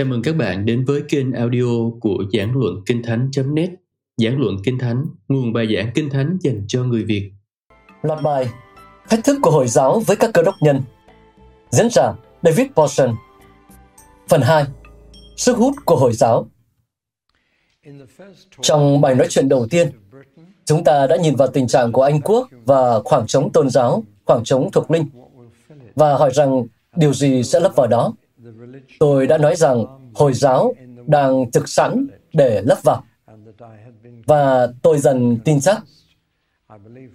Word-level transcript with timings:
Chào 0.00 0.06
mừng 0.06 0.22
các 0.22 0.36
bạn 0.36 0.66
đến 0.66 0.84
với 0.84 1.02
kênh 1.08 1.32
audio 1.32 1.90
của 2.00 2.24
Giảng 2.32 2.52
Luận 2.56 2.74
Kinh 2.86 3.02
Thánh.net 3.02 3.70
Giảng 4.16 4.40
Luận 4.40 4.56
Kinh 4.64 4.78
Thánh, 4.78 5.06
nguồn 5.28 5.52
bài 5.52 5.66
giảng 5.76 5.90
Kinh 5.94 6.10
Thánh 6.10 6.38
dành 6.40 6.64
cho 6.68 6.84
người 6.84 7.04
Việt. 7.04 7.32
Loạt 8.02 8.22
bài 8.22 8.46
Thách 9.08 9.24
thức 9.24 9.38
của 9.42 9.50
Hồi 9.50 9.68
giáo 9.68 10.00
với 10.00 10.16
các 10.16 10.30
cơ 10.34 10.42
đốc 10.42 10.54
nhân. 10.60 10.82
Diễn 11.70 11.88
giả 11.90 12.12
David 12.42 12.66
Paulson. 12.76 13.14
Phần 14.28 14.40
2 14.40 14.64
Sức 15.36 15.56
hút 15.56 15.74
của 15.84 15.96
Hồi 15.96 16.12
giáo. 16.12 16.50
Trong 18.60 19.00
bài 19.00 19.14
nói 19.14 19.26
chuyện 19.30 19.48
đầu 19.48 19.66
tiên, 19.70 19.90
chúng 20.64 20.84
ta 20.84 21.06
đã 21.06 21.16
nhìn 21.16 21.36
vào 21.36 21.48
tình 21.48 21.66
trạng 21.66 21.92
của 21.92 22.02
Anh 22.02 22.20
Quốc 22.20 22.48
và 22.64 23.00
khoảng 23.04 23.26
trống 23.26 23.52
tôn 23.52 23.70
giáo, 23.70 24.04
khoảng 24.24 24.44
trống 24.44 24.70
thuộc 24.72 24.90
linh, 24.90 25.08
và 25.94 26.14
hỏi 26.14 26.30
rằng 26.34 26.66
điều 26.96 27.14
gì 27.14 27.42
sẽ 27.42 27.60
lấp 27.60 27.72
vào 27.76 27.86
đó. 27.86 28.14
Tôi 28.98 29.26
đã 29.26 29.38
nói 29.38 29.56
rằng 29.56 29.84
Hồi 30.14 30.32
giáo 30.34 30.74
đang 31.06 31.50
thực 31.52 31.68
sẵn 31.68 32.06
để 32.32 32.62
lấp 32.64 32.78
vào. 32.82 33.04
Và 34.26 34.68
tôi 34.82 34.98
dần 34.98 35.38
tin 35.44 35.60
chắc. 35.60 35.84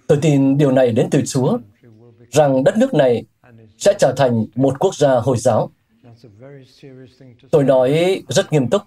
Tôi 0.06 0.18
tin 0.22 0.58
điều 0.58 0.72
này 0.72 0.92
đến 0.92 1.08
từ 1.10 1.22
Chúa, 1.26 1.58
rằng 2.30 2.64
đất 2.64 2.76
nước 2.76 2.94
này 2.94 3.24
sẽ 3.78 3.94
trở 3.98 4.14
thành 4.16 4.46
một 4.54 4.78
quốc 4.78 4.94
gia 4.94 5.14
Hồi 5.14 5.36
giáo. 5.38 5.70
Tôi 7.50 7.64
nói 7.64 8.22
rất 8.28 8.52
nghiêm 8.52 8.70
túc. 8.70 8.82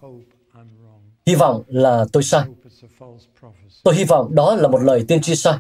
Hy 1.26 1.36
vọng 1.36 1.64
là 1.68 2.06
tôi 2.12 2.24
sai. 2.24 2.44
Tôi 3.84 3.96
hy 3.96 4.04
vọng 4.04 4.36
đó 4.36 4.56
là 4.56 4.68
một 4.68 4.84
lời 4.84 5.06
tiên 5.08 5.22
tri 5.22 5.36
sai. 5.36 5.58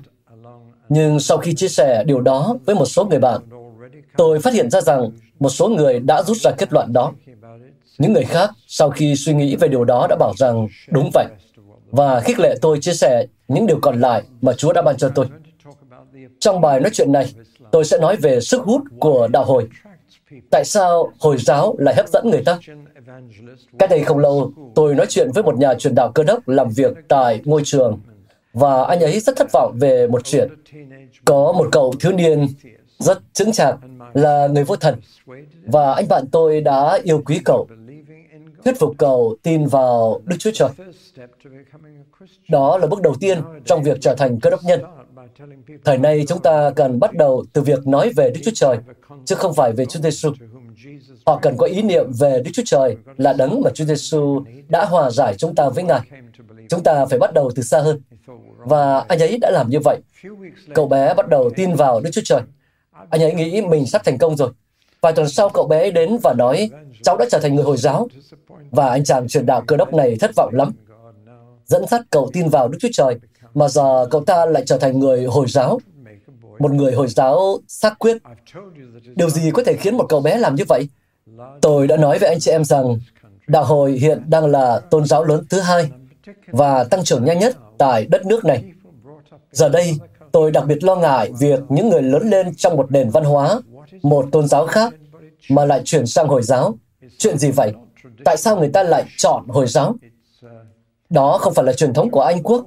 Nhưng 0.89 1.19
sau 1.19 1.37
khi 1.37 1.55
chia 1.55 1.67
sẻ 1.67 2.03
điều 2.07 2.21
đó 2.21 2.55
với 2.65 2.75
một 2.75 2.85
số 2.85 3.05
người 3.05 3.19
bạn, 3.19 3.41
tôi 4.17 4.39
phát 4.39 4.53
hiện 4.53 4.69
ra 4.69 4.81
rằng 4.81 5.11
một 5.39 5.49
số 5.49 5.69
người 5.69 5.99
đã 5.99 6.23
rút 6.23 6.37
ra 6.37 6.51
kết 6.51 6.73
luận 6.73 6.93
đó. 6.93 7.13
Những 7.97 8.13
người 8.13 8.23
khác, 8.23 8.49
sau 8.67 8.89
khi 8.89 9.15
suy 9.15 9.33
nghĩ 9.33 9.55
về 9.55 9.67
điều 9.67 9.83
đó 9.83 10.07
đã 10.09 10.15
bảo 10.15 10.33
rằng 10.37 10.67
đúng 10.89 11.09
vậy, 11.13 11.25
và 11.91 12.19
khích 12.19 12.39
lệ 12.39 12.55
tôi 12.61 12.79
chia 12.81 12.93
sẻ 12.93 13.25
những 13.47 13.67
điều 13.67 13.79
còn 13.81 13.99
lại 13.99 14.23
mà 14.41 14.53
Chúa 14.53 14.73
đã 14.73 14.81
ban 14.81 14.97
cho 14.97 15.09
tôi. 15.15 15.25
Trong 16.39 16.61
bài 16.61 16.79
nói 16.79 16.89
chuyện 16.93 17.11
này, 17.11 17.33
tôi 17.71 17.85
sẽ 17.85 17.97
nói 17.97 18.15
về 18.15 18.39
sức 18.39 18.61
hút 18.61 18.81
của 18.99 19.27
đạo 19.27 19.45
hồi. 19.45 19.67
Tại 20.51 20.65
sao 20.65 21.11
Hồi 21.19 21.37
giáo 21.37 21.75
lại 21.79 21.95
hấp 21.95 22.07
dẫn 22.07 22.29
người 22.29 22.43
ta? 22.45 22.59
Cách 23.79 23.89
đây 23.89 24.03
không 24.03 24.19
lâu, 24.19 24.51
tôi 24.75 24.95
nói 24.95 25.05
chuyện 25.09 25.31
với 25.31 25.43
một 25.43 25.57
nhà 25.57 25.73
truyền 25.73 25.95
đạo 25.95 26.11
cơ 26.11 26.23
đốc 26.23 26.47
làm 26.47 26.69
việc 26.69 26.93
tại 27.07 27.41
ngôi 27.45 27.61
trường, 27.65 27.99
và 28.53 28.83
anh 28.83 28.99
ấy 28.99 29.19
rất 29.19 29.35
thất 29.35 29.51
vọng 29.51 29.77
về 29.79 30.07
một 30.07 30.21
chuyện. 30.23 30.49
Có 31.25 31.51
một 31.51 31.67
cậu 31.71 31.93
thiếu 31.99 32.11
niên 32.11 32.47
rất 32.99 33.19
chững 33.33 33.51
chạc 33.51 33.75
là 34.13 34.47
người 34.47 34.63
vô 34.63 34.75
thần, 34.75 34.95
và 35.65 35.93
anh 35.93 36.07
bạn 36.07 36.25
tôi 36.31 36.61
đã 36.61 36.99
yêu 37.03 37.21
quý 37.25 37.39
cậu, 37.45 37.67
thuyết 38.65 38.79
phục 38.79 38.93
cậu 38.97 39.35
tin 39.43 39.65
vào 39.65 40.21
Đức 40.25 40.35
Chúa 40.39 40.51
Trời. 40.53 40.69
Đó 42.49 42.77
là 42.77 42.87
bước 42.87 43.01
đầu 43.01 43.15
tiên 43.19 43.41
trong 43.65 43.83
việc 43.83 43.97
trở 44.01 44.15
thành 44.17 44.39
cơ 44.39 44.49
đốc 44.49 44.63
nhân. 44.63 44.81
Thời 45.85 45.97
nay 45.97 46.25
chúng 46.27 46.41
ta 46.41 46.71
cần 46.75 46.99
bắt 46.99 47.13
đầu 47.13 47.45
từ 47.53 47.61
việc 47.61 47.87
nói 47.87 48.11
về 48.15 48.29
Đức 48.29 48.39
Chúa 48.45 48.51
Trời, 48.55 48.77
chứ 49.25 49.35
không 49.35 49.53
phải 49.53 49.71
về 49.71 49.85
Chúa 49.85 49.99
Giêsu. 49.99 50.31
Họ 51.25 51.39
cần 51.41 51.57
có 51.57 51.65
ý 51.65 51.81
niệm 51.81 52.05
về 52.19 52.41
Đức 52.45 52.51
Chúa 52.53 52.63
Trời 52.65 52.95
là 53.17 53.33
đấng 53.33 53.61
mà 53.61 53.69
Chúa 53.73 53.85
Giêsu 53.85 54.43
đã 54.67 54.85
hòa 54.85 55.11
giải 55.11 55.35
chúng 55.37 55.55
ta 55.55 55.69
với 55.69 55.83
Ngài. 55.83 56.01
Chúng 56.69 56.83
ta 56.83 57.05
phải 57.05 57.19
bắt 57.19 57.33
đầu 57.33 57.51
từ 57.55 57.63
xa 57.63 57.79
hơn. 57.79 58.01
Và 58.57 58.99
anh 58.99 59.19
ấy 59.19 59.37
đã 59.41 59.51
làm 59.51 59.69
như 59.69 59.79
vậy. 59.83 59.97
Cậu 60.73 60.87
bé 60.87 61.13
bắt 61.13 61.27
đầu 61.29 61.49
tin 61.55 61.73
vào 61.73 62.01
Đức 62.01 62.09
Chúa 62.13 62.21
Trời. 62.25 62.41
Anh 63.09 63.23
ấy 63.23 63.33
nghĩ 63.33 63.61
mình 63.61 63.85
sắp 63.85 64.01
thành 64.05 64.17
công 64.17 64.35
rồi. 64.35 64.49
Vài 65.01 65.13
tuần 65.13 65.29
sau 65.29 65.49
cậu 65.49 65.67
bé 65.67 65.79
ấy 65.79 65.91
đến 65.91 66.17
và 66.23 66.33
nói, 66.33 66.69
cháu 67.03 67.17
đã 67.17 67.25
trở 67.31 67.39
thành 67.39 67.55
người 67.55 67.63
Hồi 67.63 67.77
giáo. 67.77 68.07
Và 68.71 68.89
anh 68.89 69.03
chàng 69.03 69.27
truyền 69.27 69.45
đạo 69.45 69.63
cơ 69.67 69.77
đốc 69.77 69.93
này 69.93 70.15
thất 70.19 70.35
vọng 70.35 70.53
lắm. 70.53 70.71
Dẫn 71.65 71.87
dắt 71.87 72.01
cậu 72.09 72.29
tin 72.33 72.49
vào 72.49 72.67
Đức 72.67 72.77
Chúa 72.81 72.89
Trời, 72.93 73.15
mà 73.53 73.67
giờ 73.67 74.07
cậu 74.11 74.25
ta 74.25 74.45
lại 74.45 74.63
trở 74.65 74.77
thành 74.77 74.99
người 74.99 75.25
Hồi 75.25 75.45
giáo. 75.49 75.79
Một 76.59 76.71
người 76.71 76.93
Hồi 76.93 77.07
giáo 77.07 77.57
xác 77.67 77.99
quyết. 77.99 78.17
Điều 79.15 79.29
gì 79.29 79.51
có 79.51 79.63
thể 79.63 79.75
khiến 79.75 79.97
một 79.97 80.05
cậu 80.09 80.21
bé 80.21 80.37
làm 80.37 80.55
như 80.55 80.63
vậy? 80.67 80.87
Tôi 81.61 81.87
đã 81.87 81.97
nói 81.97 82.19
với 82.19 82.29
anh 82.29 82.39
chị 82.39 82.51
em 82.51 82.65
rằng, 82.65 82.99
đạo 83.47 83.63
hồi 83.63 83.91
hiện 83.91 84.23
đang 84.27 84.45
là 84.45 84.79
tôn 84.79 85.05
giáo 85.05 85.23
lớn 85.23 85.45
thứ 85.49 85.59
hai 85.59 85.89
và 86.47 86.83
tăng 86.83 87.03
trưởng 87.03 87.25
nhanh 87.25 87.39
nhất 87.39 87.55
tại 87.77 88.05
đất 88.05 88.25
nước 88.25 88.45
này. 88.45 88.63
Giờ 89.51 89.69
đây, 89.69 89.95
tôi 90.31 90.51
đặc 90.51 90.63
biệt 90.67 90.83
lo 90.83 90.95
ngại 90.95 91.31
việc 91.39 91.59
những 91.69 91.89
người 91.89 92.01
lớn 92.01 92.29
lên 92.29 92.55
trong 92.55 92.77
một 92.77 92.91
nền 92.91 93.09
văn 93.09 93.23
hóa, 93.23 93.61
một 94.01 94.25
tôn 94.31 94.47
giáo 94.47 94.67
khác, 94.67 94.93
mà 95.49 95.65
lại 95.65 95.81
chuyển 95.85 96.05
sang 96.05 96.27
Hồi 96.27 96.43
giáo. 96.43 96.77
Chuyện 97.17 97.37
gì 97.37 97.51
vậy? 97.51 97.73
Tại 98.25 98.37
sao 98.37 98.57
người 98.57 98.69
ta 98.69 98.83
lại 98.83 99.05
chọn 99.17 99.47
Hồi 99.47 99.67
giáo? 99.67 99.95
Đó 101.09 101.37
không 101.37 101.53
phải 101.53 101.65
là 101.65 101.73
truyền 101.73 101.93
thống 101.93 102.11
của 102.11 102.21
Anh 102.21 102.43
Quốc. 102.43 102.65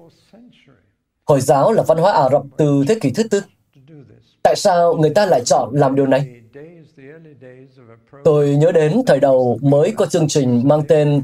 Hồi 1.24 1.40
giáo 1.40 1.72
là 1.72 1.82
văn 1.82 1.98
hóa 1.98 2.12
Ả 2.12 2.28
Rập 2.32 2.42
từ 2.56 2.84
thế 2.88 2.98
kỷ 3.00 3.10
thứ 3.10 3.22
tư. 3.22 3.42
Tại 4.42 4.56
sao 4.56 4.94
người 4.94 5.10
ta 5.10 5.26
lại 5.26 5.42
chọn 5.44 5.70
làm 5.72 5.94
điều 5.94 6.06
này? 6.06 6.26
Tôi 8.24 8.48
nhớ 8.48 8.72
đến 8.72 9.02
thời 9.06 9.20
đầu 9.20 9.58
mới 9.62 9.92
có 9.96 10.06
chương 10.06 10.28
trình 10.28 10.68
mang 10.68 10.82
tên 10.88 11.22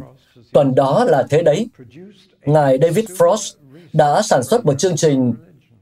Tuần 0.52 0.74
đó 0.74 1.04
là 1.04 1.26
thế 1.30 1.42
đấy. 1.42 1.68
Ngài 2.42 2.78
David 2.82 3.10
Frost 3.10 3.54
đã 3.92 4.22
sản 4.22 4.42
xuất 4.42 4.66
một 4.66 4.78
chương 4.78 4.96
trình 4.96 5.34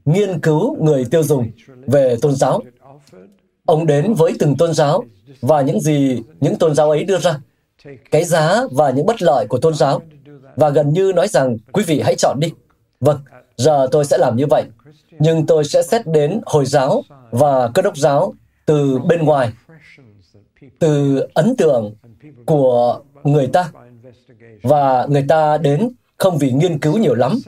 nghiên 0.07 0.39
cứu 0.39 0.83
người 0.83 1.05
tiêu 1.11 1.23
dùng 1.23 1.51
về 1.87 2.15
tôn 2.21 2.35
giáo. 2.35 2.61
Ông 3.65 3.85
đến 3.85 4.13
với 4.13 4.33
từng 4.39 4.55
tôn 4.57 4.73
giáo 4.73 5.03
và 5.41 5.61
những 5.61 5.79
gì 5.79 6.21
những 6.39 6.55
tôn 6.55 6.75
giáo 6.75 6.89
ấy 6.89 7.03
đưa 7.03 7.17
ra, 7.17 7.39
cái 8.11 8.23
giá 8.23 8.63
và 8.71 8.89
những 8.89 9.05
bất 9.05 9.21
lợi 9.21 9.45
của 9.49 9.57
tôn 9.57 9.73
giáo, 9.73 10.01
và 10.55 10.69
gần 10.69 10.93
như 10.93 11.11
nói 11.15 11.27
rằng 11.27 11.57
quý 11.71 11.83
vị 11.87 12.01
hãy 12.01 12.15
chọn 12.15 12.39
đi. 12.39 12.51
Vâng, 12.99 13.19
giờ 13.57 13.87
tôi 13.91 14.05
sẽ 14.05 14.17
làm 14.17 14.37
như 14.37 14.45
vậy, 14.49 14.63
nhưng 15.19 15.45
tôi 15.45 15.63
sẽ 15.65 15.83
xét 15.83 16.07
đến 16.07 16.41
Hồi 16.45 16.65
giáo 16.65 17.03
và 17.31 17.67
Cơ 17.73 17.81
đốc 17.81 17.97
giáo 17.97 18.33
từ 18.65 18.99
bên 18.99 19.25
ngoài, 19.25 19.51
từ 20.79 21.19
ấn 21.33 21.55
tượng 21.55 21.95
của 22.45 22.99
người 23.23 23.47
ta, 23.47 23.71
và 24.63 25.05
người 25.09 25.25
ta 25.29 25.57
đến 25.57 25.89
không 26.17 26.37
vì 26.37 26.51
nghiên 26.51 26.79
cứu 26.79 26.97
nhiều 26.97 27.15
lắm, 27.15 27.39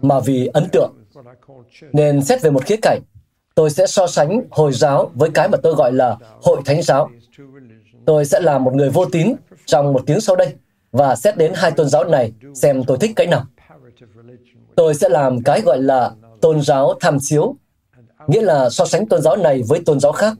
mà 0.00 0.20
vì 0.20 0.46
ấn 0.46 0.68
tượng. 0.72 0.92
Nên 1.92 2.22
xét 2.24 2.42
về 2.42 2.50
một 2.50 2.64
khía 2.64 2.76
cạnh, 2.82 3.00
tôi 3.54 3.70
sẽ 3.70 3.86
so 3.86 4.06
sánh 4.06 4.42
Hồi 4.50 4.72
giáo 4.72 5.10
với 5.14 5.30
cái 5.30 5.48
mà 5.48 5.58
tôi 5.62 5.74
gọi 5.74 5.92
là 5.92 6.16
Hội 6.42 6.60
Thánh 6.64 6.82
giáo. 6.82 7.10
Tôi 8.06 8.24
sẽ 8.24 8.40
là 8.40 8.58
một 8.58 8.74
người 8.74 8.90
vô 8.90 9.04
tín 9.04 9.34
trong 9.66 9.92
một 9.92 10.02
tiếng 10.06 10.20
sau 10.20 10.36
đây 10.36 10.54
và 10.92 11.16
xét 11.16 11.36
đến 11.36 11.52
hai 11.54 11.70
tôn 11.70 11.88
giáo 11.88 12.04
này 12.04 12.32
xem 12.54 12.84
tôi 12.86 12.98
thích 13.00 13.10
cái 13.16 13.26
nào. 13.26 13.44
Tôi 14.74 14.94
sẽ 14.94 15.08
làm 15.08 15.42
cái 15.42 15.60
gọi 15.60 15.82
là 15.82 16.10
tôn 16.40 16.62
giáo 16.62 16.94
tham 17.00 17.18
chiếu, 17.20 17.56
nghĩa 18.26 18.42
là 18.42 18.70
so 18.70 18.84
sánh 18.84 19.08
tôn 19.08 19.22
giáo 19.22 19.36
này 19.36 19.62
với 19.68 19.80
tôn 19.86 20.00
giáo 20.00 20.12
khác. 20.12 20.32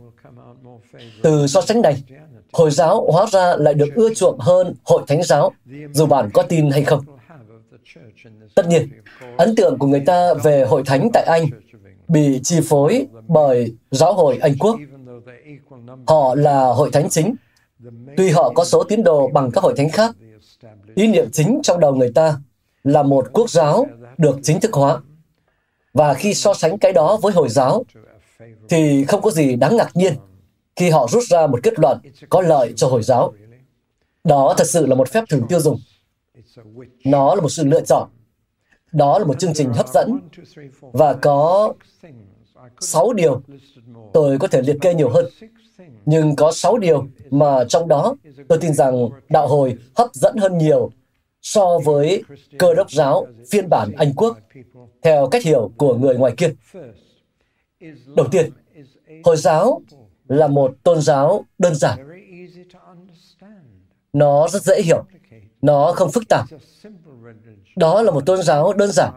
Từ 1.23 1.47
so 1.47 1.61
sánh 1.61 1.83
này, 1.83 2.03
Hồi 2.53 2.71
giáo 2.71 3.07
hóa 3.13 3.27
ra 3.33 3.57
lại 3.57 3.75
được 3.75 3.89
ưa 3.95 4.15
chuộng 4.15 4.39
hơn 4.39 4.75
Hội 4.85 5.03
Thánh 5.07 5.23
giáo, 5.23 5.53
dù 5.93 6.07
bạn 6.07 6.31
có 6.33 6.43
tin 6.43 6.71
hay 6.71 6.85
không. 6.85 7.05
Tất 8.55 8.69
nhiên, 8.69 8.89
ấn 9.38 9.54
tượng 9.56 9.78
của 9.78 9.87
người 9.87 10.03
ta 10.06 10.34
về 10.34 10.65
hội 10.65 10.82
thánh 10.87 11.09
tại 11.12 11.25
Anh 11.25 11.47
bị 12.09 12.41
chi 12.43 12.60
phối 12.69 13.06
bởi 13.28 13.75
giáo 13.91 14.15
hội 14.15 14.38
Anh 14.38 14.59
Quốc. 14.59 14.76
Họ 16.06 16.34
là 16.34 16.66
hội 16.66 16.91
thánh 16.93 17.09
chính. 17.09 17.34
Tuy 18.16 18.31
họ 18.31 18.53
có 18.54 18.65
số 18.65 18.84
tín 18.84 19.03
đồ 19.03 19.28
bằng 19.28 19.50
các 19.50 19.65
hội 19.65 19.75
thánh 19.76 19.91
khác, 19.91 20.16
ý 20.94 21.06
niệm 21.06 21.31
chính 21.32 21.60
trong 21.62 21.81
đầu 21.81 21.94
người 21.94 22.12
ta 22.15 22.41
là 22.84 23.03
một 23.03 23.26
quốc 23.32 23.50
giáo 23.50 23.87
được 24.19 24.37
chính 24.43 24.60
thức 24.60 24.72
hóa. 24.72 25.00
Và 25.93 26.14
khi 26.14 26.34
so 26.34 26.55
sánh 26.55 26.79
cái 26.79 26.93
đó 26.93 27.19
với 27.23 27.32
Hồi 27.32 27.49
giáo, 27.49 27.84
thì 28.69 29.05
không 29.05 29.23
có 29.23 29.31
gì 29.31 29.56
đáng 29.56 29.76
ngạc 29.76 29.96
nhiên 29.96 30.14
khi 30.76 30.91
họ 30.91 31.08
rút 31.11 31.23
ra 31.23 31.46
một 31.46 31.61
kết 31.62 31.79
luận 31.79 31.99
có 32.29 32.41
lợi 32.41 32.73
cho 32.76 32.88
Hồi 32.88 33.02
giáo. 33.02 33.32
Đó 34.25 34.55
thật 34.58 34.67
sự 34.67 34.87
là 34.87 34.94
một 34.94 35.08
phép 35.08 35.25
thử 35.29 35.41
tiêu 35.49 35.61
dùng. 35.61 35.79
Nó 37.05 37.34
là 37.34 37.41
một 37.41 37.49
sự 37.49 37.64
lựa 37.64 37.81
chọn. 37.81 38.08
Đó 38.93 39.19
là 39.19 39.25
một 39.25 39.38
chương 39.38 39.55
trình 39.55 39.73
hấp 39.73 39.88
dẫn 39.88 40.19
và 40.81 41.14
có 41.14 41.73
6 42.81 43.12
điều. 43.12 43.43
Tôi 44.12 44.38
có 44.38 44.49
thể 44.49 44.62
liệt 44.62 44.76
kê 44.81 44.94
nhiều 44.94 45.08
hơn. 45.08 45.26
Nhưng 46.06 46.37
có 46.37 46.52
6 46.52 46.79
điều 46.79 47.06
mà 47.31 47.64
trong 47.69 47.88
đó 47.88 48.17
tôi 48.49 48.58
tin 48.58 48.75
rằng 48.75 49.08
đạo 49.29 49.49
hồi 49.49 49.76
hấp 49.96 50.14
dẫn 50.14 50.37
hơn 50.37 50.58
nhiều 50.58 50.90
so 51.43 51.79
với 51.85 52.23
cơ 52.58 52.75
đốc 52.75 52.90
giáo 52.90 53.26
phiên 53.50 53.69
bản 53.69 53.93
Anh 53.96 54.12
Quốc 54.14 54.38
theo 55.02 55.29
cách 55.29 55.44
hiểu 55.44 55.73
của 55.76 55.94
người 55.94 56.17
ngoài 56.17 56.34
kia. 56.37 56.50
Đầu 58.17 58.26
tiên, 58.31 58.50
Hồi 59.25 59.37
giáo 59.37 59.81
là 60.29 60.46
một 60.46 60.75
tôn 60.82 61.00
giáo 61.00 61.44
đơn 61.58 61.75
giản. 61.75 61.99
Nó 64.12 64.49
rất 64.49 64.62
dễ 64.62 64.82
hiểu. 64.82 65.05
Nó 65.62 65.93
không 65.93 66.11
phức 66.11 66.29
tạp. 66.29 66.46
Đó 67.79 68.03
là 68.03 68.11
một 68.11 68.27
tôn 68.27 68.43
giáo 68.43 68.73
đơn 68.73 68.93
giản. 68.93 69.13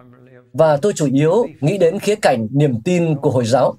Và 0.54 0.78
tôi 0.78 0.94
chủ 0.94 1.08
yếu 1.14 1.46
nghĩ 1.62 1.78
đến 1.78 2.00
khía 2.00 2.16
cạnh 2.16 2.48
niềm 2.52 2.82
tin 2.82 3.16
của 3.16 3.30
Hồi 3.30 3.46
giáo. 3.46 3.76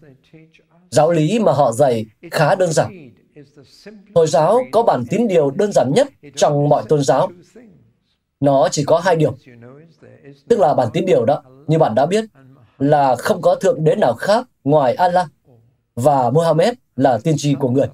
Giáo 0.91 1.11
lý 1.13 1.39
mà 1.39 1.53
họ 1.53 1.73
dạy 1.73 2.07
khá 2.31 2.55
đơn 2.55 2.73
giản. 2.73 3.11
Hồi 4.15 4.27
giáo 4.27 4.61
có 4.73 4.83
bản 4.83 5.05
tín 5.11 5.29
điều 5.29 5.51
đơn 5.51 5.73
giản 5.73 5.93
nhất 5.95 6.09
trong 6.37 6.69
mọi 6.69 6.83
tôn 6.89 7.03
giáo. 7.03 7.29
Nó 8.41 8.69
chỉ 8.71 8.85
có 8.85 8.99
hai 8.99 9.17
điều. 9.17 9.35
Tức 10.49 10.59
là 10.59 10.75
bản 10.75 10.89
tín 10.93 11.07
điều 11.07 11.25
đó, 11.25 11.43
như 11.67 11.79
bạn 11.79 11.95
đã 11.95 12.07
biết, 12.07 12.25
là 12.79 13.17
không 13.17 13.43
có 13.43 13.55
thượng 13.55 13.85
đế 13.85 13.95
nào 13.95 14.15
khác 14.15 14.49
ngoài 14.65 14.95
Allah 14.95 15.27
và 15.95 16.31
Muhammad 16.31 16.75
là 16.97 17.19
tiên 17.19 17.35
tri 17.39 17.55
của 17.55 17.71
người. 17.71 17.87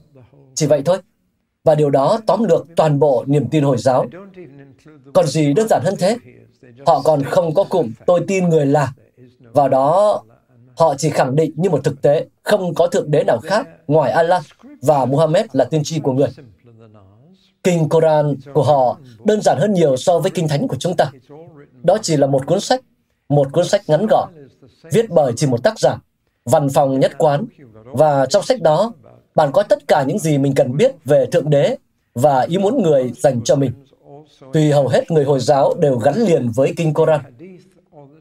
Chỉ 0.55 0.67
vậy 0.67 0.82
thôi. 0.85 0.99
Và 1.64 1.75
điều 1.75 1.90
đó 1.90 2.20
tóm 2.26 2.44
lược 2.44 2.67
toàn 2.76 2.99
bộ 2.99 3.25
niềm 3.26 3.49
tin 3.50 3.64
Hồi 3.64 3.76
giáo. 3.79 4.06
Còn 5.14 5.26
gì 5.26 5.52
đơn 5.55 5.69
giản 5.69 5.82
hơn 5.85 5.94
thế? 5.99 6.17
Họ 6.87 7.02
còn 7.05 7.22
không 7.22 7.55
có 7.55 7.64
cụm 7.64 7.93
tôi 8.06 8.20
tin 8.26 8.49
người 8.49 8.66
là. 8.66 8.93
Vào 9.52 9.69
đó, 9.69 10.22
họ 10.76 10.94
chỉ 10.99 11.10
khẳng 11.10 11.37
định 11.37 11.52
như 11.56 11.70
một 11.70 11.84
thực 11.84 12.02
tế 12.02 12.26
không 12.43 12.75
có 12.75 12.87
thượng 12.87 13.10
đế 13.10 13.25
nào 13.25 13.38
khác 13.38 13.69
ngoài 13.88 14.12
Allah 14.12 14.43
và 14.82 15.05
Muhammad 15.05 15.46
là 15.52 15.64
tiên 15.64 15.81
tri 15.84 16.00
của 16.00 16.12
người. 16.12 16.28
Kinh 17.64 17.88
Koran 17.88 18.37
của 18.55 18.62
họ 18.62 18.99
đơn 19.25 19.40
giản 19.43 19.58
hơn 19.58 19.72
nhiều 19.72 19.96
so 19.96 20.19
với 20.19 20.31
kinh 20.31 20.49
thánh 20.49 20.69
của 20.69 20.76
chúng 20.76 20.96
ta. 20.96 21.12
Đó 21.82 21.99
chỉ 22.02 22.16
là 22.16 22.26
một 22.26 22.46
cuốn 22.46 22.61
sách, 22.61 22.81
một 23.28 23.52
cuốn 23.52 23.64
sách 23.64 23.82
ngắn 23.88 24.06
gọn, 24.11 24.28
viết 24.93 25.11
bởi 25.11 25.32
chỉ 25.37 25.46
một 25.46 25.62
tác 25.62 25.78
giả, 25.78 25.96
văn 26.44 26.69
phòng 26.69 27.00
nhất 27.00 27.12
quán. 27.19 27.44
Và 27.84 28.26
trong 28.26 28.43
sách 28.43 28.62
đó, 28.62 28.93
bạn 29.34 29.52
có 29.52 29.62
tất 29.62 29.88
cả 29.88 30.02
những 30.02 30.19
gì 30.19 30.38
mình 30.38 30.54
cần 30.54 30.76
biết 30.76 30.93
về 31.04 31.26
Thượng 31.26 31.50
Đế 31.50 31.76
và 32.14 32.40
ý 32.40 32.58
muốn 32.58 32.82
người 32.82 33.12
dành 33.16 33.40
cho 33.44 33.56
mình. 33.56 33.72
Tuy 34.52 34.70
hầu 34.70 34.88
hết 34.88 35.11
người 35.11 35.25
Hồi 35.25 35.40
giáo 35.40 35.75
đều 35.79 35.99
gắn 35.99 36.14
liền 36.14 36.50
với 36.50 36.75
Kinh 36.76 36.94
Koran, 36.94 37.20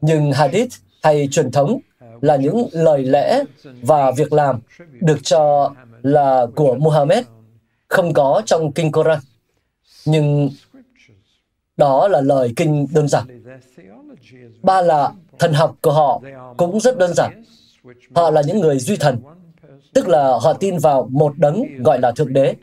nhưng 0.02 0.32
Hadith 0.32 0.72
hay 1.04 1.28
truyền 1.32 1.52
thống 1.52 1.80
là 2.22 2.36
những 2.36 2.68
lời 2.72 3.04
lẽ 3.04 3.44
và 3.82 4.12
việc 4.12 4.34
làm 4.34 4.60
được 5.02 5.18
cho 5.24 5.74
là 6.04 6.46
của 6.56 6.76
Muhammad, 6.76 7.26
không 7.88 8.14
có 8.14 8.42
trong 8.46 8.72
Kinh 8.72 8.92
Koran. 8.92 9.20
Nhưng 10.06 10.50
đó 11.78 12.08
là 12.08 12.22
lời 12.22 12.54
kinh 12.56 12.88
đơn 12.94 13.08
giản. 13.08 13.44
Ba 14.62 14.82
là 14.82 15.12
thần 15.40 15.54
học 15.54 15.76
của 15.82 15.92
họ 15.92 16.22
cũng 16.58 16.80
rất 16.80 16.98
đơn 16.98 17.14
giản. 17.14 17.44
Họ 18.16 18.32
là 18.32 18.42
những 18.42 18.60
người 18.60 18.80
duy 18.80 18.96
thần, 18.98 19.20
tức 19.94 20.08
là 20.08 20.38
họ 20.42 20.54
tin 20.54 20.78
vào 20.78 21.08
một 21.12 21.38
đấng 21.38 21.64
gọi 21.84 22.00
là 22.00 22.12
Thượng 22.12 22.34
Đế. 22.34 22.54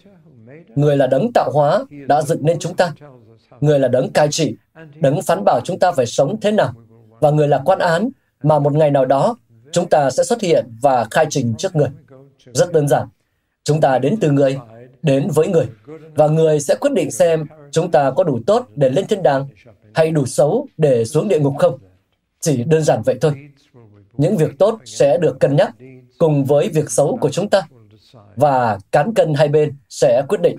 Người 0.74 0.96
là 0.96 1.06
đấng 1.06 1.32
tạo 1.32 1.50
hóa 1.52 1.84
đã 2.06 2.22
dựng 2.22 2.46
nên 2.46 2.58
chúng 2.58 2.74
ta. 2.74 2.92
Người 3.60 3.78
là 3.78 3.88
đấng 3.88 4.12
cai 4.12 4.28
trị, 4.30 4.56
đấng 5.00 5.22
phán 5.22 5.44
bảo 5.44 5.60
chúng 5.64 5.78
ta 5.78 5.92
phải 5.92 6.06
sống 6.06 6.40
thế 6.40 6.50
nào. 6.50 6.72
Và 7.20 7.30
người 7.30 7.48
là 7.48 7.62
quan 7.64 7.78
án 7.78 8.10
mà 8.42 8.58
một 8.58 8.72
ngày 8.72 8.90
nào 8.90 9.04
đó 9.04 9.36
chúng 9.72 9.88
ta 9.88 10.10
sẽ 10.10 10.24
xuất 10.24 10.40
hiện 10.40 10.66
và 10.82 11.06
khai 11.10 11.26
trình 11.30 11.54
trước 11.58 11.76
người. 11.76 11.88
Rất 12.54 12.72
đơn 12.72 12.88
giản. 12.88 13.08
Chúng 13.64 13.80
ta 13.80 13.98
đến 13.98 14.16
từ 14.20 14.30
người, 14.30 14.58
đến 15.02 15.28
với 15.34 15.48
người, 15.48 15.66
và 16.14 16.26
người 16.26 16.60
sẽ 16.60 16.74
quyết 16.74 16.92
định 16.92 17.10
xem 17.10 17.46
chúng 17.70 17.90
ta 17.90 18.10
có 18.10 18.24
đủ 18.24 18.40
tốt 18.46 18.66
để 18.76 18.90
lên 18.90 19.06
thiên 19.06 19.22
đàng 19.22 19.48
hay 19.94 20.10
đủ 20.10 20.26
xấu 20.26 20.66
để 20.76 21.04
xuống 21.04 21.28
địa 21.28 21.40
ngục 21.40 21.54
không. 21.58 21.78
Chỉ 22.40 22.64
đơn 22.64 22.82
giản 22.82 23.02
vậy 23.02 23.18
thôi. 23.20 23.32
Những 24.12 24.36
việc 24.36 24.58
tốt 24.58 24.78
sẽ 24.84 25.18
được 25.18 25.40
cân 25.40 25.56
nhắc 25.56 25.74
cùng 26.18 26.44
với 26.44 26.68
việc 26.68 26.90
xấu 26.90 27.18
của 27.20 27.30
chúng 27.30 27.48
ta 27.48 27.62
và 28.36 28.78
cán 28.92 29.14
cân 29.14 29.34
hai 29.34 29.48
bên 29.48 29.74
sẽ 29.88 30.22
quyết 30.28 30.40
định. 30.40 30.58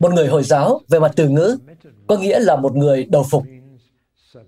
Một 0.00 0.12
người 0.12 0.28
Hồi 0.28 0.42
giáo 0.42 0.80
về 0.88 0.98
mặt 0.98 1.12
từ 1.16 1.28
ngữ 1.28 1.56
có 2.06 2.16
nghĩa 2.16 2.38
là 2.38 2.56
một 2.56 2.76
người 2.76 3.04
đầu 3.04 3.22
phục, 3.30 3.42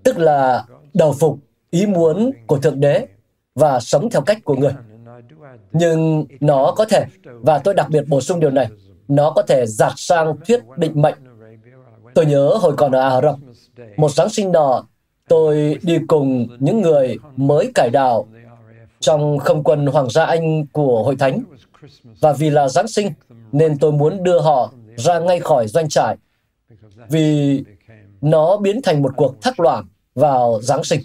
tức 0.03 0.19
là 0.19 0.65
đầu 0.94 1.12
phục 1.12 1.38
ý 1.71 1.87
muốn 1.87 2.31
của 2.47 2.59
Thượng 2.59 2.81
Đế 2.81 3.06
và 3.55 3.81
sống 3.81 4.11
theo 4.11 4.23
cách 4.23 4.38
của 4.44 4.56
người. 4.56 4.73
Nhưng 5.73 6.25
nó 6.41 6.75
có 6.76 6.85
thể, 6.85 7.06
và 7.25 7.59
tôi 7.59 7.75
đặc 7.75 7.87
biệt 7.91 8.05
bổ 8.09 8.21
sung 8.21 8.41
điều 8.41 8.50
này, 8.50 8.69
nó 9.09 9.31
có 9.31 9.43
thể 9.43 9.67
giạt 9.67 9.93
sang 9.97 10.37
thuyết 10.47 10.61
định 10.76 11.03
mệnh. 11.03 11.15
Tôi 12.15 12.26
nhớ 12.26 12.49
hồi 12.61 12.75
còn 12.76 12.93
ở 12.93 13.00
Ả 13.00 13.21
Rập, 13.21 13.37
một 13.97 14.11
Giáng 14.11 14.29
sinh 14.29 14.53
nọ, 14.53 14.85
tôi 15.29 15.79
đi 15.82 15.99
cùng 16.09 16.49
những 16.59 16.81
người 16.81 17.17
mới 17.37 17.71
cải 17.75 17.91
đạo 17.91 18.26
trong 19.00 19.38
không 19.38 19.65
quân 19.65 19.87
Hoàng 19.87 20.11
gia 20.11 20.25
Anh 20.25 20.67
của 20.67 21.03
Hội 21.03 21.17
Thánh. 21.17 21.43
Và 22.21 22.32
vì 22.32 22.50
là 22.50 22.69
Giáng 22.69 22.88
sinh, 22.88 23.12
nên 23.53 23.79
tôi 23.79 23.93
muốn 23.93 24.23
đưa 24.23 24.41
họ 24.41 24.73
ra 24.96 25.19
ngay 25.19 25.41
khỏi 25.41 25.69
doanh 25.69 25.88
trại, 25.88 26.17
vì 27.08 27.62
nó 28.20 28.56
biến 28.56 28.82
thành 28.82 29.02
một 29.02 29.12
cuộc 29.17 29.43
thắc 29.43 29.61
loạn 29.61 29.85
vào 30.14 30.61
Giáng 30.62 30.85
sinh. 30.85 31.00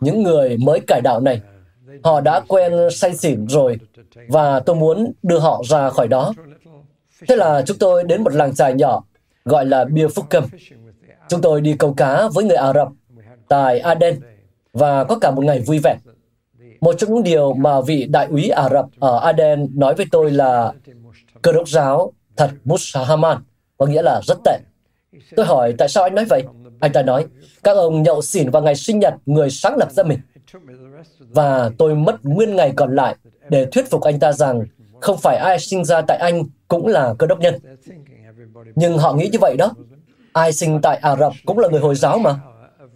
Những 0.00 0.22
người 0.22 0.56
mới 0.56 0.80
cải 0.86 1.00
đạo 1.00 1.20
này, 1.20 1.40
họ 2.04 2.20
đã 2.20 2.40
quen 2.48 2.72
say 2.90 3.16
xỉn 3.16 3.46
rồi, 3.46 3.78
và 4.28 4.60
tôi 4.60 4.76
muốn 4.76 5.12
đưa 5.22 5.38
họ 5.38 5.62
ra 5.68 5.90
khỏi 5.90 6.08
đó. 6.08 6.34
Thế 7.28 7.36
là 7.36 7.62
chúng 7.66 7.78
tôi 7.78 8.04
đến 8.04 8.24
một 8.24 8.32
làng 8.32 8.54
trài 8.54 8.74
nhỏ, 8.74 9.04
gọi 9.44 9.66
là 9.66 9.84
Bia 9.84 10.08
Phúc 10.08 10.26
Cầm. 10.30 10.44
Chúng 11.28 11.40
tôi 11.40 11.60
đi 11.60 11.76
câu 11.78 11.94
cá 11.94 12.28
với 12.28 12.44
người 12.44 12.56
Ả 12.56 12.72
Rập 12.72 12.88
tại 13.48 13.78
Aden, 13.78 14.20
và 14.72 15.04
có 15.04 15.18
cả 15.18 15.30
một 15.30 15.44
ngày 15.44 15.60
vui 15.60 15.78
vẻ. 15.84 15.96
Một 16.80 16.94
trong 16.98 17.14
những 17.14 17.22
điều 17.22 17.54
mà 17.54 17.80
vị 17.80 18.06
đại 18.06 18.26
úy 18.26 18.48
Ả 18.48 18.68
Rập 18.68 18.86
ở 19.00 19.18
Aden 19.18 19.68
nói 19.74 19.94
với 19.94 20.06
tôi 20.10 20.30
là 20.30 20.72
cơ 21.42 21.52
đốc 21.52 21.68
giáo 21.68 22.12
thật 22.36 22.50
Musahaman, 22.64 23.38
có 23.78 23.86
nghĩa 23.86 24.02
là 24.02 24.20
rất 24.24 24.38
tệ. 24.44 24.58
Tôi 25.36 25.46
hỏi 25.46 25.74
tại 25.78 25.88
sao 25.88 26.04
anh 26.04 26.14
nói 26.14 26.24
vậy? 26.24 26.42
Anh 26.80 26.92
ta 26.92 27.02
nói, 27.02 27.26
các 27.62 27.76
ông 27.76 28.02
nhậu 28.02 28.22
xỉn 28.22 28.50
vào 28.50 28.62
ngày 28.62 28.74
sinh 28.74 28.98
nhật 28.98 29.14
người 29.26 29.50
sáng 29.50 29.76
lập 29.76 29.92
ra 29.92 30.02
mình. 30.02 30.18
Và 31.18 31.70
tôi 31.78 31.94
mất 31.94 32.24
nguyên 32.24 32.56
ngày 32.56 32.72
còn 32.76 32.94
lại 32.94 33.16
để 33.48 33.66
thuyết 33.72 33.90
phục 33.90 34.02
anh 34.02 34.18
ta 34.18 34.32
rằng 34.32 34.64
không 35.00 35.18
phải 35.18 35.36
ai 35.36 35.58
sinh 35.58 35.84
ra 35.84 36.02
tại 36.02 36.18
Anh 36.18 36.44
cũng 36.68 36.86
là 36.86 37.14
cơ 37.18 37.26
đốc 37.26 37.40
nhân. 37.40 37.54
Nhưng 38.74 38.98
họ 38.98 39.14
nghĩ 39.14 39.28
như 39.32 39.38
vậy 39.38 39.56
đó. 39.56 39.70
Ai 40.32 40.52
sinh 40.52 40.80
tại 40.82 40.96
Ả 40.96 41.16
Rập 41.16 41.32
cũng 41.46 41.58
là 41.58 41.68
người 41.68 41.80
Hồi 41.80 41.94
giáo 41.94 42.18
mà. 42.18 42.34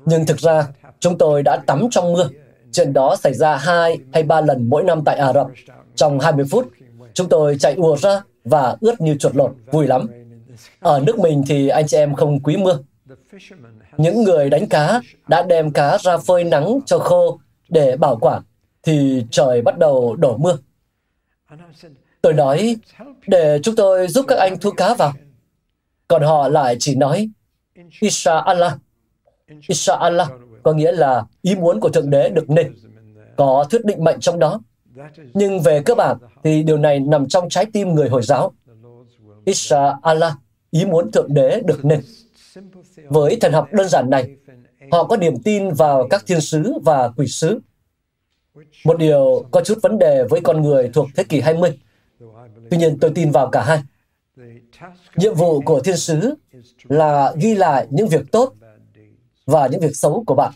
Nhưng 0.04 0.26
thực 0.26 0.38
ra, 0.38 0.66
chúng 1.00 1.18
tôi 1.18 1.42
đã 1.42 1.56
tắm 1.66 1.88
trong 1.90 2.12
mưa. 2.12 2.28
Chuyện 2.72 2.92
đó 2.92 3.16
xảy 3.16 3.34
ra 3.34 3.56
hai 3.56 3.98
hay 4.12 4.22
ba 4.22 4.40
lần 4.40 4.68
mỗi 4.68 4.82
năm 4.82 5.02
tại 5.04 5.16
Ả 5.16 5.32
Rập. 5.32 5.46
Trong 5.94 6.20
20 6.20 6.44
phút, 6.50 6.68
chúng 7.14 7.28
tôi 7.28 7.56
chạy 7.60 7.74
ùa 7.74 7.96
ra 7.96 8.22
và 8.46 8.76
ướt 8.80 9.00
như 9.00 9.16
chuột 9.18 9.36
lột, 9.36 9.52
vui 9.72 9.86
lắm. 9.86 10.06
Ở 10.80 11.00
nước 11.06 11.18
mình 11.18 11.44
thì 11.48 11.68
anh 11.68 11.86
chị 11.86 11.96
em 11.96 12.14
không 12.14 12.40
quý 12.40 12.56
mưa. 12.56 12.78
Những 13.96 14.22
người 14.22 14.50
đánh 14.50 14.68
cá 14.68 15.00
đã 15.28 15.42
đem 15.42 15.70
cá 15.70 15.98
ra 15.98 16.16
phơi 16.16 16.44
nắng 16.44 16.78
cho 16.86 16.98
khô 16.98 17.38
để 17.68 17.96
bảo 17.96 18.16
quản, 18.16 18.42
thì 18.82 19.24
trời 19.30 19.62
bắt 19.62 19.78
đầu 19.78 20.16
đổ 20.16 20.36
mưa. 20.36 20.56
Tôi 22.22 22.32
nói, 22.34 22.76
để 23.26 23.58
chúng 23.62 23.76
tôi 23.76 24.08
giúp 24.08 24.24
các 24.28 24.38
anh 24.38 24.58
thu 24.60 24.70
cá 24.70 24.94
vào. 24.94 25.12
Còn 26.08 26.22
họ 26.22 26.48
lại 26.48 26.76
chỉ 26.78 26.94
nói, 26.94 27.30
Isha 28.00 28.38
Allah. 28.38 28.78
Isha 29.68 29.94
Allah 29.94 30.28
có 30.62 30.72
nghĩa 30.72 30.92
là 30.92 31.24
ý 31.42 31.54
muốn 31.54 31.80
của 31.80 31.88
Thượng 31.88 32.10
Đế 32.10 32.28
được 32.28 32.50
nên. 32.50 32.74
Có 33.36 33.66
thuyết 33.70 33.84
định 33.84 34.04
mệnh 34.04 34.20
trong 34.20 34.38
đó. 34.38 34.60
Nhưng 35.34 35.60
về 35.60 35.82
cơ 35.84 35.94
bản 35.94 36.16
thì 36.44 36.62
điều 36.62 36.78
này 36.78 37.00
nằm 37.00 37.28
trong 37.28 37.48
trái 37.48 37.66
tim 37.72 37.94
người 37.94 38.08
Hồi 38.08 38.22
giáo. 38.22 38.52
Isha 39.44 39.96
Allah, 40.02 40.32
ý 40.70 40.84
muốn 40.84 41.10
Thượng 41.10 41.34
Đế 41.34 41.60
được 41.64 41.84
nên. 41.84 42.00
Với 43.08 43.36
thần 43.40 43.52
học 43.52 43.68
đơn 43.72 43.88
giản 43.88 44.10
này, 44.10 44.36
họ 44.92 45.04
có 45.04 45.16
niềm 45.16 45.42
tin 45.44 45.70
vào 45.70 46.06
các 46.10 46.24
thiên 46.26 46.40
sứ 46.40 46.72
và 46.84 47.08
quỷ 47.16 47.26
sứ. 47.28 47.60
Một 48.84 48.98
điều 48.98 49.44
có 49.50 49.60
chút 49.60 49.78
vấn 49.82 49.98
đề 49.98 50.24
với 50.30 50.40
con 50.40 50.62
người 50.62 50.90
thuộc 50.94 51.06
thế 51.16 51.24
kỷ 51.24 51.40
20. 51.40 51.78
Tuy 52.70 52.76
nhiên 52.76 52.98
tôi 53.00 53.10
tin 53.14 53.30
vào 53.30 53.50
cả 53.50 53.62
hai. 53.62 53.82
Nhiệm 55.16 55.34
vụ 55.34 55.60
của 55.60 55.80
thiên 55.80 55.96
sứ 55.96 56.34
là 56.82 57.34
ghi 57.40 57.54
lại 57.54 57.86
những 57.90 58.08
việc 58.08 58.32
tốt 58.32 58.52
và 59.46 59.66
những 59.66 59.80
việc 59.80 59.96
xấu 59.96 60.24
của 60.26 60.34
bạn. 60.34 60.52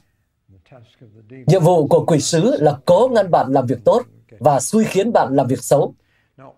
Nhiệm 1.47 1.63
vụ 1.63 1.87
của 1.87 2.05
quỷ 2.05 2.21
sứ 2.21 2.57
là 2.61 2.79
cố 2.85 3.09
ngăn 3.13 3.31
bạn 3.31 3.53
làm 3.53 3.67
việc 3.67 3.79
tốt 3.85 4.03
và 4.41 4.61
xui 4.61 4.85
khiến 4.85 5.13
bạn 5.13 5.37
làm 5.37 5.47
việc 5.47 5.63
xấu. 5.63 5.95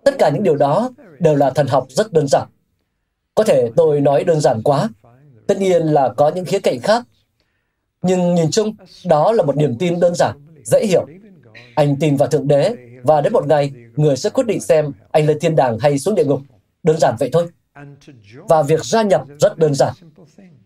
Tất 0.04 0.14
cả 0.18 0.30
những 0.30 0.42
điều 0.42 0.56
đó 0.56 0.90
đều 1.18 1.36
là 1.36 1.50
thần 1.50 1.66
học 1.66 1.86
rất 1.88 2.12
đơn 2.12 2.28
giản. 2.28 2.48
Có 3.34 3.44
thể 3.44 3.70
tôi 3.76 4.00
nói 4.00 4.24
đơn 4.24 4.40
giản 4.40 4.62
quá. 4.62 4.88
Tất 5.46 5.58
nhiên 5.58 5.82
là 5.82 6.08
có 6.16 6.28
những 6.28 6.44
khía 6.44 6.58
cạnh 6.58 6.80
khác. 6.80 7.04
Nhưng 8.02 8.34
nhìn 8.34 8.50
chung, 8.50 8.74
đó 9.04 9.32
là 9.32 9.42
một 9.42 9.56
niềm 9.56 9.76
tin 9.78 10.00
đơn 10.00 10.14
giản, 10.14 10.36
dễ 10.64 10.86
hiểu. 10.86 11.06
Anh 11.74 11.96
tin 12.00 12.16
vào 12.16 12.28
Thượng 12.28 12.48
Đế, 12.48 12.76
và 13.02 13.20
đến 13.20 13.32
một 13.32 13.46
ngày, 13.46 13.72
người 13.96 14.16
sẽ 14.16 14.30
quyết 14.30 14.46
định 14.46 14.60
xem 14.60 14.92
anh 15.10 15.26
lên 15.26 15.38
thiên 15.40 15.56
đàng 15.56 15.78
hay 15.78 15.98
xuống 15.98 16.14
địa 16.14 16.24
ngục. 16.24 16.40
Đơn 16.82 16.96
giản 17.00 17.14
vậy 17.18 17.30
thôi. 17.32 17.48
Và 18.48 18.62
việc 18.62 18.84
gia 18.84 19.02
nhập 19.02 19.24
rất 19.40 19.58
đơn 19.58 19.74
giản. 19.74 19.94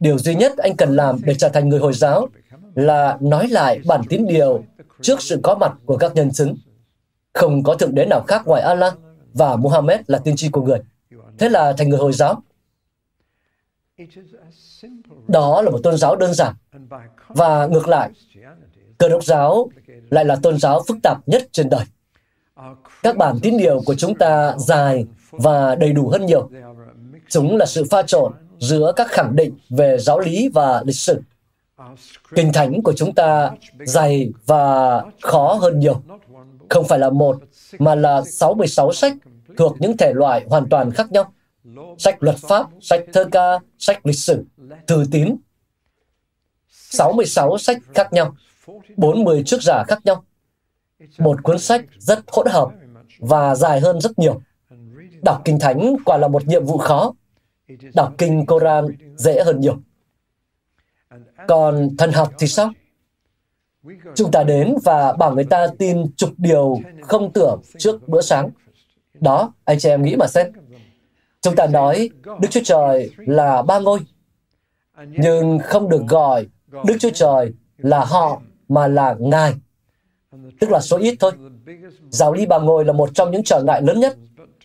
Điều 0.00 0.18
duy 0.18 0.34
nhất 0.34 0.58
anh 0.58 0.76
cần 0.76 0.96
làm 0.96 1.20
để 1.24 1.34
trở 1.34 1.48
thành 1.48 1.68
người 1.68 1.78
Hồi 1.78 1.92
giáo 1.92 2.28
là 2.74 3.18
nói 3.20 3.48
lại 3.48 3.80
bản 3.86 4.02
tín 4.08 4.26
điều 4.26 4.64
trước 5.02 5.22
sự 5.22 5.40
có 5.42 5.54
mặt 5.54 5.72
của 5.84 5.96
các 5.96 6.14
nhân 6.14 6.32
chứng. 6.32 6.56
Không 7.36 7.62
có 7.62 7.74
thượng 7.74 7.94
đế 7.94 8.06
nào 8.06 8.24
khác 8.28 8.42
ngoài 8.46 8.62
Allah 8.62 8.94
và 9.34 9.56
Muhammad 9.56 10.00
là 10.06 10.18
tiên 10.18 10.36
tri 10.36 10.48
của 10.48 10.62
người. 10.62 10.78
Thế 11.38 11.48
là 11.48 11.72
thành 11.72 11.88
người 11.88 11.98
Hồi 11.98 12.12
giáo. 12.12 12.42
Đó 15.28 15.62
là 15.62 15.70
một 15.70 15.78
tôn 15.82 15.96
giáo 15.96 16.16
đơn 16.16 16.34
giản. 16.34 16.54
Và 17.28 17.66
ngược 17.66 17.88
lại, 17.88 18.10
cơ 18.98 19.08
đốc 19.08 19.24
giáo 19.24 19.70
lại 20.10 20.24
là 20.24 20.36
tôn 20.36 20.58
giáo 20.58 20.82
phức 20.88 20.96
tạp 21.02 21.28
nhất 21.28 21.48
trên 21.52 21.68
đời. 21.68 21.84
Các 23.02 23.16
bản 23.16 23.38
tín 23.42 23.58
điều 23.58 23.82
của 23.86 23.94
chúng 23.94 24.14
ta 24.14 24.54
dài 24.58 25.06
và 25.30 25.74
đầy 25.74 25.92
đủ 25.92 26.08
hơn 26.08 26.26
nhiều. 26.26 26.50
Chúng 27.28 27.56
là 27.56 27.66
sự 27.66 27.84
pha 27.90 28.02
trộn 28.02 28.32
giữa 28.58 28.92
các 28.96 29.10
khẳng 29.10 29.36
định 29.36 29.58
về 29.70 29.98
giáo 29.98 30.20
lý 30.20 30.48
và 30.48 30.82
lịch 30.86 30.96
sử. 30.96 31.20
Kinh 32.34 32.52
thánh 32.52 32.82
của 32.82 32.92
chúng 32.96 33.14
ta 33.14 33.50
dày 33.84 34.32
và 34.46 35.02
khó 35.22 35.54
hơn 35.54 35.78
nhiều. 35.78 36.02
Không 36.68 36.88
phải 36.88 36.98
là 36.98 37.10
một, 37.10 37.36
mà 37.78 37.94
là 37.94 38.22
66 38.22 38.92
sách 38.92 39.12
thuộc 39.56 39.76
những 39.80 39.96
thể 39.96 40.12
loại 40.14 40.44
hoàn 40.48 40.68
toàn 40.68 40.90
khác 40.90 41.12
nhau. 41.12 41.32
Sách 41.98 42.22
luật 42.22 42.36
pháp, 42.36 42.66
sách 42.80 43.04
thơ 43.12 43.24
ca, 43.32 43.58
sách 43.78 44.06
lịch 44.06 44.18
sử, 44.18 44.44
thư 44.86 45.04
tín. 45.12 45.36
66 46.70 47.58
sách 47.58 47.76
khác 47.94 48.12
nhau, 48.12 48.36
40 48.96 49.42
trước 49.46 49.62
giả 49.62 49.84
khác 49.88 49.98
nhau. 50.04 50.24
Một 51.18 51.42
cuốn 51.42 51.58
sách 51.58 51.84
rất 51.98 52.18
hỗn 52.28 52.46
hợp 52.46 52.68
và 53.18 53.54
dài 53.54 53.80
hơn 53.80 54.00
rất 54.00 54.18
nhiều. 54.18 54.40
Đọc 55.22 55.42
Kinh 55.44 55.58
Thánh 55.58 55.96
quả 56.04 56.16
là 56.16 56.28
một 56.28 56.46
nhiệm 56.46 56.64
vụ 56.64 56.78
khó. 56.78 57.14
Đọc 57.94 58.14
Kinh 58.18 58.46
Koran 58.46 58.96
dễ 59.16 59.42
hơn 59.44 59.60
nhiều. 59.60 59.78
Còn 61.48 61.96
thần 61.98 62.12
học 62.12 62.32
thì 62.38 62.46
sao? 62.46 62.70
Chúng 64.14 64.30
ta 64.30 64.42
đến 64.42 64.74
và 64.84 65.12
bảo 65.12 65.34
người 65.34 65.44
ta 65.44 65.66
tin 65.78 66.12
chục 66.16 66.30
điều 66.36 66.80
không 67.02 67.32
tưởng 67.32 67.60
trước 67.78 68.08
bữa 68.08 68.20
sáng. 68.20 68.50
Đó, 69.14 69.52
anh 69.64 69.78
chị 69.78 69.88
em 69.88 70.02
nghĩ 70.02 70.16
mà 70.16 70.26
xem. 70.26 70.46
Chúng 71.40 71.56
ta 71.56 71.66
nói 71.66 72.10
Đức 72.40 72.48
Chúa 72.50 72.60
Trời 72.64 73.10
là 73.16 73.62
ba 73.62 73.78
ngôi, 73.78 73.98
nhưng 75.06 75.58
không 75.58 75.88
được 75.88 76.02
gọi 76.08 76.46
Đức 76.84 76.96
Chúa 77.00 77.10
Trời 77.10 77.52
là 77.78 78.04
họ 78.04 78.40
mà 78.68 78.88
là 78.88 79.16
Ngài, 79.18 79.54
tức 80.60 80.70
là 80.70 80.80
số 80.80 80.98
ít 80.98 81.16
thôi. 81.20 81.32
Giáo 82.10 82.32
lý 82.32 82.46
ba 82.46 82.58
ngôi 82.58 82.84
là 82.84 82.92
một 82.92 83.10
trong 83.14 83.30
những 83.30 83.42
trở 83.44 83.62
ngại 83.66 83.82
lớn 83.82 84.00
nhất, 84.00 84.16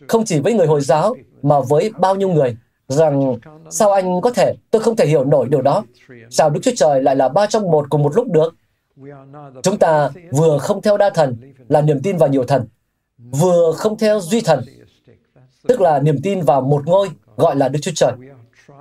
không 0.08 0.24
chỉ 0.24 0.40
với 0.40 0.54
người 0.54 0.66
Hồi 0.66 0.80
giáo 0.80 1.14
mà 1.42 1.60
với 1.60 1.90
bao 1.98 2.16
nhiêu 2.16 2.28
người 2.28 2.56
rằng 2.92 3.36
sao 3.70 3.92
anh 3.92 4.20
có 4.20 4.30
thể, 4.30 4.54
tôi 4.70 4.82
không 4.82 4.96
thể 4.96 5.06
hiểu 5.06 5.24
nổi 5.24 5.48
điều 5.50 5.62
đó. 5.62 5.84
Sao 6.30 6.50
Đức 6.50 6.60
Chúa 6.62 6.72
Trời 6.76 7.02
lại 7.02 7.16
là 7.16 7.28
ba 7.28 7.46
trong 7.46 7.70
một 7.70 7.86
cùng 7.90 8.02
một 8.02 8.16
lúc 8.16 8.26
được? 8.26 8.54
Chúng 9.62 9.78
ta 9.78 10.10
vừa 10.32 10.58
không 10.58 10.82
theo 10.82 10.96
đa 10.96 11.10
thần 11.10 11.36
là 11.68 11.80
niềm 11.80 12.00
tin 12.02 12.16
vào 12.16 12.28
nhiều 12.28 12.44
thần, 12.44 12.68
vừa 13.18 13.72
không 13.72 13.98
theo 13.98 14.20
duy 14.20 14.40
thần, 14.40 14.64
tức 15.68 15.80
là 15.80 15.98
niềm 16.00 16.16
tin 16.22 16.40
vào 16.40 16.60
một 16.60 16.86
ngôi 16.86 17.08
gọi 17.36 17.56
là 17.56 17.68
Đức 17.68 17.78
Chúa 17.82 17.92
Trời. 17.94 18.12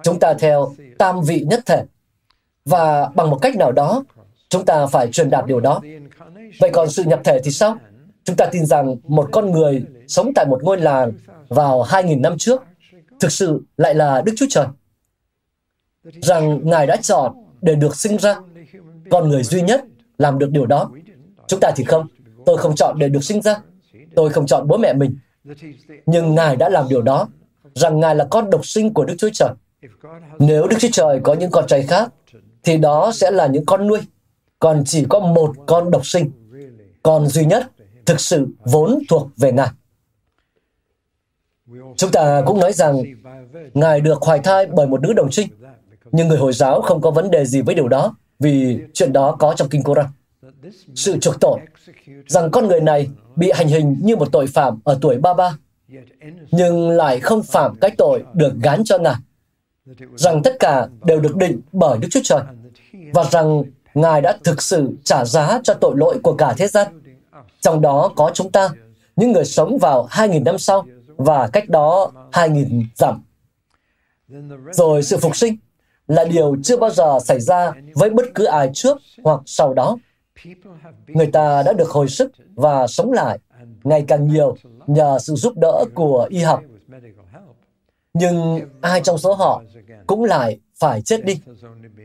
Chúng 0.03 0.20
ta 0.20 0.34
theo 0.34 0.74
tam 0.98 1.22
vị 1.22 1.46
nhất 1.50 1.60
thể. 1.65 1.84
Và 2.65 3.10
bằng 3.15 3.30
một 3.30 3.39
cách 3.41 3.56
nào 3.56 3.72
đó, 3.72 4.03
chúng 4.50 4.65
ta 4.65 4.86
phải 4.86 5.12
truyền 5.12 5.30
đạt 5.30 5.46
điều 5.46 5.60
đó. 5.60 5.82
Vậy 6.60 6.70
còn 6.74 6.89
sự 6.89 7.03
nhập 7.03 7.22
thể 7.24 7.39
thì 7.44 7.51
sao? 7.51 7.75
Chúng 8.24 8.36
ta 8.36 8.46
tin 8.46 8.65
rằng 8.65 8.96
một 9.08 9.30
con 9.32 9.51
người 9.51 9.84
sống 10.08 10.32
tại 10.36 10.46
một 10.46 10.63
ngôi 10.63 10.77
làng 10.77 11.12
vào 11.48 11.84
2.000 11.84 12.22
năm 12.22 12.38
trước 12.38 12.63
thực 13.21 13.31
sự 13.31 13.61
lại 13.77 13.95
là 13.95 14.21
Đức 14.21 14.33
Chúa 14.37 14.45
Trời. 14.49 14.67
Rằng 16.03 16.59
Ngài 16.63 16.87
đã 16.87 16.95
chọn 16.95 17.35
để 17.61 17.75
được 17.75 17.95
sinh 17.95 18.17
ra. 18.17 18.35
Con 19.11 19.29
người 19.29 19.43
duy 19.43 19.61
nhất 19.61 19.83
làm 20.17 20.39
được 20.39 20.49
điều 20.51 20.65
đó. 20.65 20.91
Chúng 21.47 21.59
ta 21.59 21.71
thì 21.75 21.83
không. 21.83 22.07
Tôi 22.45 22.57
không 22.57 22.75
chọn 22.75 22.99
để 22.99 23.09
được 23.09 23.23
sinh 23.23 23.41
ra. 23.41 23.57
Tôi 24.15 24.29
không 24.29 24.45
chọn 24.45 24.67
bố 24.67 24.77
mẹ 24.77 24.93
mình. 24.93 25.17
Nhưng 26.05 26.35
Ngài 26.35 26.55
đã 26.55 26.69
làm 26.69 26.89
điều 26.89 27.01
đó, 27.01 27.27
rằng 27.75 27.99
Ngài 27.99 28.15
là 28.15 28.27
con 28.31 28.49
độc 28.49 28.65
sinh 28.65 28.93
của 28.93 29.05
Đức 29.05 29.15
Chúa 29.17 29.29
Trời. 29.33 29.49
Nếu 30.39 30.67
Đức 30.67 30.77
Chúa 30.79 30.87
Trời 30.91 31.19
có 31.23 31.33
những 31.33 31.51
con 31.51 31.67
trai 31.67 31.83
khác, 31.83 32.13
thì 32.63 32.77
đó 32.77 33.11
sẽ 33.13 33.31
là 33.31 33.47
những 33.47 33.65
con 33.65 33.87
nuôi. 33.87 33.99
Còn 34.59 34.83
chỉ 34.85 35.05
có 35.09 35.19
một 35.19 35.55
con 35.67 35.91
độc 35.91 36.05
sinh, 36.05 36.31
con 37.03 37.27
duy 37.27 37.45
nhất, 37.45 37.71
thực 38.05 38.19
sự 38.19 38.47
vốn 38.65 38.99
thuộc 39.09 39.29
về 39.37 39.51
Ngài. 39.51 39.69
Chúng 41.97 42.11
ta 42.11 42.41
cũng 42.45 42.59
nói 42.59 42.73
rằng 42.73 43.03
Ngài 43.73 44.01
được 44.01 44.21
hoài 44.21 44.39
thai 44.39 44.65
bởi 44.65 44.87
một 44.87 45.01
nữ 45.01 45.13
đồng 45.13 45.29
trinh, 45.31 45.47
nhưng 46.11 46.27
người 46.27 46.37
Hồi 46.37 46.53
giáo 46.53 46.81
không 46.81 47.01
có 47.01 47.11
vấn 47.11 47.31
đề 47.31 47.45
gì 47.45 47.61
với 47.61 47.75
điều 47.75 47.87
đó, 47.87 48.15
vì 48.39 48.79
chuyện 48.93 49.13
đó 49.13 49.35
có 49.39 49.53
trong 49.57 49.69
Kinh 49.69 49.83
Koran. 49.83 50.05
Sự 50.95 51.17
chuộc 51.19 51.39
tội, 51.39 51.59
rằng 52.27 52.51
con 52.51 52.67
người 52.67 52.81
này 52.81 53.09
bị 53.35 53.51
hành 53.53 53.67
hình 53.67 53.97
như 54.01 54.15
một 54.15 54.31
tội 54.31 54.47
phạm 54.47 54.79
ở 54.83 54.97
tuổi 55.01 55.17
33, 55.17 55.57
nhưng 56.51 56.89
lại 56.89 57.19
không 57.19 57.43
phạm 57.43 57.75
cái 57.81 57.91
tội 57.97 58.23
được 58.33 58.53
gán 58.63 58.83
cho 58.83 58.97
Ngài, 58.97 59.15
rằng 60.15 60.43
tất 60.43 60.55
cả 60.59 60.87
đều 61.03 61.19
được 61.19 61.35
định 61.35 61.61
bởi 61.71 61.97
Đức 61.97 62.07
Chúa 62.11 62.19
Trời, 62.23 62.41
và 63.13 63.23
rằng 63.23 63.63
Ngài 63.93 64.21
đã 64.21 64.37
thực 64.43 64.61
sự 64.61 64.89
trả 65.03 65.25
giá 65.25 65.59
cho 65.63 65.73
tội 65.73 65.93
lỗi 65.97 66.19
của 66.23 66.33
cả 66.33 66.53
thế 66.57 66.67
gian. 66.67 67.01
Trong 67.61 67.81
đó 67.81 68.11
có 68.15 68.31
chúng 68.33 68.51
ta, 68.51 68.69
những 69.15 69.31
người 69.31 69.45
sống 69.45 69.77
vào 69.77 70.07
2.000 70.11 70.43
năm 70.43 70.57
sau 70.57 70.85
và 71.23 71.47
cách 71.47 71.69
đó 71.69 72.11
2.000 72.31 72.83
dặm. 72.95 73.23
Rồi 74.71 75.03
sự 75.03 75.17
phục 75.17 75.35
sinh 75.35 75.57
là 76.07 76.25
điều 76.25 76.55
chưa 76.63 76.77
bao 76.77 76.89
giờ 76.89 77.19
xảy 77.19 77.39
ra 77.39 77.71
với 77.93 78.09
bất 78.09 78.25
cứ 78.35 78.43
ai 78.43 78.69
trước 78.73 78.97
hoặc 79.23 79.41
sau 79.45 79.73
đó. 79.73 79.97
Người 81.07 81.27
ta 81.27 81.63
đã 81.63 81.73
được 81.73 81.89
hồi 81.89 82.09
sức 82.09 82.31
và 82.55 82.87
sống 82.87 83.11
lại 83.11 83.39
ngày 83.83 84.05
càng 84.07 84.27
nhiều 84.27 84.55
nhờ 84.87 85.19
sự 85.19 85.35
giúp 85.35 85.53
đỡ 85.61 85.85
của 85.95 86.27
y 86.29 86.39
học. 86.39 86.63
Nhưng 88.13 88.59
ai 88.81 89.01
trong 89.01 89.17
số 89.17 89.33
họ 89.33 89.63
cũng 90.07 90.23
lại 90.23 90.59
phải 90.79 91.01
chết 91.01 91.25
đi. 91.25 91.41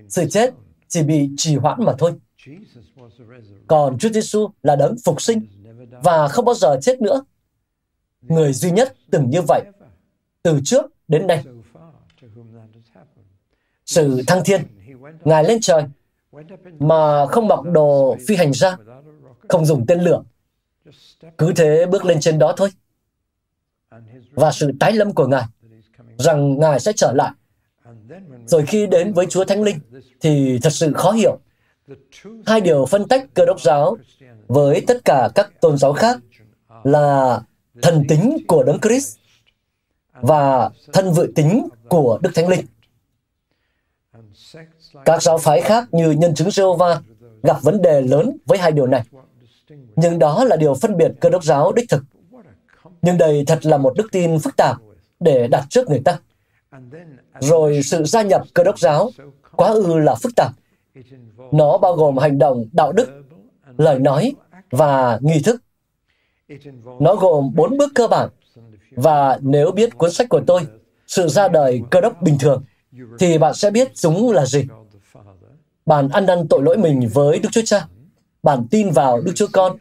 Sự 0.09 0.29
chết 0.31 0.55
chỉ 0.89 1.03
bị 1.03 1.31
trì 1.37 1.57
hoãn 1.57 1.85
mà 1.85 1.93
thôi. 1.99 2.13
Còn 3.67 3.99
Chúa 3.99 4.09
Giêsu 4.09 4.49
là 4.63 4.77
đấng 4.77 4.97
phục 5.05 5.23
sinh 5.23 5.47
và 6.05 6.29
không 6.29 6.45
bao 6.45 6.55
giờ 6.55 6.79
chết 6.83 7.01
nữa. 7.01 7.23
Người 8.29 8.53
duy 8.53 8.71
nhất 8.71 8.95
từng 9.11 9.31
như 9.31 9.43
vậy 9.49 9.63
từ 10.43 10.61
trước 10.65 10.87
đến 11.09 11.27
nay. 11.27 11.45
Sự 13.87 14.23
thăng 14.27 14.45
thiên, 14.45 14.63
Ngài 15.25 15.45
lên 15.45 15.59
trời 15.61 15.83
mà 16.79 17.27
không 17.27 17.49
mặc 17.49 17.61
đồ 17.65 18.17
phi 18.29 18.37
hành 18.37 18.53
ra, 18.53 18.77
không 19.49 19.67
dùng 19.67 19.87
tên 19.87 20.01
lửa. 20.01 20.23
Cứ 21.39 21.53
thế 21.57 21.87
bước 21.87 22.05
lên 22.05 22.21
trên 22.21 22.39
đó 22.39 22.55
thôi. 22.57 22.71
Và 24.31 24.53
sự 24.53 24.73
tái 24.81 24.93
lâm 24.93 25.13
của 25.13 25.27
Ngài, 25.27 25.45
rằng 26.19 26.59
Ngài 26.59 26.81
sẽ 26.81 26.93
trở 26.93 27.13
lại. 27.13 27.33
Rồi 28.47 28.67
khi 28.67 28.87
đến 28.87 29.13
với 29.13 29.27
Chúa 29.27 29.45
Thánh 29.45 29.63
Linh, 29.63 29.79
thì 30.21 30.59
thật 30.63 30.71
sự 30.71 30.93
khó 30.93 31.13
hiểu. 31.13 31.39
Hai 32.47 32.61
điều 32.61 32.87
phân 32.87 33.09
tách 33.09 33.35
cơ 33.35 33.45
đốc 33.47 33.61
giáo 33.61 33.97
với 34.47 34.85
tất 34.87 35.05
cả 35.05 35.29
các 35.35 35.61
tôn 35.61 35.79
giáo 35.79 35.93
khác 35.93 36.19
là 36.85 37.41
thần 37.83 38.05
tính 38.09 38.39
của 38.49 38.63
Đấng 38.63 38.81
Christ 38.81 39.17
và 40.13 40.71
thân 40.93 41.13
vự 41.13 41.33
tính 41.35 41.69
của 41.89 42.19
Đức 42.23 42.31
Thánh 42.35 42.49
Linh. 42.49 42.67
Các 45.05 45.23
giáo 45.23 45.39
phái 45.39 45.61
khác 45.61 45.89
như 45.93 46.11
nhân 46.11 46.35
chứng 46.35 46.49
Jehovah 46.49 47.01
gặp 47.43 47.63
vấn 47.63 47.83
đề 47.83 48.01
lớn 48.01 48.37
với 48.47 48.59
hai 48.59 48.73
điều 48.73 48.87
này. 48.87 49.03
Nhưng 49.97 50.19
đó 50.19 50.45
là 50.45 50.57
điều 50.57 50.75
phân 50.75 50.97
biệt 50.97 51.13
cơ 51.21 51.29
đốc 51.29 51.45
giáo 51.45 51.73
đích 51.73 51.91
thực. 51.91 52.05
Nhưng 53.03 53.19
đây 53.19 53.45
thật 53.47 53.67
là 53.67 53.77
một 53.77 53.95
đức 53.97 54.09
tin 54.13 54.39
phức 54.39 54.57
tạp 54.57 54.77
để 55.21 55.49
đặt 55.51 55.67
trước 55.71 55.89
người 55.89 56.03
ta. 56.05 56.19
Rồi 57.41 57.83
sự 57.83 58.05
gia 58.05 58.23
nhập 58.23 58.43
cơ 58.55 58.65
đốc 58.65 58.79
giáo 58.79 59.11
quá 59.57 59.69
ư 59.69 59.99
là 59.99 60.15
phức 60.15 60.33
tạp. 60.37 60.53
Nó 61.53 61.79
bao 61.79 61.95
gồm 61.95 62.19
hành 62.19 62.39
động 62.39 62.65
đạo 62.73 62.93
đức, 62.93 63.09
lời 63.79 63.99
nói 63.99 64.35
và 64.71 65.19
nghi 65.23 65.43
thức. 65.45 65.63
Nó 67.01 67.17
gồm 67.17 67.55
bốn 67.55 67.77
bước 67.77 67.93
cơ 67.95 68.09
bản. 68.09 68.29
Và 68.91 69.39
nếu 69.43 69.73
biết 69.73 69.99
cuốn 69.99 70.13
sách 70.13 70.29
của 70.29 70.41
tôi, 70.47 70.61
Sự 71.07 71.29
ra 71.29 71.49
đời 71.49 71.83
cơ 71.91 72.01
đốc 72.01 72.23
bình 72.23 72.39
thường, 72.41 72.65
thì 73.19 73.39
bạn 73.39 73.55
sẽ 73.55 73.71
biết 73.71 73.95
chúng 73.95 74.33
là 74.33 74.47
gì. 74.47 74.67
Bạn 75.87 76.09
ăn 76.09 76.27
năn 76.27 76.49
tội 76.49 76.63
lỗi 76.63 76.77
mình 76.77 77.09
với 77.15 77.39
Đức 77.39 77.49
Chúa 77.53 77.63
Cha. 77.65 77.87
Bạn 78.43 78.67
tin 78.71 78.91
vào 78.91 79.21
Đức 79.21 79.33
Chúa 79.35 79.47
Con. 79.53 79.77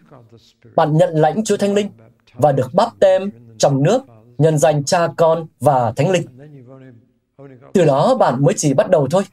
Bạn 0.76 0.98
nhận 0.98 1.10
lãnh 1.16 1.44
Chúa 1.44 1.58
Thánh 1.58 1.74
Linh 1.74 1.90
và 2.34 2.52
được 2.52 2.74
bắp 2.74 2.90
tem 3.00 3.32
trong 3.58 3.84
nước, 3.84 4.02
nhân 4.38 4.58
danh 4.58 4.84
Cha 4.84 5.08
Con 5.18 5.48
và 5.60 5.92
Thánh 5.92 6.12
Linh. 6.12 6.26
Từ 7.74 7.86
đó 7.86 8.16
bạn 8.16 8.44
mới 8.44 8.54
chỉ 8.58 8.74
bắt 8.74 8.90
đầu 8.90 9.08
thôi. 9.12 9.24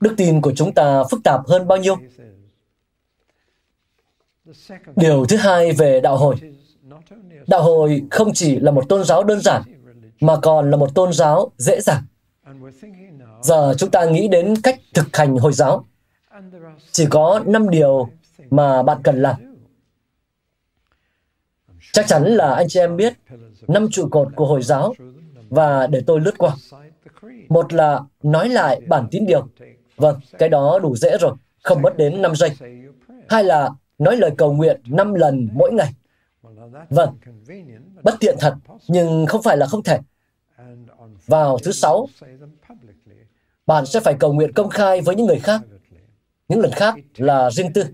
Đức 0.00 0.14
tin 0.16 0.40
của 0.40 0.52
chúng 0.56 0.74
ta 0.74 1.04
phức 1.10 1.20
tạp 1.24 1.40
hơn 1.46 1.68
bao 1.68 1.78
nhiêu? 1.78 1.96
Điều 4.96 5.24
thứ 5.24 5.36
hai 5.36 5.72
về 5.72 6.00
đạo 6.00 6.16
hồi. 6.16 6.36
Đạo 7.46 7.62
hồi 7.62 8.02
không 8.10 8.32
chỉ 8.34 8.60
là 8.60 8.70
một 8.70 8.88
tôn 8.88 9.04
giáo 9.04 9.24
đơn 9.24 9.40
giản, 9.40 9.62
mà 10.20 10.36
còn 10.42 10.70
là 10.70 10.76
một 10.76 10.94
tôn 10.94 11.12
giáo 11.12 11.50
dễ 11.56 11.80
dàng. 11.80 12.02
Giờ 13.42 13.74
chúng 13.78 13.90
ta 13.90 14.04
nghĩ 14.04 14.28
đến 14.28 14.54
cách 14.62 14.80
thực 14.94 15.16
hành 15.16 15.36
Hồi 15.36 15.52
giáo. 15.52 15.84
Chỉ 16.92 17.06
có 17.10 17.40
5 17.46 17.70
điều 17.70 18.08
mà 18.50 18.82
bạn 18.82 18.98
cần 19.04 19.22
làm. 19.22 19.36
Chắc 21.92 22.06
chắn 22.06 22.24
là 22.24 22.54
anh 22.54 22.68
chị 22.68 22.80
em 22.80 22.96
biết 22.96 23.12
năm 23.68 23.88
trụ 23.90 24.08
cột 24.10 24.28
của 24.36 24.46
Hồi 24.46 24.62
giáo 24.62 24.94
và 25.50 25.86
để 25.86 26.02
tôi 26.06 26.20
lướt 26.20 26.38
qua. 26.38 26.56
Một 27.48 27.72
là 27.72 28.00
nói 28.22 28.48
lại 28.48 28.80
bản 28.88 29.08
tín 29.10 29.26
điều. 29.26 29.48
Vâng, 29.96 30.20
cái 30.38 30.48
đó 30.48 30.78
đủ 30.78 30.96
dễ 30.96 31.16
rồi, 31.20 31.32
không 31.62 31.82
mất 31.82 31.96
đến 31.96 32.22
5 32.22 32.36
giây. 32.36 32.50
Hai 33.28 33.44
là 33.44 33.70
nói 33.98 34.16
lời 34.16 34.30
cầu 34.38 34.52
nguyện 34.52 34.80
5 34.86 35.14
lần 35.14 35.48
mỗi 35.52 35.72
ngày. 35.72 35.92
Vâng, 36.90 37.16
bất 38.02 38.14
tiện 38.20 38.36
thật, 38.40 38.54
nhưng 38.88 39.26
không 39.26 39.42
phải 39.42 39.56
là 39.56 39.66
không 39.66 39.82
thể. 39.82 39.98
Vào 41.26 41.58
thứ 41.58 41.72
sáu, 41.72 42.08
bạn 43.66 43.86
sẽ 43.86 44.00
phải 44.00 44.14
cầu 44.20 44.32
nguyện 44.32 44.52
công 44.52 44.68
khai 44.68 45.00
với 45.00 45.16
những 45.16 45.26
người 45.26 45.38
khác. 45.38 45.60
Những 46.48 46.60
lần 46.60 46.72
khác 46.72 46.94
là 47.16 47.50
riêng 47.50 47.72
tư. 47.72 47.84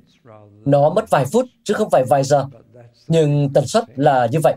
Nó 0.65 0.91
mất 0.91 1.11
vài 1.11 1.25
phút 1.33 1.47
chứ 1.65 1.75
không 1.75 1.91
phải 1.91 2.05
vài 2.05 2.25
giờ. 2.25 2.47
Nhưng 3.09 3.53
tần 3.53 3.67
suất 3.67 3.85
là 3.97 4.29
như 4.33 4.39
vậy. 4.43 4.55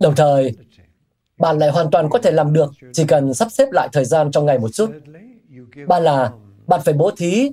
Đồng 0.00 0.14
thời, 0.16 0.56
bạn 1.38 1.58
lại 1.58 1.70
hoàn 1.70 1.90
toàn 1.90 2.08
có 2.10 2.18
thể 2.18 2.30
làm 2.30 2.52
được 2.52 2.72
chỉ 2.92 3.04
cần 3.08 3.34
sắp 3.34 3.48
xếp 3.52 3.68
lại 3.72 3.88
thời 3.92 4.04
gian 4.04 4.30
trong 4.30 4.46
ngày 4.46 4.58
một 4.58 4.68
chút. 4.72 4.90
Ba 5.88 6.00
là 6.00 6.32
bạn 6.66 6.80
phải 6.84 6.94
bố 6.94 7.10
thí 7.16 7.50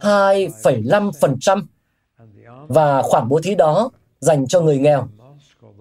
2,5% 0.00 1.62
và 2.68 3.02
khoản 3.02 3.28
bố 3.28 3.40
thí 3.40 3.54
đó 3.54 3.90
dành 4.20 4.46
cho 4.46 4.60
người 4.60 4.78
nghèo, 4.78 5.08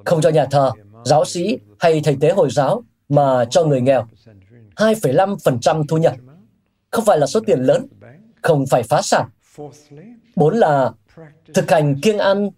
không 0.06 0.22
cho 0.22 0.30
nhà 0.30 0.46
thờ, 0.46 0.72
giáo 1.06 1.26
sĩ 1.26 1.58
hay 1.80 2.02
thầy 2.04 2.18
tế 2.22 2.32
Hồi 2.32 2.50
giáo 2.52 2.84
mà 3.10 3.46
cho 3.46 3.64
người 3.64 3.82
nghèo. 3.82 4.06
2,5% 4.76 5.84
thu 5.88 5.98
nhập. 5.98 6.14
Không 6.92 7.06
phải 7.06 7.18
là 7.18 7.28
số 7.28 7.40
tiền 7.40 7.60
lớn, 7.60 7.88
không 8.42 8.66
phải 8.66 8.84
phá 8.84 9.02
sản. 9.02 9.30
Bốn 10.36 10.56
là 10.56 10.92
thực 11.54 11.72
hành 11.72 12.02
kiêng 12.02 12.18
ăn 12.18 12.50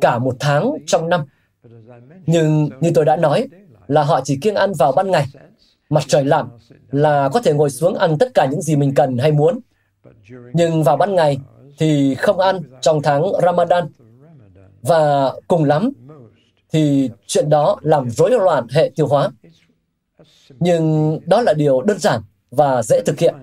cả 0.00 0.18
một 0.18 0.36
tháng 0.40 0.72
trong 0.86 1.08
năm. 1.08 1.24
Nhưng 2.26 2.70
như 2.80 2.90
tôi 2.94 3.04
đã 3.04 3.16
nói, 3.16 3.48
là 3.88 4.02
họ 4.02 4.20
chỉ 4.24 4.38
kiêng 4.42 4.54
ăn 4.54 4.72
vào 4.78 4.92
ban 4.92 5.10
ngày. 5.10 5.26
Mặt 5.90 6.04
trời 6.06 6.24
lặn 6.24 6.46
là 6.90 7.28
có 7.32 7.42
thể 7.42 7.52
ngồi 7.52 7.70
xuống 7.70 7.94
ăn 7.94 8.18
tất 8.18 8.34
cả 8.34 8.46
những 8.46 8.62
gì 8.62 8.76
mình 8.76 8.94
cần 8.94 9.18
hay 9.18 9.32
muốn. 9.32 9.60
Nhưng 10.52 10.82
vào 10.82 10.96
ban 10.96 11.14
ngày 11.14 11.38
thì 11.80 12.14
không 12.14 12.38
ăn 12.38 12.62
trong 12.80 13.02
tháng 13.02 13.24
Ramadan. 13.42 13.88
Và 14.82 15.32
cùng 15.48 15.64
lắm 15.64 15.90
thì 16.72 17.10
chuyện 17.26 17.50
đó 17.50 17.76
làm 17.82 18.10
rối 18.10 18.30
loạn 18.30 18.66
hệ 18.70 18.90
tiêu 18.96 19.06
hóa. 19.06 19.30
Nhưng 20.60 21.18
đó 21.26 21.40
là 21.40 21.54
điều 21.54 21.82
đơn 21.82 21.98
giản 21.98 22.20
và 22.50 22.82
dễ 22.82 23.02
thực 23.06 23.18
hiện. 23.18 23.34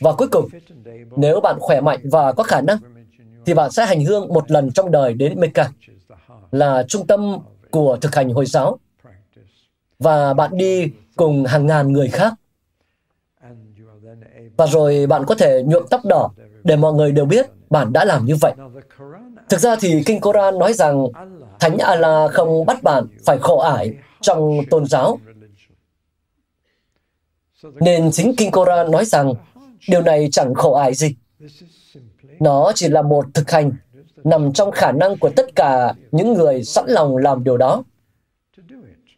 Và 0.00 0.12
cuối 0.12 0.28
cùng, 0.28 0.48
nếu 1.16 1.40
bạn 1.40 1.56
khỏe 1.60 1.80
mạnh 1.80 2.00
và 2.04 2.32
có 2.32 2.42
khả 2.42 2.60
năng, 2.60 2.78
thì 3.46 3.54
bạn 3.54 3.70
sẽ 3.70 3.86
hành 3.86 4.04
hương 4.04 4.28
một 4.28 4.50
lần 4.50 4.72
trong 4.72 4.90
đời 4.90 5.14
đến 5.14 5.40
Mecca, 5.40 5.70
là 6.52 6.82
trung 6.88 7.06
tâm 7.06 7.38
của 7.70 7.96
thực 8.00 8.14
hành 8.14 8.30
Hồi 8.30 8.46
giáo. 8.46 8.78
Và 9.98 10.34
bạn 10.34 10.50
đi 10.56 10.92
cùng 11.16 11.44
hàng 11.44 11.66
ngàn 11.66 11.92
người 11.92 12.08
khác. 12.08 12.34
Và 14.56 14.66
rồi 14.66 15.06
bạn 15.06 15.24
có 15.26 15.34
thể 15.34 15.62
nhuộm 15.66 15.86
tóc 15.90 16.04
đỏ 16.04 16.30
để 16.64 16.76
mọi 16.76 16.92
người 16.92 17.12
đều 17.12 17.24
biết 17.24 17.46
bạn 17.70 17.92
đã 17.92 18.04
làm 18.04 18.24
như 18.24 18.34
vậy. 18.40 18.52
Thực 19.48 19.60
ra 19.60 19.76
thì 19.80 20.02
Kinh 20.06 20.20
Koran 20.20 20.58
nói 20.58 20.72
rằng 20.72 21.06
Thánh 21.60 21.78
Allah 21.78 22.30
không 22.32 22.66
bắt 22.66 22.82
bạn 22.82 23.06
phải 23.26 23.38
khổ 23.38 23.58
ải 23.58 23.94
trong 24.20 24.58
tôn 24.70 24.86
giáo. 24.86 25.18
Nên 27.62 28.10
chính 28.10 28.34
Kinh 28.36 28.50
Koran 28.50 28.90
nói 28.90 29.04
rằng 29.04 29.34
điều 29.88 30.02
này 30.02 30.28
chẳng 30.32 30.54
khổ 30.54 30.72
ải 30.72 30.94
gì. 30.94 31.16
Nó 32.40 32.72
chỉ 32.74 32.88
là 32.88 33.02
một 33.02 33.24
thực 33.34 33.50
hành 33.50 33.72
nằm 34.24 34.52
trong 34.52 34.70
khả 34.70 34.92
năng 34.92 35.16
của 35.18 35.30
tất 35.36 35.56
cả 35.56 35.94
những 36.12 36.32
người 36.32 36.64
sẵn 36.64 36.84
lòng 36.88 37.16
làm 37.16 37.44
điều 37.44 37.56
đó. 37.56 37.82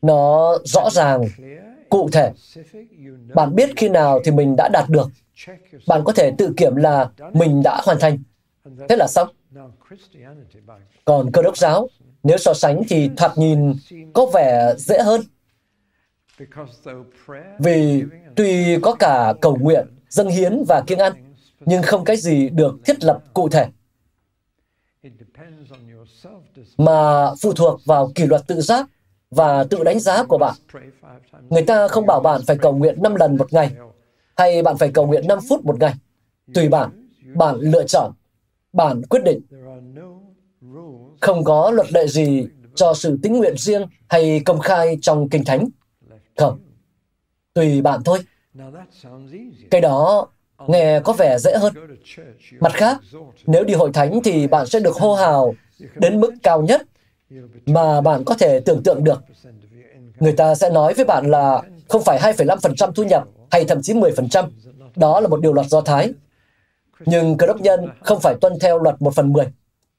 Nó 0.03 0.53
rõ 0.65 0.91
ràng, 0.91 1.25
cụ 1.91 2.09
thể. 2.13 2.33
Bạn 3.35 3.55
biết 3.55 3.71
khi 3.77 3.89
nào 3.89 4.21
thì 4.25 4.31
mình 4.31 4.57
đã 4.57 4.69
đạt 4.73 4.89
được. 4.89 5.11
Bạn 5.87 6.03
có 6.05 6.13
thể 6.13 6.33
tự 6.39 6.53
kiểm 6.57 6.77
là 6.77 7.11
mình 7.33 7.63
đã 7.63 7.81
hoàn 7.85 7.99
thành. 8.01 8.19
Thế 8.89 8.97
là 8.97 9.07
xong. 9.07 9.29
Còn 11.05 11.33
cơ 11.33 11.43
đốc 11.43 11.57
giáo, 11.57 11.89
nếu 12.23 12.39
so 12.39 12.55
sánh 12.55 12.83
thì 12.89 13.11
thoạt 13.17 13.39
nhìn 13.39 13.75
có 14.13 14.27
vẻ 14.27 14.75
dễ 14.79 14.99
hơn. 15.03 15.21
Vì 17.59 18.05
tuy 18.37 18.81
có 18.83 18.95
cả 18.95 19.35
cầu 19.41 19.57
nguyện, 19.57 19.87
dâng 20.09 20.29
hiến 20.29 20.65
và 20.69 20.83
kiêng 20.87 20.99
ăn, 20.99 21.13
nhưng 21.61 21.83
không 21.83 22.05
cái 22.05 22.17
gì 22.17 22.49
được 22.49 22.75
thiết 22.85 23.05
lập 23.05 23.23
cụ 23.35 23.49
thể. 23.49 23.67
Mà 26.79 27.31
phụ 27.43 27.53
thuộc 27.53 27.81
vào 27.85 28.13
kỷ 28.15 28.27
luật 28.27 28.47
tự 28.47 28.61
giác 28.61 28.87
và 29.31 29.65
tự 29.65 29.85
đánh 29.85 30.01
giá 30.01 30.25
của 30.25 30.39
bạn. 30.39 30.55
Người 31.51 31.63
ta 31.63 31.89
không 31.89 32.07
bảo 32.07 32.21
bạn 32.21 32.41
phải 32.47 32.59
cầu 32.59 32.73
nguyện 32.73 33.03
5 33.03 33.15
lần 33.15 33.37
một 33.37 33.53
ngày, 33.53 33.71
hay 34.37 34.63
bạn 34.63 34.77
phải 34.77 34.91
cầu 34.95 35.07
nguyện 35.07 35.29
5 35.29 35.39
phút 35.49 35.65
một 35.65 35.81
ngày. 35.81 35.95
Tùy 36.55 36.69
bạn, 36.69 37.09
bạn 37.35 37.57
lựa 37.61 37.85
chọn, 37.87 38.13
bạn 38.73 39.03
quyết 39.03 39.21
định. 39.25 39.41
Không 41.21 41.45
có 41.45 41.71
luật 41.71 41.93
lệ 41.93 42.07
gì 42.07 42.47
cho 42.75 42.95
sự 42.95 43.19
tính 43.23 43.39
nguyện 43.39 43.57
riêng 43.57 43.87
hay 44.09 44.43
công 44.45 44.61
khai 44.61 44.99
trong 45.03 45.29
Kinh 45.29 45.45
Thánh. 45.45 45.69
Không. 46.37 46.59
Tùy 47.55 47.83
bạn 47.83 48.01
thôi. 48.05 48.19
Cái 49.71 49.81
đó 49.81 50.29
nghe 50.67 51.01
có 51.01 51.13
vẻ 51.13 51.39
dễ 51.39 51.57
hơn. 51.57 51.73
Mặt 52.61 52.73
khác, 52.73 53.01
nếu 53.47 53.65
đi 53.65 53.75
hội 53.75 53.91
thánh 53.95 54.21
thì 54.25 54.47
bạn 54.47 54.67
sẽ 54.67 54.81
được 54.81 54.97
hô 54.97 55.15
hào 55.15 55.55
đến 55.95 56.21
mức 56.21 56.35
cao 56.43 56.63
nhất 56.63 56.83
mà 57.67 58.01
bạn 58.01 58.25
có 58.25 58.35
thể 58.35 58.61
tưởng 58.61 58.83
tượng 58.83 59.05
được. 59.05 59.23
Người 60.21 60.33
ta 60.33 60.55
sẽ 60.55 60.71
nói 60.71 60.95
với 60.95 61.05
bạn 61.05 61.31
là 61.31 61.63
không 61.89 62.05
phải 62.05 62.19
2,5% 62.19 62.93
thu 62.93 63.03
nhập 63.03 63.25
hay 63.51 63.65
thậm 63.65 63.83
chí 63.83 63.95
10%. 63.95 64.49
Đó 64.97 65.21
là 65.21 65.29
một 65.29 65.41
điều 65.41 65.53
luật 65.53 65.67
Do 65.67 65.81
Thái. 65.81 66.13
Nhưng 67.07 67.37
cơ 67.37 67.47
đốc 67.47 67.61
nhân 67.61 67.89
không 68.01 68.21
phải 68.21 68.35
tuân 68.41 68.53
theo 68.61 68.79
luật 68.79 69.03
1 69.03 69.15
phần 69.15 69.33
10. 69.33 69.47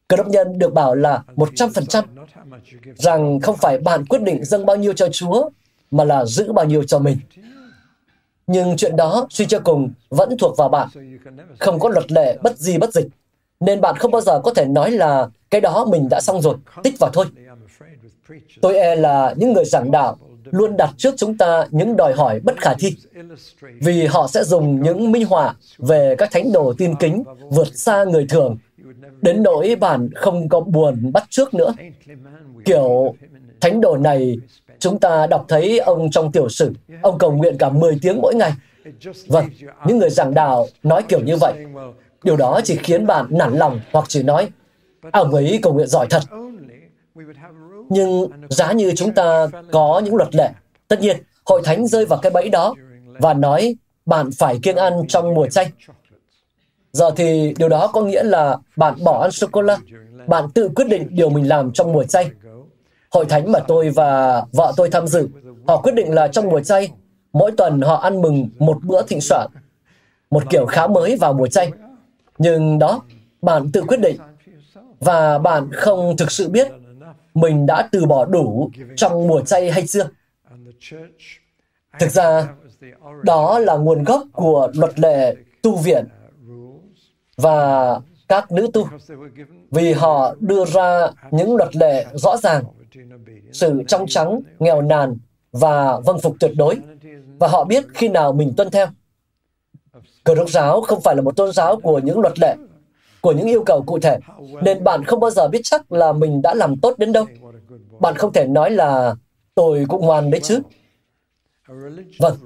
Cơ 0.08 0.18
đốc 0.18 0.28
nhân 0.28 0.60
được 0.60 0.74
bảo 0.74 0.96
là 0.96 1.24
100%, 1.36 2.04
rằng 2.96 3.40
không 3.40 3.58
phải 3.58 3.78
bạn 3.78 4.06
quyết 4.06 4.22
định 4.22 4.46
dâng 4.46 4.66
bao 4.66 4.76
nhiêu 4.76 4.94
cho 4.94 5.08
Chúa, 5.10 5.50
mà 5.92 6.04
là 6.04 6.26
giữ 6.26 6.52
bao 6.52 6.66
nhiêu 6.66 6.84
cho 6.84 7.00
mình. 7.00 7.18
Nhưng 8.48 8.78
chuyện 8.78 8.96
đó, 8.96 9.28
suy 9.30 9.46
cho 9.46 9.60
cùng, 9.60 9.94
vẫn 10.10 10.38
thuộc 10.38 10.58
vào 10.58 10.70
bạn. 10.70 10.90
Không 11.60 11.80
có 11.80 11.90
luật 11.90 12.12
lệ 12.12 12.38
bất 12.42 12.58
di 12.58 12.78
bất 12.78 12.94
dịch. 12.94 13.08
Nên 13.62 13.82
bạn 13.82 13.96
không 13.96 14.12
bao 14.12 14.22
giờ 14.22 14.40
có 14.44 14.54
thể 14.54 14.66
nói 14.66 14.92
là 14.92 15.30
cái 15.50 15.62
đó 15.62 15.86
mình 15.86 16.10
đã 16.10 16.22
xong 16.22 16.42
rồi, 16.42 16.56
tích 16.84 17.00
vào 17.00 17.10
thôi. 17.14 17.26
Tôi 18.62 18.78
e 18.78 18.96
là 18.96 19.34
những 19.38 19.54
người 19.54 19.66
giảng 19.66 19.92
đạo 19.92 20.18
luôn 20.52 20.78
đặt 20.78 20.90
trước 20.98 21.14
chúng 21.18 21.38
ta 21.38 21.66
những 21.72 21.98
đòi 21.98 22.14
hỏi 22.14 22.40
bất 22.44 22.62
khả 22.62 22.74
thi, 22.80 22.96
vì 23.82 24.06
họ 24.06 24.28
sẽ 24.28 24.44
dùng 24.44 24.82
những 24.82 25.12
minh 25.12 25.26
họa 25.26 25.56
về 25.78 26.16
các 26.18 26.32
thánh 26.32 26.52
đồ 26.52 26.74
tin 26.78 26.96
kính 26.96 27.24
vượt 27.50 27.68
xa 27.76 28.04
người 28.04 28.26
thường, 28.30 28.58
đến 29.22 29.44
nỗi 29.44 29.76
bạn 29.76 30.10
không 30.16 30.50
có 30.50 30.60
buồn 30.60 31.12
bắt 31.14 31.24
trước 31.30 31.54
nữa. 31.54 31.74
Kiểu 32.66 33.16
thánh 33.62 33.82
đồ 33.82 33.98
này, 33.98 34.38
chúng 34.80 35.00
ta 35.00 35.28
đọc 35.28 35.46
thấy 35.48 35.80
ông 35.80 36.12
trong 36.12 36.32
tiểu 36.32 36.50
sử, 36.50 36.74
ông 37.02 37.18
cầu 37.18 37.32
nguyện 37.32 37.58
cả 37.58 37.70
10 37.70 38.00
tiếng 38.02 38.22
mỗi 38.22 38.36
ngày. 38.36 38.52
Vâng, 39.28 39.46
những 39.88 39.98
người 39.98 40.10
giảng 40.10 40.34
đạo 40.34 40.68
nói 40.84 41.04
kiểu 41.04 41.20
như 41.20 41.38
vậy. 41.38 41.54
Điều 42.24 42.38
đó 42.38 42.62
chỉ 42.64 42.78
khiến 42.78 43.08
bạn 43.08 43.26
nản 43.30 43.54
lòng 43.54 43.80
hoặc 43.92 44.06
chỉ 44.08 44.24
nói, 44.24 44.50
ông 45.12 45.34
ấy 45.34 45.60
cầu 45.62 45.74
nguyện 45.74 45.88
giỏi 45.88 46.08
thật. 46.10 46.24
Nhưng 47.90 48.28
giá 48.50 48.72
như 48.72 48.92
chúng 48.96 49.14
ta 49.14 49.48
có 49.72 50.02
những 50.06 50.16
luật 50.16 50.36
lệ, 50.36 50.50
tất 50.88 51.02
nhiên, 51.02 51.18
hội 51.46 51.62
thánh 51.66 51.88
rơi 51.88 52.06
vào 52.06 52.20
cái 52.22 52.32
bẫy 52.32 52.50
đó 52.50 52.76
và 53.20 53.34
nói 53.34 53.76
bạn 54.06 54.30
phải 54.40 54.60
kiêng 54.64 54.76
ăn 54.76 54.94
trong 55.08 55.34
mùa 55.34 55.48
chay. 55.48 55.72
Giờ 56.94 57.12
thì 57.16 57.54
điều 57.58 57.70
đó 57.70 57.88
có 57.88 58.02
nghĩa 58.02 58.24
là 58.24 58.58
bạn 58.76 58.94
bỏ 59.04 59.22
ăn 59.22 59.32
sô-cô-la, 59.32 59.78
bạn 60.28 60.50
tự 60.54 60.70
quyết 60.76 60.86
định 60.88 61.08
điều 61.10 61.30
mình 61.30 61.48
làm 61.48 61.72
trong 61.72 61.94
mùa 61.94 62.04
chay. 62.04 62.32
Hội 63.12 63.26
thánh 63.26 63.52
mà 63.52 63.60
tôi 63.60 63.90
và 63.90 64.44
vợ 64.52 64.74
tôi 64.78 64.90
tham 64.90 65.08
dự, 65.08 65.28
họ 65.68 65.78
quyết 65.78 65.96
định 65.96 66.14
là 66.14 66.28
trong 66.28 66.50
mùa 66.50 66.60
chay, 66.60 66.92
mỗi 67.34 67.52
tuần 67.52 67.82
họ 67.82 67.96
ăn 67.96 68.22
mừng 68.22 68.50
một 68.60 68.78
bữa 68.84 69.02
thịnh 69.04 69.22
soạn, 69.22 69.48
một 70.32 70.44
kiểu 70.50 70.66
khá 70.66 70.88
mới 70.88 71.16
vào 71.16 71.34
mùa 71.34 71.48
chay. 71.48 71.72
Nhưng 72.42 72.80
đó, 72.80 73.02
bạn 73.42 73.72
tự 73.74 73.84
quyết 73.88 74.00
định 74.00 74.18
và 75.00 75.38
bạn 75.38 75.70
không 75.72 76.18
thực 76.18 76.32
sự 76.32 76.50
biết 76.50 76.68
mình 77.34 77.66
đã 77.66 77.90
từ 77.92 78.06
bỏ 78.06 78.26
đủ 78.26 78.70
trong 78.96 79.28
mùa 79.28 79.42
chay 79.42 79.72
hay 79.72 79.88
chưa. 79.88 80.10
Thực 82.00 82.10
ra, 82.10 82.48
đó 83.24 83.60
là 83.60 83.78
nguồn 83.78 84.04
gốc 84.04 84.24
của 84.34 84.72
luật 84.74 85.00
lệ 85.00 85.36
tu 85.62 85.76
viện 85.76 86.06
và 87.38 88.00
các 88.28 88.52
nữ 88.52 88.68
tu, 88.74 88.88
vì 89.72 89.94
họ 89.94 90.36
đưa 90.40 90.66
ra 90.66 91.10
những 91.32 91.56
luật 91.56 91.76
lệ 91.76 92.06
rõ 92.14 92.38
ràng, 92.38 92.64
sự 93.54 93.84
trong 93.88 94.08
trắng, 94.08 94.42
nghèo 94.60 94.82
nàn 94.82 95.18
và 95.52 96.00
vâng 96.00 96.20
phục 96.20 96.36
tuyệt 96.40 96.52
đối, 96.56 96.78
và 97.40 97.48
họ 97.48 97.64
biết 97.64 97.86
khi 97.94 98.10
nào 98.10 98.34
mình 98.34 98.54
tuân 98.58 98.70
theo. 98.72 98.88
Cơ 100.24 100.36
đốc 100.36 100.50
giáo 100.50 100.82
không 100.82 101.02
phải 101.02 101.16
là 101.16 101.22
một 101.22 101.36
tôn 101.36 101.52
giáo 101.52 101.80
của 101.80 102.00
những 102.00 102.20
luật 102.20 102.40
lệ, 102.40 102.56
của 103.22 103.32
những 103.32 103.48
yêu 103.48 103.64
cầu 103.64 103.82
cụ 103.82 104.00
thể, 104.00 104.20
nên 104.62 104.84
bạn 104.84 105.04
không 105.04 105.20
bao 105.20 105.32
giờ 105.32 105.48
biết 105.48 105.62
chắc 105.64 105.92
là 105.92 106.14
mình 106.14 106.42
đã 106.42 106.54
làm 106.54 106.80
tốt 106.80 106.98
đến 106.98 107.12
đâu. 107.12 107.26
Bạn 108.00 108.16
không 108.16 108.34
thể 108.34 108.48
nói 108.48 108.72
là 108.72 109.16
tôi 109.56 109.86
cũng 109.90 110.06
ngoan 110.06 110.32
đấy 110.32 110.42
chứ. 110.44 110.60
Vâng, 112.20 112.38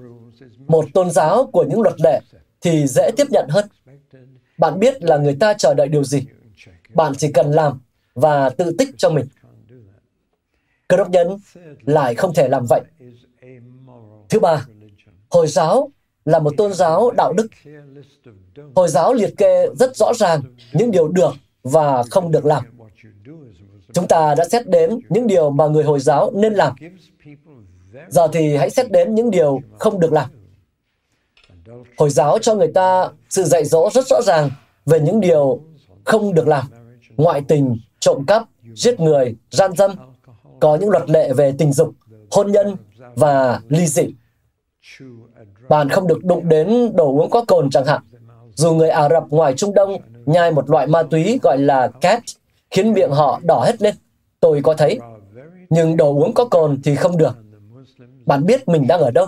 một 0.68 0.86
tôn 0.94 1.12
giáo 1.12 1.46
của 1.46 1.66
những 1.70 1.82
luật 1.82 2.02
lệ 2.02 2.22
thì 2.62 2.88
dễ 2.88 3.12
tiếp 3.18 3.28
nhận 3.30 3.50
hơn. 3.50 3.66
Bạn 4.58 4.80
biết 4.80 5.04
là 5.04 5.18
người 5.18 5.38
ta 5.40 5.54
chờ 5.54 5.74
đợi 5.74 5.88
điều 5.88 6.04
gì. 6.04 6.26
bạn 6.94 7.14
chỉ 7.18 7.32
cần 7.32 7.52
làm 7.52 7.80
và 8.14 8.50
tự 8.50 8.76
tích 8.78 8.90
cho 8.98 9.10
mình. 9.10 9.26
Cơ 10.88 10.98
đốc 10.98 11.10
nhân 11.10 11.38
lại 11.86 12.16
không 12.16 12.34
thể 12.34 12.48
làm 12.48 12.66
vậy. 12.70 12.82
Thứ 14.30 14.40
ba, 14.40 14.66
Hồi 15.30 15.48
giáo 15.48 15.92
là 16.26 16.40
một 16.40 16.54
tôn 16.58 16.74
giáo 16.74 17.12
đạo 17.12 17.34
đức. 17.34 17.48
Hồi 18.76 18.90
giáo 18.90 19.14
liệt 19.14 19.38
kê 19.38 19.68
rất 19.80 19.96
rõ 19.96 20.14
ràng 20.14 20.42
những 20.74 20.92
điều 20.92 21.08
được 21.08 21.34
và 21.64 22.04
không 22.04 22.32
được 22.32 22.46
làm. 22.46 22.64
Chúng 23.94 24.08
ta 24.08 24.36
đã 24.36 24.48
xét 24.52 24.68
đến 24.68 25.00
những 25.10 25.28
điều 25.28 25.50
mà 25.50 25.68
người 25.68 25.84
Hồi 25.84 26.00
giáo 26.00 26.32
nên 26.36 26.54
làm. 26.54 26.76
Giờ 28.08 28.28
thì 28.34 28.56
hãy 28.56 28.70
xét 28.70 28.92
đến 28.92 29.16
những 29.16 29.32
điều 29.32 29.62
không 29.80 30.00
được 30.00 30.14
làm. 30.14 30.30
Hồi 31.98 32.10
giáo 32.10 32.40
cho 32.40 32.56
người 32.56 32.72
ta 32.74 33.10
sự 33.30 33.44
dạy 33.44 33.66
dỗ 33.66 33.90
rất 33.94 34.08
rõ 34.08 34.22
ràng 34.22 34.50
về 34.86 35.00
những 35.00 35.20
điều 35.20 35.62
không 36.04 36.34
được 36.34 36.48
làm. 36.48 36.66
Ngoại 37.18 37.42
tình, 37.48 37.78
trộm 38.00 38.26
cắp, 38.28 38.44
giết 38.76 39.00
người, 39.00 39.36
gian 39.52 39.74
dâm, 39.74 39.92
có 40.60 40.76
những 40.76 40.90
luật 40.90 41.10
lệ 41.10 41.34
về 41.34 41.54
tình 41.58 41.74
dục, 41.74 41.92
hôn 42.32 42.52
nhân 42.52 42.76
và 43.16 43.60
ly 43.70 43.88
dị. 43.88 44.08
Bạn 45.70 45.90
không 45.90 46.08
được 46.08 46.24
đụng 46.24 46.50
đến 46.50 46.96
đồ 46.96 47.06
uống 47.06 47.30
có 47.30 47.46
cồn 47.48 47.70
chẳng 47.70 47.86
hạn. 47.86 48.02
Dù 48.54 48.74
người 48.74 48.90
Ả 48.90 49.10
Rập 49.10 49.24
ngoài 49.30 49.54
Trung 49.54 49.74
Đông 49.74 49.98
nhai 50.26 50.52
một 50.52 50.70
loại 50.70 50.88
ma 50.88 51.04
túy 51.04 51.40
gọi 51.42 51.58
là 51.58 51.88
cat, 52.02 52.24
khiến 52.72 52.94
miệng 52.94 53.12
họ 53.12 53.40
đỏ 53.44 53.64
hết 53.66 53.82
lên. 53.82 53.96
Tôi 54.40 54.62
có 54.64 54.74
thấy. 54.74 55.00
Nhưng 55.70 55.98
đồ 55.98 56.14
uống 56.14 56.34
có 56.34 56.46
cồn 56.46 56.82
thì 56.84 56.96
không 56.96 57.18
được. 57.18 57.38
Bạn 58.26 58.46
biết 58.46 58.68
mình 58.68 58.88
đang 58.88 59.00
ở 59.00 59.12
đâu. 59.12 59.28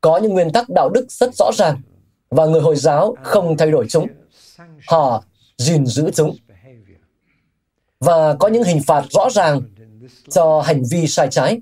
Có 0.00 0.18
những 0.18 0.32
nguyên 0.32 0.52
tắc 0.52 0.68
đạo 0.68 0.88
đức 0.88 1.06
rất 1.08 1.34
rõ 1.34 1.50
ràng 1.54 1.80
và 2.30 2.46
người 2.46 2.60
Hồi 2.60 2.76
giáo 2.76 3.14
không 3.22 3.56
thay 3.56 3.70
đổi 3.70 3.86
chúng. 3.88 4.06
Họ 4.88 5.24
gìn 5.58 5.86
giữ 5.86 6.10
chúng. 6.10 6.36
Và 8.00 8.34
có 8.34 8.48
những 8.48 8.64
hình 8.64 8.82
phạt 8.86 9.04
rõ 9.10 9.30
ràng 9.30 9.60
cho 10.28 10.60
hành 10.60 10.82
vi 10.90 11.06
sai 11.06 11.28
trái. 11.30 11.60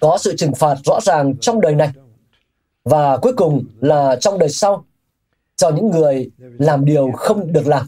Có 0.00 0.18
sự 0.18 0.36
trừng 0.36 0.54
phạt 0.54 0.76
rõ 0.84 1.00
ràng 1.02 1.36
trong 1.36 1.60
đời 1.60 1.74
này. 1.74 1.90
Và 2.84 3.16
cuối 3.16 3.32
cùng 3.36 3.64
là 3.80 4.16
trong 4.20 4.38
đời 4.38 4.48
sau 4.48 4.84
cho 5.56 5.70
những 5.70 5.90
người 5.90 6.30
làm 6.38 6.84
điều 6.84 7.10
không 7.12 7.52
được 7.52 7.66
làm. 7.66 7.86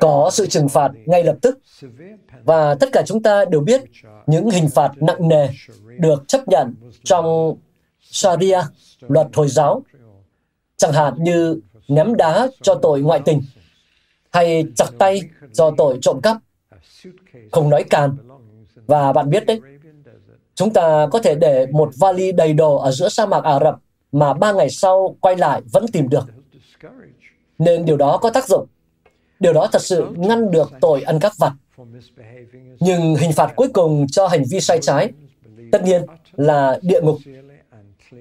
Có 0.00 0.30
sự 0.32 0.46
trừng 0.46 0.68
phạt 0.68 0.92
ngay 1.06 1.24
lập 1.24 1.36
tức. 1.42 1.58
Và 2.44 2.74
tất 2.74 2.88
cả 2.92 3.02
chúng 3.06 3.22
ta 3.22 3.44
đều 3.44 3.60
biết 3.60 3.82
những 4.26 4.50
hình 4.50 4.68
phạt 4.68 4.92
nặng 4.96 5.28
nề 5.28 5.48
được 5.98 6.24
chấp 6.28 6.48
nhận 6.48 6.74
trong 7.04 7.56
Sharia, 8.00 8.60
luật 9.00 9.26
Hồi 9.32 9.48
giáo, 9.48 9.82
chẳng 10.76 10.92
hạn 10.92 11.14
như 11.18 11.60
ném 11.88 12.16
đá 12.16 12.48
cho 12.62 12.74
tội 12.74 13.00
ngoại 13.00 13.20
tình, 13.24 13.42
hay 14.30 14.64
chặt 14.76 14.86
tay 14.98 15.20
do 15.52 15.70
tội 15.70 15.98
trộm 16.02 16.20
cắp, 16.20 16.36
không 17.52 17.70
nói 17.70 17.84
càn. 17.84 18.16
Và 18.86 19.12
bạn 19.12 19.30
biết 19.30 19.46
đấy, 19.46 19.60
chúng 20.54 20.72
ta 20.72 21.06
có 21.12 21.18
thể 21.18 21.34
để 21.34 21.66
một 21.72 21.90
vali 21.96 22.32
đầy 22.32 22.52
đồ 22.52 22.76
ở 22.76 22.90
giữa 22.90 23.08
sa 23.08 23.26
mạc 23.26 23.44
Ả 23.44 23.58
Rập 23.60 23.74
mà 24.12 24.32
ba 24.34 24.52
ngày 24.52 24.70
sau 24.70 25.16
quay 25.20 25.36
lại 25.36 25.62
vẫn 25.72 25.86
tìm 25.92 26.08
được. 26.08 26.24
Nên 27.58 27.84
điều 27.84 27.96
đó 27.96 28.16
có 28.16 28.30
tác 28.30 28.48
dụng. 28.48 28.66
Điều 29.40 29.52
đó 29.52 29.68
thật 29.72 29.82
sự 29.82 30.06
ngăn 30.16 30.50
được 30.50 30.72
tội 30.80 31.02
ăn 31.02 31.20
cắp 31.20 31.32
vặt. 31.38 31.52
Nhưng 32.80 33.16
hình 33.16 33.32
phạt 33.32 33.52
cuối 33.56 33.68
cùng 33.68 34.06
cho 34.10 34.26
hành 34.26 34.44
vi 34.50 34.60
sai 34.60 34.78
trái, 34.82 35.12
tất 35.72 35.82
nhiên 35.84 36.02
là 36.32 36.78
địa 36.82 37.00
ngục. 37.00 37.18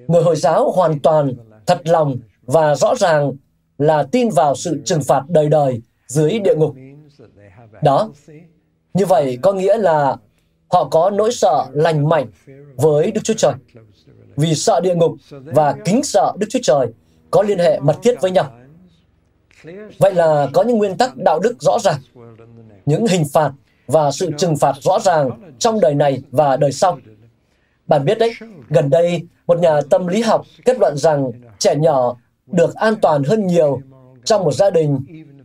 Người 0.08 0.24
Hồi 0.24 0.36
giáo 0.36 0.72
hoàn 0.72 1.00
toàn 1.00 1.34
thật 1.65 1.82
lòng 1.84 2.17
và 2.41 2.76
rõ 2.76 2.96
ràng 2.96 3.34
là 3.78 4.04
tin 4.04 4.30
vào 4.30 4.56
sự 4.56 4.82
trừng 4.86 5.04
phạt 5.04 5.24
đời 5.28 5.50
đời 5.50 5.82
dưới 6.08 6.39
địa 6.39 6.56
ngục. 6.56 6.76
Đó, 7.84 8.10
như 8.93 9.06
vậy 9.06 9.38
có 9.41 9.54
nghĩa 9.54 9.78
là 9.78 10.15
họ 10.73 10.88
có 10.91 11.09
nỗi 11.09 11.31
sợ 11.31 11.65
lành 11.71 12.09
mạnh 12.09 12.27
với 12.75 13.12
Đức 13.12 13.21
Chúa 13.23 13.33
Trời. 13.33 13.53
Vì 14.36 14.55
sợ 14.55 14.79
địa 14.83 14.95
ngục 14.95 15.15
và 15.29 15.75
kính 15.86 16.03
sợ 16.03 16.33
Đức 16.38 16.47
Chúa 16.49 16.59
Trời 16.63 16.88
có 17.31 17.41
liên 17.43 17.59
hệ 17.59 17.79
mật 17.79 17.95
thiết 18.03 18.21
với 18.21 18.31
nhau. 18.31 18.51
Vậy 19.97 20.13
là 20.13 20.47
có 20.53 20.63
những 20.63 20.77
nguyên 20.77 20.97
tắc 20.97 21.17
đạo 21.17 21.39
đức 21.39 21.62
rõ 21.62 21.79
ràng, 21.79 21.99
những 22.86 23.07
hình 23.07 23.23
phạt 23.33 23.51
và 23.88 24.12
sự 24.12 24.31
trừng 24.38 24.57
phạt 24.57 24.73
rõ 24.81 24.99
ràng 24.99 25.29
trong 25.59 25.79
đời 25.79 25.93
này 25.95 26.21
và 26.31 26.57
đời 26.57 26.71
sau. 26.71 26.99
Bạn 27.88 28.05
biết 28.05 28.19
đấy, 28.19 28.33
gần 28.69 28.89
đây 28.89 29.21
một 29.47 29.59
nhà 29.59 29.81
tâm 29.89 30.07
lý 30.07 30.21
học 30.21 30.45
kết 30.65 30.79
luận 30.79 30.97
rằng 30.97 31.31
trẻ 31.59 31.75
nhỏ 31.75 32.17
được 32.47 32.75
an 32.75 32.95
toàn 33.01 33.23
hơn 33.23 33.47
nhiều 33.47 33.81
trong 34.25 34.43
một 34.43 34.51
gia 34.51 34.69
đình 34.69 34.99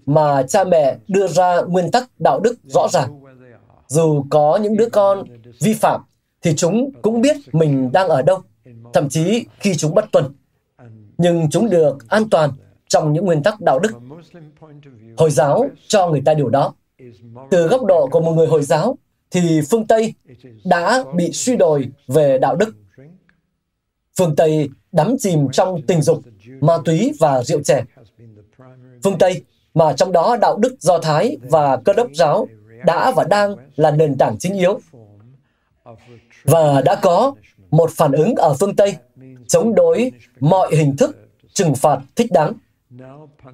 mà 0.07 0.43
cha 0.43 0.65
mẹ 0.65 0.97
đưa 1.09 1.27
ra 1.29 1.61
nguyên 1.61 1.91
tắc 1.91 2.11
đạo 2.19 2.41
đức 2.41 2.55
rõ 2.65 2.89
ràng. 2.89 3.18
Dù 3.89 4.25
có 4.31 4.59
những 4.63 4.77
đứa 4.77 4.89
con 4.89 5.25
vi 5.61 5.75
phạm, 5.75 6.01
thì 6.43 6.55
chúng 6.57 6.91
cũng 7.03 7.21
biết 7.21 7.37
mình 7.53 7.93
đang 7.93 8.09
ở 8.09 8.23
đâu, 8.23 8.43
thậm 8.93 9.09
chí 9.09 9.47
khi 9.61 9.75
chúng 9.75 9.95
bất 9.95 10.05
tuân. 10.13 10.25
Nhưng 11.19 11.51
chúng 11.51 11.71
được 11.71 12.09
an 12.09 12.31
toàn 12.31 12.51
trong 12.89 13.13
những 13.13 13.25
nguyên 13.25 13.43
tắc 13.43 13.61
đạo 13.61 13.79
đức. 13.79 13.93
Hồi 15.17 15.31
giáo 15.31 15.69
cho 15.87 16.09
người 16.09 16.23
ta 16.25 16.35
điều 16.35 16.49
đó. 16.49 16.75
Từ 17.51 17.69
góc 17.69 17.85
độ 17.85 18.07
của 18.07 18.21
một 18.21 18.33
người 18.33 18.47
Hồi 18.47 18.63
giáo, 18.63 18.99
thì 19.31 19.61
phương 19.71 19.87
Tây 19.87 20.15
đã 20.65 21.05
bị 21.15 21.33
suy 21.33 21.57
đồi 21.57 21.89
về 22.07 22.39
đạo 22.39 22.57
đức. 22.57 22.75
Phương 24.19 24.37
Tây 24.37 24.69
đắm 24.93 25.17
chìm 25.19 25.49
trong 25.53 25.83
tình 25.83 26.03
dục, 26.03 26.23
ma 26.61 26.79
túy 26.85 27.13
và 27.21 27.43
rượu 27.43 27.63
chè. 27.63 27.85
Phương 29.05 29.19
Tây, 29.19 29.45
mà 29.75 29.93
trong 29.93 30.13
đó 30.13 30.37
đạo 30.41 30.57
đức 30.57 30.77
Do 30.81 30.99
Thái 30.99 31.37
và 31.43 31.77
cơ 31.77 31.93
đốc 31.93 32.09
giáo 32.15 32.49
đã 32.87 33.13
và 33.17 33.25
đang 33.25 33.57
là 33.77 33.91
nền 33.91 34.19
tảng 34.19 34.39
chính 34.39 34.55
yếu. 34.55 34.81
Và 36.45 36.83
đã 36.85 36.95
có 37.03 37.35
một 37.71 37.91
phản 37.97 38.13
ứng 38.13 38.35
ở 38.35 38.55
phương 38.61 38.77
Tây 38.77 38.97
chống 39.47 39.75
đối 39.75 40.13
mọi 40.41 40.77
hình 40.77 40.97
thức 40.97 41.17
trừng 41.53 41.75
phạt 41.75 41.99
thích 42.17 42.33
đáng. 42.33 42.53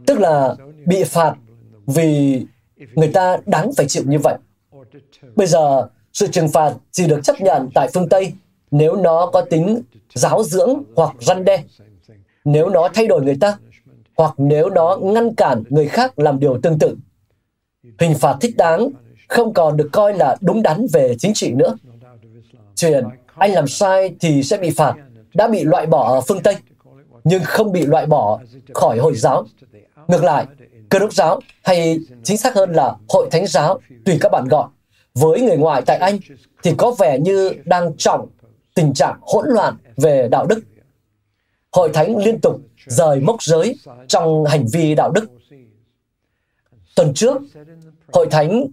Tức 0.06 0.18
là 0.20 0.56
bị 0.86 1.04
phạt 1.04 1.34
vì 1.86 2.42
người 2.94 3.08
ta 3.08 3.36
đáng 3.46 3.70
phải 3.76 3.86
chịu 3.88 4.02
như 4.06 4.18
vậy. 4.18 4.38
Bây 5.36 5.46
giờ, 5.46 5.88
sự 6.12 6.26
trừng 6.26 6.48
phạt 6.48 6.74
chỉ 6.90 7.06
được 7.06 7.20
chấp 7.24 7.40
nhận 7.40 7.68
tại 7.74 7.88
phương 7.94 8.08
Tây 8.08 8.32
nếu 8.70 8.96
nó 8.96 9.30
có 9.32 9.40
tính 9.40 9.82
giáo 10.14 10.42
dưỡng 10.42 10.82
hoặc 10.96 11.16
răn 11.20 11.44
đe, 11.44 11.64
nếu 12.44 12.68
nó 12.68 12.88
thay 12.94 13.06
đổi 13.06 13.22
người 13.22 13.36
ta, 13.40 13.58
hoặc 14.16 14.34
nếu 14.36 14.70
nó 14.70 14.98
ngăn 15.02 15.34
cản 15.34 15.62
người 15.68 15.88
khác 15.88 16.18
làm 16.18 16.40
điều 16.40 16.60
tương 16.62 16.78
tự. 16.78 16.96
Hình 17.98 18.14
phạt 18.14 18.36
thích 18.40 18.56
đáng 18.56 18.90
không 19.28 19.54
còn 19.54 19.76
được 19.76 19.88
coi 19.92 20.14
là 20.14 20.36
đúng 20.40 20.62
đắn 20.62 20.86
về 20.92 21.14
chính 21.18 21.34
trị 21.34 21.52
nữa. 21.52 21.76
Chuyện 22.76 23.04
anh 23.34 23.52
làm 23.52 23.68
sai 23.68 24.14
thì 24.20 24.42
sẽ 24.42 24.56
bị 24.56 24.70
phạt 24.70 24.94
đã 25.34 25.48
bị 25.48 25.64
loại 25.64 25.86
bỏ 25.86 26.14
ở 26.14 26.20
phương 26.20 26.42
Tây, 26.42 26.56
nhưng 27.24 27.42
không 27.44 27.72
bị 27.72 27.86
loại 27.86 28.06
bỏ 28.06 28.40
khỏi 28.74 28.98
Hồi 28.98 29.14
giáo. 29.16 29.46
Ngược 30.08 30.24
lại, 30.24 30.46
cơ 30.88 30.98
đốc 30.98 31.12
giáo 31.12 31.40
hay 31.62 31.98
chính 32.22 32.36
xác 32.36 32.54
hơn 32.54 32.72
là 32.72 32.94
hội 33.08 33.28
thánh 33.30 33.46
giáo, 33.46 33.80
tùy 34.04 34.18
các 34.20 34.32
bạn 34.32 34.44
gọi, 34.48 34.68
với 35.14 35.40
người 35.40 35.56
ngoại 35.56 35.82
tại 35.86 35.96
Anh 35.96 36.18
thì 36.62 36.74
có 36.78 36.90
vẻ 36.98 37.18
như 37.18 37.52
đang 37.64 37.96
trọng 37.96 38.28
tình 38.74 38.94
trạng 38.94 39.18
hỗn 39.22 39.44
loạn 39.48 39.76
về 39.96 40.28
đạo 40.30 40.46
đức. 40.46 40.60
Hội 41.72 41.90
thánh 41.94 42.16
liên 42.16 42.40
tục 42.40 42.60
rời 42.86 43.20
mốc 43.20 43.42
giới 43.42 43.76
trong 44.08 44.44
hành 44.44 44.66
vi 44.72 44.94
đạo 44.94 45.10
đức. 45.10 45.24
Tuần 46.96 47.14
trước, 47.14 47.42
Hội 48.12 48.26
thánh 48.30 48.66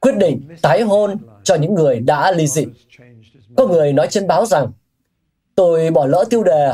quyết 0.00 0.16
định 0.16 0.48
tái 0.62 0.82
hôn 0.82 1.16
cho 1.42 1.54
những 1.54 1.74
người 1.74 2.00
đã 2.00 2.32
ly 2.32 2.46
dị. 2.46 2.66
Có 3.56 3.66
người 3.66 3.92
nói 3.92 4.06
trên 4.10 4.26
báo 4.26 4.46
rằng, 4.46 4.72
tôi 5.54 5.90
bỏ 5.90 6.06
lỡ 6.06 6.24
tiêu 6.30 6.44
đề, 6.44 6.72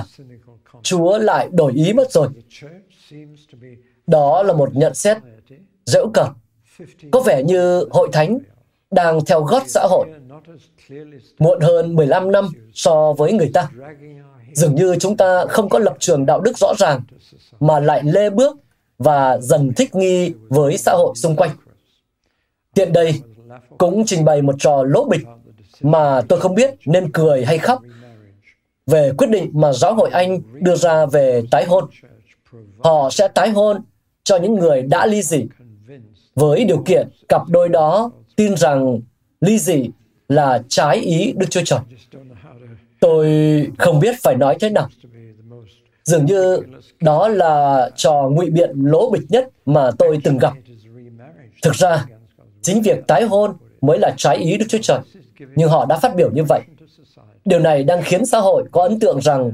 Chúa 0.82 1.18
lại 1.18 1.48
đổi 1.52 1.72
ý 1.72 1.92
mất 1.92 2.12
rồi. 2.12 2.28
Đó 4.06 4.42
là 4.42 4.52
một 4.52 4.76
nhận 4.76 4.94
xét 4.94 5.18
dễu 5.86 6.10
cợt. 6.14 6.26
Có 7.10 7.20
vẻ 7.20 7.42
như 7.42 7.84
hội 7.90 8.08
thánh 8.12 8.38
đang 8.90 9.24
theo 9.24 9.42
gót 9.42 9.62
xã 9.66 9.86
hội, 9.90 10.06
muộn 11.38 11.60
hơn 11.60 11.94
15 11.94 12.32
năm 12.32 12.48
so 12.74 13.12
với 13.12 13.32
người 13.32 13.50
ta. 13.54 13.70
Dường 14.52 14.74
như 14.74 14.96
chúng 15.00 15.16
ta 15.16 15.46
không 15.48 15.68
có 15.68 15.78
lập 15.78 15.96
trường 16.00 16.26
đạo 16.26 16.40
đức 16.40 16.58
rõ 16.58 16.74
ràng, 16.78 17.00
mà 17.60 17.80
lại 17.80 18.02
lê 18.04 18.30
bước 18.30 18.56
và 18.98 19.38
dần 19.38 19.72
thích 19.76 19.94
nghi 19.94 20.32
với 20.48 20.78
xã 20.78 20.92
hội 20.92 21.12
xung 21.16 21.36
quanh. 21.36 21.50
Tiện 22.74 22.92
đây 22.92 23.20
cũng 23.78 24.04
trình 24.06 24.24
bày 24.24 24.42
một 24.42 24.54
trò 24.58 24.82
lỗ 24.82 25.04
bịch 25.04 25.26
mà 25.80 26.20
tôi 26.28 26.40
không 26.40 26.54
biết 26.54 26.74
nên 26.86 27.12
cười 27.12 27.44
hay 27.44 27.58
khóc 27.58 27.82
về 28.86 29.12
quyết 29.18 29.30
định 29.30 29.50
mà 29.52 29.72
giáo 29.72 29.94
hội 29.94 30.10
Anh 30.10 30.40
đưa 30.60 30.76
ra 30.76 31.06
về 31.06 31.42
tái 31.50 31.64
hôn. 31.64 31.84
Họ 32.78 33.10
sẽ 33.10 33.28
tái 33.28 33.50
hôn 33.50 33.82
cho 34.24 34.36
những 34.36 34.54
người 34.54 34.82
đã 34.82 35.06
ly 35.06 35.22
dị 35.22 35.46
với 36.34 36.64
điều 36.64 36.82
kiện 36.86 37.08
cặp 37.28 37.48
đôi 37.48 37.68
đó 37.68 38.10
tin 38.36 38.56
rằng 38.56 39.00
ly 39.40 39.58
dị 39.58 39.90
là 40.28 40.62
trái 40.68 40.96
ý 40.96 41.32
Đức 41.36 41.46
Chúa 41.50 41.60
Trời. 41.64 41.80
Tôi 43.00 43.26
không 43.78 44.00
biết 44.00 44.14
phải 44.22 44.36
nói 44.36 44.56
thế 44.60 44.70
nào. 44.70 44.88
Dường 46.04 46.26
như 46.26 46.58
đó 47.00 47.28
là 47.28 47.90
trò 47.96 48.28
ngụy 48.30 48.50
biện 48.50 48.70
lỗ 48.74 49.10
bịch 49.10 49.22
nhất 49.28 49.48
mà 49.66 49.90
tôi 49.98 50.18
từng 50.24 50.38
gặp. 50.38 50.52
Thực 51.62 51.74
ra, 51.74 52.06
chính 52.64 52.82
việc 52.82 53.06
tái 53.06 53.22
hôn 53.22 53.56
mới 53.80 53.98
là 53.98 54.14
trái 54.16 54.36
ý 54.36 54.56
Đức 54.56 54.66
Chúa 54.68 54.78
Trời. 54.82 54.98
Nhưng 55.56 55.68
họ 55.68 55.86
đã 55.86 55.98
phát 55.98 56.16
biểu 56.16 56.30
như 56.30 56.42
vậy. 56.48 56.60
Điều 57.44 57.58
này 57.58 57.84
đang 57.84 58.02
khiến 58.02 58.26
xã 58.26 58.38
hội 58.38 58.64
có 58.72 58.82
ấn 58.82 59.00
tượng 59.00 59.20
rằng 59.20 59.52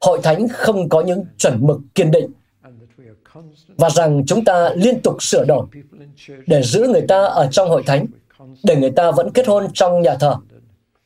hội 0.00 0.20
thánh 0.22 0.48
không 0.48 0.88
có 0.88 1.00
những 1.00 1.24
chuẩn 1.38 1.66
mực 1.66 1.78
kiên 1.94 2.10
định 2.10 2.30
và 3.76 3.90
rằng 3.90 4.22
chúng 4.26 4.44
ta 4.44 4.70
liên 4.74 5.00
tục 5.00 5.22
sửa 5.22 5.44
đổi 5.44 5.66
để 6.46 6.62
giữ 6.62 6.88
người 6.88 7.02
ta 7.08 7.24
ở 7.24 7.48
trong 7.50 7.68
hội 7.68 7.82
thánh, 7.86 8.06
để 8.64 8.76
người 8.76 8.90
ta 8.90 9.10
vẫn 9.10 9.30
kết 9.30 9.46
hôn 9.46 9.66
trong 9.74 10.02
nhà 10.02 10.14
thờ. 10.14 10.36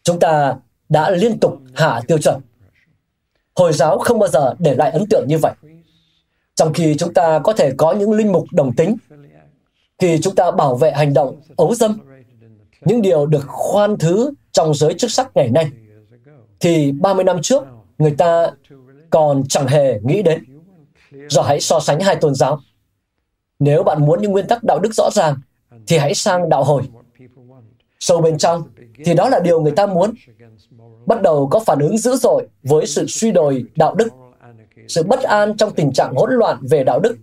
Chúng 0.02 0.18
ta 0.20 0.56
đã 0.88 1.10
liên 1.10 1.38
tục 1.40 1.58
hạ 1.74 2.00
tiêu 2.08 2.18
chuẩn. 2.18 2.40
Hồi 3.54 3.72
giáo 3.72 3.98
không 3.98 4.18
bao 4.18 4.28
giờ 4.28 4.54
để 4.58 4.74
lại 4.74 4.90
ấn 4.90 5.04
tượng 5.10 5.24
như 5.28 5.38
vậy. 5.38 5.52
Trong 6.54 6.72
khi 6.72 6.94
chúng 6.98 7.14
ta 7.14 7.38
có 7.38 7.52
thể 7.52 7.72
có 7.76 7.92
những 7.92 8.12
linh 8.12 8.32
mục 8.32 8.44
đồng 8.52 8.76
tính, 8.76 8.96
khi 9.98 10.18
chúng 10.22 10.34
ta 10.34 10.50
bảo 10.50 10.76
vệ 10.76 10.92
hành 10.92 11.14
động 11.14 11.40
ấu 11.56 11.74
dâm, 11.74 11.98
những 12.80 13.02
điều 13.02 13.26
được 13.26 13.44
khoan 13.46 13.98
thứ 13.98 14.32
trong 14.52 14.74
giới 14.74 14.94
chức 14.94 15.10
sắc 15.10 15.30
ngày 15.34 15.50
nay, 15.50 15.70
thì 16.60 16.92
30 16.92 17.24
năm 17.24 17.42
trước, 17.42 17.64
người 17.98 18.14
ta 18.18 18.50
còn 19.10 19.42
chẳng 19.48 19.66
hề 19.66 20.00
nghĩ 20.02 20.22
đến. 20.22 20.44
Giờ 21.28 21.42
hãy 21.42 21.60
so 21.60 21.80
sánh 21.80 22.00
hai 22.00 22.16
tôn 22.16 22.34
giáo. 22.34 22.58
Nếu 23.58 23.82
bạn 23.82 24.06
muốn 24.06 24.22
những 24.22 24.32
nguyên 24.32 24.46
tắc 24.46 24.64
đạo 24.64 24.78
đức 24.78 24.94
rõ 24.94 25.10
ràng, 25.10 25.34
thì 25.86 25.98
hãy 25.98 26.14
sang 26.14 26.48
đạo 26.48 26.64
hồi. 26.64 26.82
Sâu 28.00 28.20
bên 28.20 28.38
trong, 28.38 28.62
thì 29.04 29.14
đó 29.14 29.28
là 29.28 29.40
điều 29.40 29.60
người 29.60 29.72
ta 29.72 29.86
muốn. 29.86 30.14
Bắt 31.06 31.22
đầu 31.22 31.48
có 31.50 31.60
phản 31.60 31.78
ứng 31.78 31.98
dữ 31.98 32.16
dội 32.16 32.46
với 32.62 32.86
sự 32.86 33.06
suy 33.08 33.32
đồi 33.32 33.64
đạo 33.76 33.94
đức, 33.94 34.08
sự 34.88 35.02
bất 35.02 35.22
an 35.22 35.56
trong 35.56 35.74
tình 35.74 35.92
trạng 35.92 36.14
hỗn 36.14 36.32
loạn 36.32 36.58
về 36.70 36.84
đạo 36.84 37.00
đức. 37.00 37.16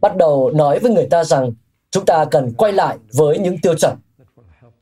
Bắt 0.00 0.16
đầu 0.16 0.50
nói 0.54 0.78
với 0.78 0.92
người 0.92 1.06
ta 1.06 1.24
rằng 1.24 1.52
chúng 1.94 2.06
ta 2.06 2.24
cần 2.30 2.52
quay 2.52 2.72
lại 2.72 2.98
với 3.12 3.38
những 3.38 3.58
tiêu 3.58 3.74
chuẩn. 3.74 3.96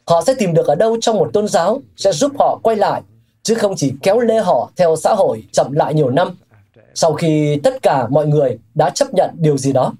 Họ 0.06 0.22
sẽ 0.26 0.34
tìm 0.34 0.54
được 0.54 0.66
ở 0.66 0.74
đâu 0.74 0.96
trong 1.00 1.16
một 1.16 1.30
tôn 1.32 1.48
giáo 1.48 1.80
sẽ 1.96 2.12
giúp 2.12 2.32
họ 2.38 2.60
quay 2.62 2.76
lại, 2.76 3.02
chứ 3.42 3.54
không 3.54 3.76
chỉ 3.76 3.94
kéo 4.02 4.20
lê 4.20 4.40
họ 4.40 4.70
theo 4.76 4.96
xã 4.96 5.14
hội 5.14 5.44
chậm 5.52 5.72
lại 5.72 5.94
nhiều 5.94 6.10
năm 6.10 6.36
sau 6.94 7.12
khi 7.12 7.60
tất 7.64 7.82
cả 7.82 8.08
mọi 8.08 8.26
người 8.26 8.58
đã 8.74 8.90
chấp 8.90 9.14
nhận 9.14 9.30
điều 9.38 9.58
gì 9.58 9.72
đó. 9.72 9.92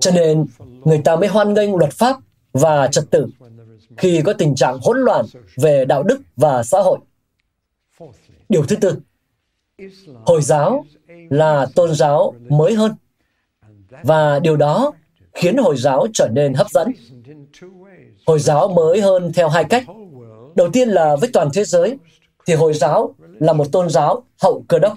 Cho 0.00 0.10
nên, 0.10 0.46
người 0.84 1.00
ta 1.04 1.16
mới 1.16 1.28
hoan 1.28 1.54
nghênh 1.54 1.76
luật 1.76 1.92
pháp 1.92 2.16
và 2.52 2.86
trật 2.86 3.04
tự 3.10 3.26
khi 3.96 4.22
có 4.22 4.32
tình 4.32 4.54
trạng 4.54 4.78
hỗn 4.82 4.98
loạn 5.00 5.24
về 5.56 5.84
đạo 5.84 6.02
đức 6.02 6.20
và 6.36 6.62
xã 6.62 6.80
hội. 6.80 6.98
Điều 8.48 8.64
thứ 8.64 8.76
tư, 8.76 8.98
Hồi 10.26 10.42
giáo 10.42 10.84
là 11.30 11.66
tôn 11.74 11.94
giáo 11.94 12.34
mới 12.48 12.74
hơn 12.74 12.94
và 14.02 14.38
điều 14.38 14.56
đó 14.56 14.92
khiến 15.34 15.56
Hồi 15.56 15.76
giáo 15.76 16.06
trở 16.14 16.28
nên 16.28 16.54
hấp 16.54 16.70
dẫn. 16.70 16.92
Hồi 18.26 18.38
giáo 18.38 18.68
mới 18.68 19.00
hơn 19.00 19.32
theo 19.34 19.48
hai 19.48 19.64
cách. 19.64 19.84
Đầu 20.54 20.70
tiên 20.72 20.88
là 20.88 21.16
với 21.16 21.30
toàn 21.32 21.48
thế 21.54 21.64
giới, 21.64 21.98
thì 22.46 22.54
Hồi 22.54 22.74
giáo 22.74 23.14
là 23.40 23.52
một 23.52 23.72
tôn 23.72 23.90
giáo 23.90 24.22
hậu 24.42 24.64
cơ 24.68 24.78
đốc. 24.78 24.92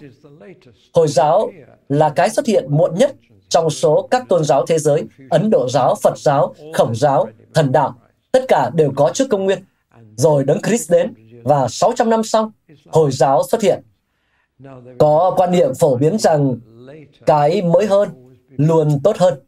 Hồi 0.93 1.07
giáo 1.07 1.51
là 1.89 2.09
cái 2.09 2.29
xuất 2.29 2.45
hiện 2.45 2.65
muộn 2.69 2.95
nhất 2.95 3.15
trong 3.49 3.69
số 3.69 4.07
các 4.11 4.23
tôn 4.29 4.43
giáo 4.43 4.65
thế 4.65 4.79
giới, 4.79 5.03
Ấn 5.29 5.49
Độ 5.49 5.69
giáo, 5.69 5.95
Phật 6.01 6.17
giáo, 6.17 6.55
Khổng 6.73 6.95
giáo, 6.95 7.27
Thần 7.53 7.71
đạo, 7.71 7.93
tất 8.31 8.45
cả 8.47 8.69
đều 8.73 8.91
có 8.95 9.11
trước 9.13 9.27
công 9.29 9.45
nguyên. 9.45 9.63
Rồi 10.15 10.43
Đấng 10.43 10.61
Christ 10.61 10.91
đến 10.91 11.13
và 11.43 11.67
600 11.67 12.09
năm 12.09 12.23
sau, 12.23 12.51
Hồi 12.87 13.11
giáo 13.11 13.43
xuất 13.51 13.61
hiện. 13.61 13.81
Có 14.97 15.33
quan 15.37 15.51
niệm 15.51 15.75
phổ 15.79 15.97
biến 15.97 16.17
rằng 16.17 16.59
cái 17.25 17.61
mới 17.61 17.85
hơn 17.85 18.09
luôn 18.57 18.99
tốt 19.03 19.17
hơn. 19.17 19.39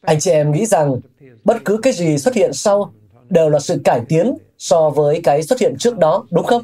Anh 0.00 0.20
chị 0.20 0.30
em 0.30 0.52
nghĩ 0.52 0.66
rằng 0.66 1.00
bất 1.44 1.56
cứ 1.64 1.78
cái 1.82 1.92
gì 1.92 2.18
xuất 2.18 2.34
hiện 2.34 2.52
sau 2.52 2.92
đều 3.30 3.50
là 3.50 3.58
sự 3.58 3.80
cải 3.84 4.00
tiến 4.08 4.34
so 4.58 4.90
với 4.90 5.20
cái 5.24 5.42
xuất 5.42 5.60
hiện 5.60 5.74
trước 5.78 5.98
đó, 5.98 6.26
đúng 6.30 6.44
không? 6.44 6.62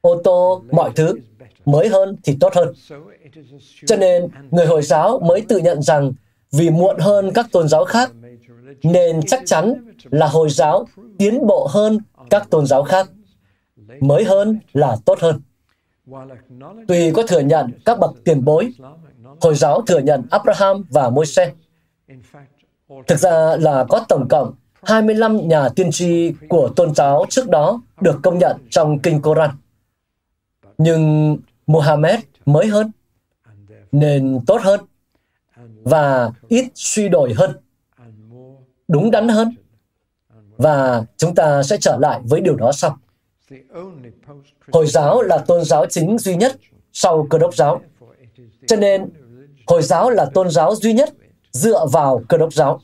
Ô 0.00 0.20
tô, 0.24 0.62
mọi 0.70 0.90
thứ, 0.94 1.14
mới 1.64 1.88
hơn 1.88 2.16
thì 2.24 2.36
tốt 2.40 2.54
hơn. 2.54 2.72
Cho 3.86 3.96
nên, 3.96 4.28
người 4.50 4.66
Hồi 4.66 4.82
giáo 4.82 5.18
mới 5.18 5.40
tự 5.40 5.58
nhận 5.58 5.82
rằng 5.82 6.12
vì 6.52 6.70
muộn 6.70 6.98
hơn 6.98 7.30
các 7.34 7.46
tôn 7.52 7.68
giáo 7.68 7.84
khác, 7.84 8.12
nên 8.82 9.20
chắc 9.26 9.42
chắn 9.46 9.74
là 10.10 10.26
Hồi 10.26 10.50
giáo 10.50 10.86
tiến 11.18 11.46
bộ 11.46 11.66
hơn 11.70 11.98
các 12.30 12.50
tôn 12.50 12.66
giáo 12.66 12.82
khác. 12.82 13.08
Mới 14.00 14.24
hơn 14.24 14.58
là 14.72 14.96
tốt 15.04 15.18
hơn. 15.20 15.40
Tuy 16.88 17.12
có 17.12 17.22
thừa 17.22 17.40
nhận 17.40 17.72
các 17.84 17.98
bậc 17.98 18.10
tiền 18.24 18.44
bối, 18.44 18.72
Hồi 19.40 19.54
giáo 19.54 19.82
thừa 19.86 19.98
nhận 19.98 20.22
Abraham 20.30 20.84
và 20.90 21.10
Môi-se. 21.10 21.52
Thực 23.06 23.18
ra 23.18 23.56
là 23.56 23.84
có 23.88 24.04
tổng 24.08 24.28
cộng 24.28 24.54
25 24.82 25.48
nhà 25.48 25.68
tiên 25.68 25.90
tri 25.90 26.32
của 26.48 26.68
tôn 26.76 26.94
giáo 26.94 27.26
trước 27.28 27.48
đó 27.48 27.82
được 28.00 28.20
công 28.22 28.38
nhận 28.38 28.56
trong 28.70 28.98
Kinh 28.98 29.22
Koran. 29.22 29.50
Nhưng 30.78 31.36
Muhammad 31.66 32.20
mới 32.46 32.66
hơn, 32.66 32.90
nên 33.92 34.40
tốt 34.46 34.60
hơn 34.62 34.80
và 35.82 36.30
ít 36.48 36.64
suy 36.74 37.08
đổi 37.08 37.34
hơn, 37.34 37.50
đúng 38.88 39.10
đắn 39.10 39.28
hơn. 39.28 39.54
Và 40.56 41.04
chúng 41.16 41.34
ta 41.34 41.62
sẽ 41.62 41.76
trở 41.80 41.98
lại 42.00 42.20
với 42.24 42.40
điều 42.40 42.56
đó 42.56 42.72
sau. 42.72 42.98
Hồi 44.72 44.86
giáo 44.86 45.22
là 45.22 45.38
tôn 45.38 45.64
giáo 45.64 45.86
chính 45.86 46.18
duy 46.18 46.36
nhất 46.36 46.56
sau 46.92 47.26
cơ 47.30 47.38
đốc 47.38 47.54
giáo. 47.54 47.80
Cho 48.66 48.76
nên, 48.76 49.10
Hồi 49.66 49.82
giáo 49.82 50.10
là 50.10 50.24
tôn 50.34 50.50
giáo 50.50 50.74
duy 50.74 50.92
nhất 50.92 51.14
dựa 51.52 51.86
vào 51.92 52.22
cơ 52.28 52.38
đốc 52.38 52.52
giáo. 52.52 52.80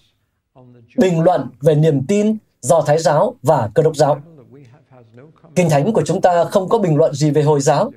Bình 0.97 1.21
luận 1.21 1.47
về 1.61 1.75
niềm 1.75 2.07
tin 2.09 2.37
do 2.61 2.81
Thái 2.81 2.99
giáo 2.99 3.35
và 3.43 3.71
cơ 3.75 3.83
đốc 3.83 3.97
giáo. 3.97 4.21
Kinh 5.57 5.71
thánh 5.71 5.93
của 5.93 6.03
chúng 6.07 6.21
ta 6.21 6.45
không 6.45 6.69
có 6.69 6.79
bình 6.79 6.97
luận 6.97 7.15
gì 7.15 7.31
về 7.31 7.43
Hồi 7.43 7.61
giáo, 7.61 7.91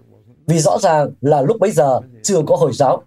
vì 0.48 0.60
rõ 0.60 0.78
ràng 0.80 1.10
là 1.22 1.42
lúc 1.42 1.58
bấy 1.60 1.72
giờ 1.72 2.00
chưa 2.24 2.42
có 2.48 2.56
Hồi 2.56 2.72
giáo. 2.74 3.04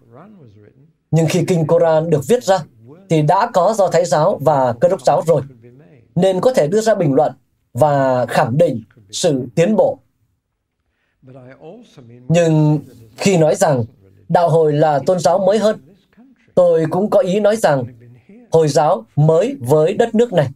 Nhưng 1.11 1.25
khi 1.29 1.45
Kinh 1.47 1.67
Koran 1.67 2.09
được 2.09 2.27
viết 2.27 2.43
ra, 2.43 2.63
thì 3.09 3.21
đã 3.21 3.49
có 3.53 3.73
do 3.77 3.87
Thái 3.87 4.05
giáo 4.05 4.37
và 4.41 4.73
cơ 4.73 4.87
đốc 4.87 5.01
giáo 5.01 5.23
rồi, 5.27 5.41
nên 6.15 6.41
có 6.41 6.53
thể 6.53 6.67
đưa 6.67 6.81
ra 6.81 6.95
bình 6.95 7.13
luận 7.13 7.31
và 7.73 8.25
khẳng 8.25 8.57
định 8.57 8.83
sự 9.11 9.47
tiến 9.55 9.75
bộ. 9.75 9.99
Nhưng 12.27 12.79
khi 13.17 13.37
nói 13.37 13.55
rằng 13.55 13.83
đạo 14.29 14.49
hồi 14.49 14.73
là 14.73 14.99
tôn 15.05 15.19
giáo 15.19 15.39
mới 15.39 15.57
hơn, 15.57 15.79
tôi 16.55 16.85
cũng 16.89 17.09
có 17.09 17.19
ý 17.19 17.39
nói 17.39 17.55
rằng 17.55 17.83
Hồi 18.55 18.67
giáo 18.67 19.05
mới 19.15 19.57
với 19.59 19.93
đất 19.93 20.15
nước 20.15 20.33
này. 20.33 20.49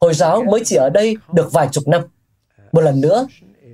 Hồi 0.00 0.14
giáo 0.14 0.42
mới 0.42 0.60
chỉ 0.64 0.76
ở 0.76 0.90
đây 0.90 1.16
được 1.32 1.52
vài 1.52 1.68
chục 1.72 1.88
năm. 1.88 2.02
Một 2.72 2.80
lần 2.80 3.00
nữa, 3.00 3.26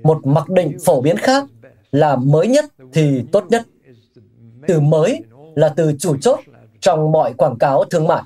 một 0.03 0.25
mặc 0.25 0.49
định 0.49 0.77
phổ 0.85 1.01
biến 1.01 1.17
khác 1.17 1.43
là 1.91 2.15
mới 2.15 2.47
nhất 2.47 2.65
thì 2.93 3.23
tốt 3.31 3.45
nhất. 3.49 3.67
Từ 4.67 4.79
mới 4.79 5.23
là 5.55 5.69
từ 5.69 5.93
chủ 5.99 6.17
chốt 6.17 6.39
trong 6.79 7.11
mọi 7.11 7.33
quảng 7.33 7.57
cáo 7.57 7.83
thương 7.83 8.07
mại. 8.07 8.23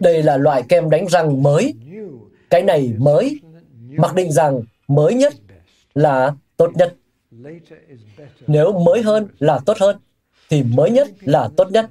Đây 0.00 0.22
là 0.22 0.36
loại 0.36 0.62
kem 0.68 0.90
đánh 0.90 1.08
răng 1.08 1.42
mới. 1.42 1.74
Cái 2.50 2.62
này 2.62 2.92
mới, 2.98 3.40
mặc 3.90 4.14
định 4.14 4.32
rằng 4.32 4.62
mới 4.88 5.14
nhất 5.14 5.34
là 5.94 6.32
tốt 6.56 6.70
nhất. 6.74 6.94
Nếu 8.46 8.72
mới 8.72 9.02
hơn 9.02 9.28
là 9.38 9.58
tốt 9.66 9.76
hơn, 9.80 9.96
thì 10.50 10.62
mới 10.62 10.90
nhất 10.90 11.08
là 11.20 11.48
tốt 11.56 11.68
nhất. 11.72 11.90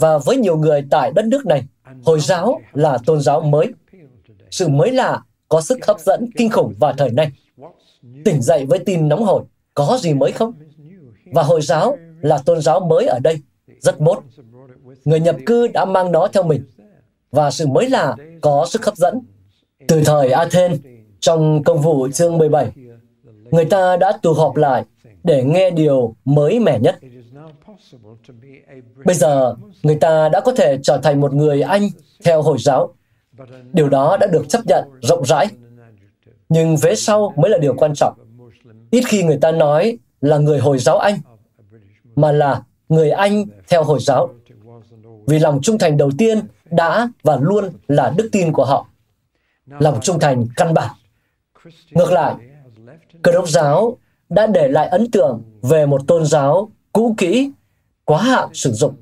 Và 0.00 0.18
với 0.18 0.36
nhiều 0.36 0.56
người 0.56 0.84
tại 0.90 1.12
đất 1.14 1.24
nước 1.24 1.46
này, 1.46 1.62
Hồi 2.04 2.20
giáo 2.20 2.60
là 2.72 2.98
tôn 3.06 3.20
giáo 3.20 3.40
mới. 3.40 3.66
Sự 4.50 4.68
mới 4.68 4.90
lạ 4.90 5.22
có 5.48 5.60
sức 5.60 5.86
hấp 5.86 6.00
dẫn 6.00 6.30
kinh 6.36 6.50
khủng 6.50 6.74
vào 6.78 6.92
thời 6.92 7.10
nay. 7.10 7.32
Tỉnh 8.24 8.42
dậy 8.42 8.66
với 8.66 8.78
tin 8.78 9.08
nóng 9.08 9.24
hổi, 9.24 9.42
có 9.74 9.98
gì 10.02 10.14
mới 10.14 10.32
không? 10.32 10.52
Và 11.32 11.42
Hồi 11.42 11.62
giáo 11.62 11.96
là 12.20 12.38
tôn 12.38 12.60
giáo 12.60 12.80
mới 12.80 13.06
ở 13.06 13.18
đây, 13.22 13.42
rất 13.80 14.00
mốt. 14.00 14.18
Người 15.04 15.20
nhập 15.20 15.36
cư 15.46 15.68
đã 15.68 15.84
mang 15.84 16.12
nó 16.12 16.28
theo 16.32 16.42
mình. 16.42 16.64
Và 17.30 17.50
sự 17.50 17.66
mới 17.66 17.90
lạ 17.90 18.16
có 18.40 18.66
sức 18.70 18.84
hấp 18.84 18.96
dẫn. 18.96 19.20
Từ 19.88 20.02
thời 20.04 20.30
Athens, 20.30 20.80
trong 21.20 21.64
công 21.64 21.82
vụ 21.82 22.08
chương 22.08 22.38
17, 22.38 22.70
người 23.50 23.64
ta 23.64 23.96
đã 23.96 24.12
tụ 24.22 24.32
họp 24.32 24.56
lại 24.56 24.84
để 25.24 25.44
nghe 25.44 25.70
điều 25.70 26.14
mới 26.24 26.60
mẻ 26.60 26.78
nhất. 26.78 26.98
Bây 29.04 29.14
giờ, 29.14 29.56
người 29.82 29.96
ta 29.96 30.28
đã 30.28 30.40
có 30.40 30.52
thể 30.52 30.78
trở 30.82 30.98
thành 31.02 31.20
một 31.20 31.34
người 31.34 31.62
Anh 31.62 31.88
theo 32.24 32.42
Hồi 32.42 32.58
giáo. 32.58 32.94
Điều 33.72 33.88
đó 33.88 34.16
đã 34.20 34.26
được 34.26 34.48
chấp 34.48 34.60
nhận 34.66 34.84
rộng 35.02 35.24
rãi. 35.24 35.46
Nhưng 36.48 36.76
vế 36.76 36.94
sau 36.94 37.32
mới 37.36 37.50
là 37.50 37.58
điều 37.58 37.74
quan 37.74 37.92
trọng. 37.94 38.14
Ít 38.90 39.04
khi 39.06 39.22
người 39.22 39.38
ta 39.40 39.52
nói 39.52 39.98
là 40.20 40.38
người 40.38 40.58
Hồi 40.58 40.78
giáo 40.78 40.98
Anh, 40.98 41.18
mà 42.16 42.32
là 42.32 42.62
người 42.88 43.10
Anh 43.10 43.44
theo 43.68 43.84
Hồi 43.84 44.00
giáo. 44.00 44.34
Vì 45.26 45.38
lòng 45.38 45.60
trung 45.62 45.78
thành 45.78 45.96
đầu 45.96 46.10
tiên 46.18 46.40
đã 46.70 47.08
và 47.22 47.38
luôn 47.40 47.70
là 47.88 48.12
đức 48.16 48.28
tin 48.32 48.52
của 48.52 48.64
họ. 48.64 48.86
Lòng 49.66 49.98
trung 50.02 50.18
thành 50.20 50.46
căn 50.56 50.74
bản. 50.74 50.94
Ngược 51.90 52.12
lại, 52.12 52.34
cơ 53.22 53.32
đốc 53.32 53.48
giáo 53.48 53.98
đã 54.28 54.46
để 54.46 54.68
lại 54.68 54.88
ấn 54.88 55.10
tượng 55.10 55.42
về 55.62 55.86
một 55.86 56.00
tôn 56.06 56.24
giáo 56.24 56.70
cũ 56.92 57.14
kỹ, 57.18 57.52
quá 58.04 58.22
hạn 58.22 58.48
sử 58.52 58.72
dụng. 58.72 58.94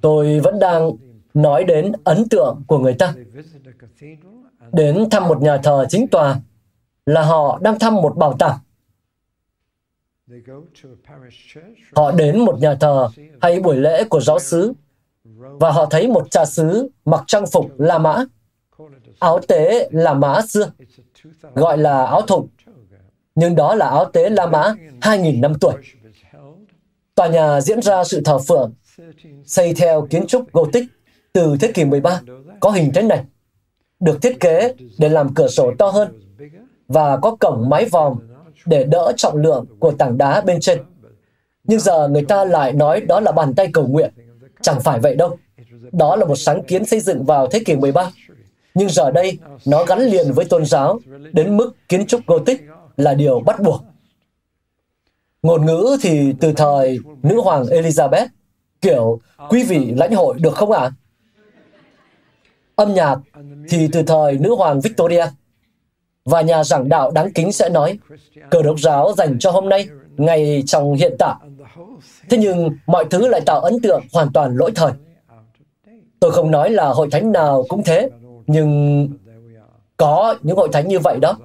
tôi 0.00 0.40
vẫn 0.40 0.58
đang 0.58 0.90
nói 1.34 1.64
đến 1.64 1.92
ấn 2.04 2.28
tượng 2.28 2.62
của 2.66 2.78
người 2.78 2.94
ta. 2.94 3.14
Đến 4.72 5.10
thăm 5.10 5.28
một 5.28 5.42
nhà 5.42 5.56
thờ 5.56 5.86
chính 5.88 6.08
tòa 6.08 6.40
là 7.06 7.22
họ 7.22 7.58
đang 7.62 7.78
thăm 7.78 7.94
một 7.94 8.16
bảo 8.16 8.36
tàng. 8.38 8.58
Họ 11.96 12.12
đến 12.12 12.38
một 12.38 12.58
nhà 12.60 12.74
thờ 12.74 13.08
hay 13.40 13.60
buổi 13.60 13.76
lễ 13.76 14.04
của 14.04 14.20
giáo 14.20 14.38
sứ 14.38 14.72
và 15.34 15.70
họ 15.70 15.86
thấy 15.86 16.08
một 16.08 16.30
cha 16.30 16.44
xứ 16.44 16.88
mặc 17.04 17.24
trang 17.26 17.46
phục 17.46 17.80
La 17.80 17.98
Mã, 17.98 18.24
áo 19.18 19.38
tế 19.48 19.88
La 19.92 20.14
Mã 20.14 20.40
xưa, 20.48 20.70
gọi 21.54 21.78
là 21.78 22.06
áo 22.06 22.20
thụng. 22.20 22.48
Nhưng 23.36 23.56
đó 23.56 23.74
là 23.74 23.88
áo 23.88 24.04
tế 24.04 24.30
La 24.30 24.46
Mã 24.46 24.74
2.000 25.00 25.40
năm 25.40 25.52
tuổi. 25.60 25.74
Tòa 27.14 27.26
nhà 27.26 27.60
diễn 27.60 27.82
ra 27.82 28.04
sự 28.04 28.20
thờ 28.24 28.38
phượng, 28.38 28.72
xây 29.44 29.74
theo 29.74 30.06
kiến 30.10 30.26
trúc 30.26 30.52
Gothic 30.52 30.84
từ 31.32 31.56
thế 31.60 31.72
kỷ 31.72 31.84
13, 31.84 32.20
có 32.60 32.70
hình 32.70 32.90
thế 32.94 33.02
này, 33.02 33.24
được 34.00 34.22
thiết 34.22 34.40
kế 34.40 34.74
để 34.98 35.08
làm 35.08 35.34
cửa 35.34 35.48
sổ 35.48 35.72
to 35.78 35.88
hơn 35.88 36.08
và 36.88 37.16
có 37.16 37.36
cổng 37.40 37.68
mái 37.68 37.84
vòm 37.84 38.18
để 38.66 38.84
đỡ 38.84 39.12
trọng 39.16 39.36
lượng 39.36 39.66
của 39.78 39.90
tảng 39.90 40.18
đá 40.18 40.40
bên 40.40 40.60
trên. 40.60 40.78
Nhưng 41.64 41.80
giờ 41.80 42.08
người 42.08 42.24
ta 42.24 42.44
lại 42.44 42.72
nói 42.72 43.00
đó 43.00 43.20
là 43.20 43.32
bàn 43.32 43.54
tay 43.54 43.68
cầu 43.72 43.86
nguyện. 43.86 44.10
Chẳng 44.60 44.80
phải 44.80 45.00
vậy 45.00 45.14
đâu. 45.14 45.36
Đó 45.92 46.16
là 46.16 46.24
một 46.24 46.36
sáng 46.36 46.62
kiến 46.62 46.84
xây 46.84 47.00
dựng 47.00 47.24
vào 47.24 47.46
thế 47.46 47.60
kỷ 47.66 47.76
13. 47.76 48.10
Nhưng 48.74 48.88
giờ 48.88 49.10
đây, 49.10 49.38
nó 49.66 49.84
gắn 49.84 50.00
liền 50.00 50.32
với 50.32 50.44
tôn 50.44 50.64
giáo 50.64 51.00
đến 51.32 51.56
mức 51.56 51.72
kiến 51.88 52.06
trúc 52.06 52.20
Gothic 52.26 52.62
là 52.96 53.14
điều 53.14 53.40
bắt 53.40 53.60
buộc. 53.62 53.84
Ngôn 55.42 55.66
ngữ 55.66 55.96
thì 56.02 56.32
từ 56.40 56.52
thời 56.52 56.98
nữ 57.22 57.40
hoàng 57.40 57.64
Elizabeth, 57.64 58.26
kiểu 58.80 59.20
quý 59.48 59.64
vị 59.64 59.92
lãnh 59.96 60.14
hội 60.14 60.34
được 60.38 60.54
không 60.54 60.72
ạ? 60.72 60.80
À? 60.80 60.92
Âm 62.76 62.94
nhạc 62.94 63.16
thì 63.68 63.88
từ 63.92 64.02
thời 64.02 64.38
nữ 64.38 64.54
hoàng 64.54 64.80
Victoria, 64.80 65.26
và 66.24 66.40
nhà 66.40 66.64
giảng 66.64 66.88
đạo 66.88 67.10
đáng 67.10 67.32
kính 67.32 67.52
sẽ 67.52 67.68
nói, 67.68 67.98
cờ 68.50 68.62
đốc 68.62 68.80
giáo 68.80 69.12
dành 69.16 69.38
cho 69.38 69.50
hôm 69.50 69.68
nay, 69.68 69.88
ngay 70.16 70.62
trong 70.66 70.94
hiện 70.94 71.16
tại. 71.18 71.34
Thế 72.30 72.38
nhưng 72.38 72.70
mọi 72.86 73.04
thứ 73.10 73.28
lại 73.28 73.40
tạo 73.46 73.60
ấn 73.60 73.80
tượng 73.82 74.02
hoàn 74.12 74.32
toàn 74.32 74.56
lỗi 74.56 74.72
thời. 74.74 74.92
Tôi 76.20 76.32
không 76.32 76.50
nói 76.50 76.70
là 76.70 76.88
hội 76.88 77.08
thánh 77.10 77.32
nào 77.32 77.64
cũng 77.68 77.82
thế, 77.82 78.08
nhưng 78.46 79.08
có 79.96 80.34
những 80.42 80.56
hội 80.56 80.68
thánh 80.72 80.88
như 80.88 80.98
vậy 80.98 81.18
đó. 81.20 81.38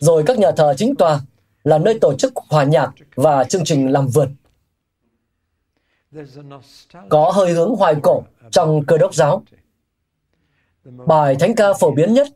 Rồi 0.00 0.22
các 0.26 0.38
nhà 0.38 0.50
thờ 0.50 0.74
chính 0.76 0.94
tòa 0.94 1.20
là 1.64 1.78
nơi 1.78 1.98
tổ 2.00 2.14
chức 2.14 2.32
hòa 2.36 2.64
nhạc 2.64 2.92
và 3.14 3.44
chương 3.44 3.64
trình 3.64 3.92
làm 3.92 4.08
vườn. 4.08 4.36
Có 7.08 7.30
hơi 7.34 7.52
hướng 7.52 7.74
hoài 7.74 7.94
cổ 8.02 8.22
trong 8.50 8.84
cơ 8.86 8.98
đốc 8.98 9.14
giáo. 9.14 9.42
Bài 10.84 11.36
thánh 11.40 11.54
ca 11.54 11.72
phổ 11.72 11.90
biến 11.90 12.14
nhất 12.14 12.28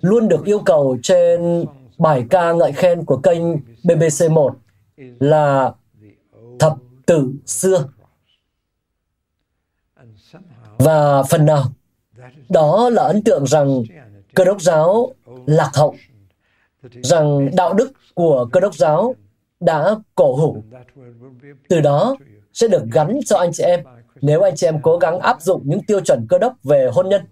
luôn 0.00 0.28
được 0.28 0.44
yêu 0.44 0.58
cầu 0.58 0.96
trên 1.02 1.64
bài 1.98 2.24
ca 2.30 2.52
ngợi 2.52 2.72
khen 2.72 3.04
của 3.04 3.16
kênh 3.16 3.42
BBC1 3.82 4.52
là 5.20 5.72
thập 6.58 6.76
tử 7.06 7.32
xưa. 7.46 7.88
Và 10.78 11.22
phần 11.22 11.46
nào, 11.46 11.64
đó 12.48 12.90
là 12.90 13.02
ấn 13.02 13.22
tượng 13.22 13.46
rằng 13.46 13.82
cơ 14.34 14.44
đốc 14.44 14.62
giáo 14.62 15.12
lạc 15.46 15.70
hậu, 15.74 15.94
rằng 17.02 17.50
đạo 17.56 17.74
đức 17.74 17.92
của 18.14 18.48
cơ 18.52 18.60
đốc 18.60 18.74
giáo 18.74 19.14
đã 19.60 19.94
cổ 20.14 20.36
hủ. 20.36 20.62
Từ 21.68 21.80
đó 21.80 22.16
sẽ 22.52 22.68
được 22.68 22.82
gắn 22.92 23.20
cho 23.26 23.36
anh 23.36 23.50
chị 23.52 23.62
em 23.62 23.80
nếu 24.20 24.40
anh 24.40 24.56
chị 24.56 24.66
em 24.66 24.82
cố 24.82 24.96
gắng 24.96 25.18
áp 25.20 25.42
dụng 25.42 25.62
những 25.64 25.82
tiêu 25.86 26.00
chuẩn 26.00 26.26
cơ 26.28 26.38
đốc 26.38 26.52
về 26.62 26.88
hôn 26.92 27.08
nhân. 27.08 27.22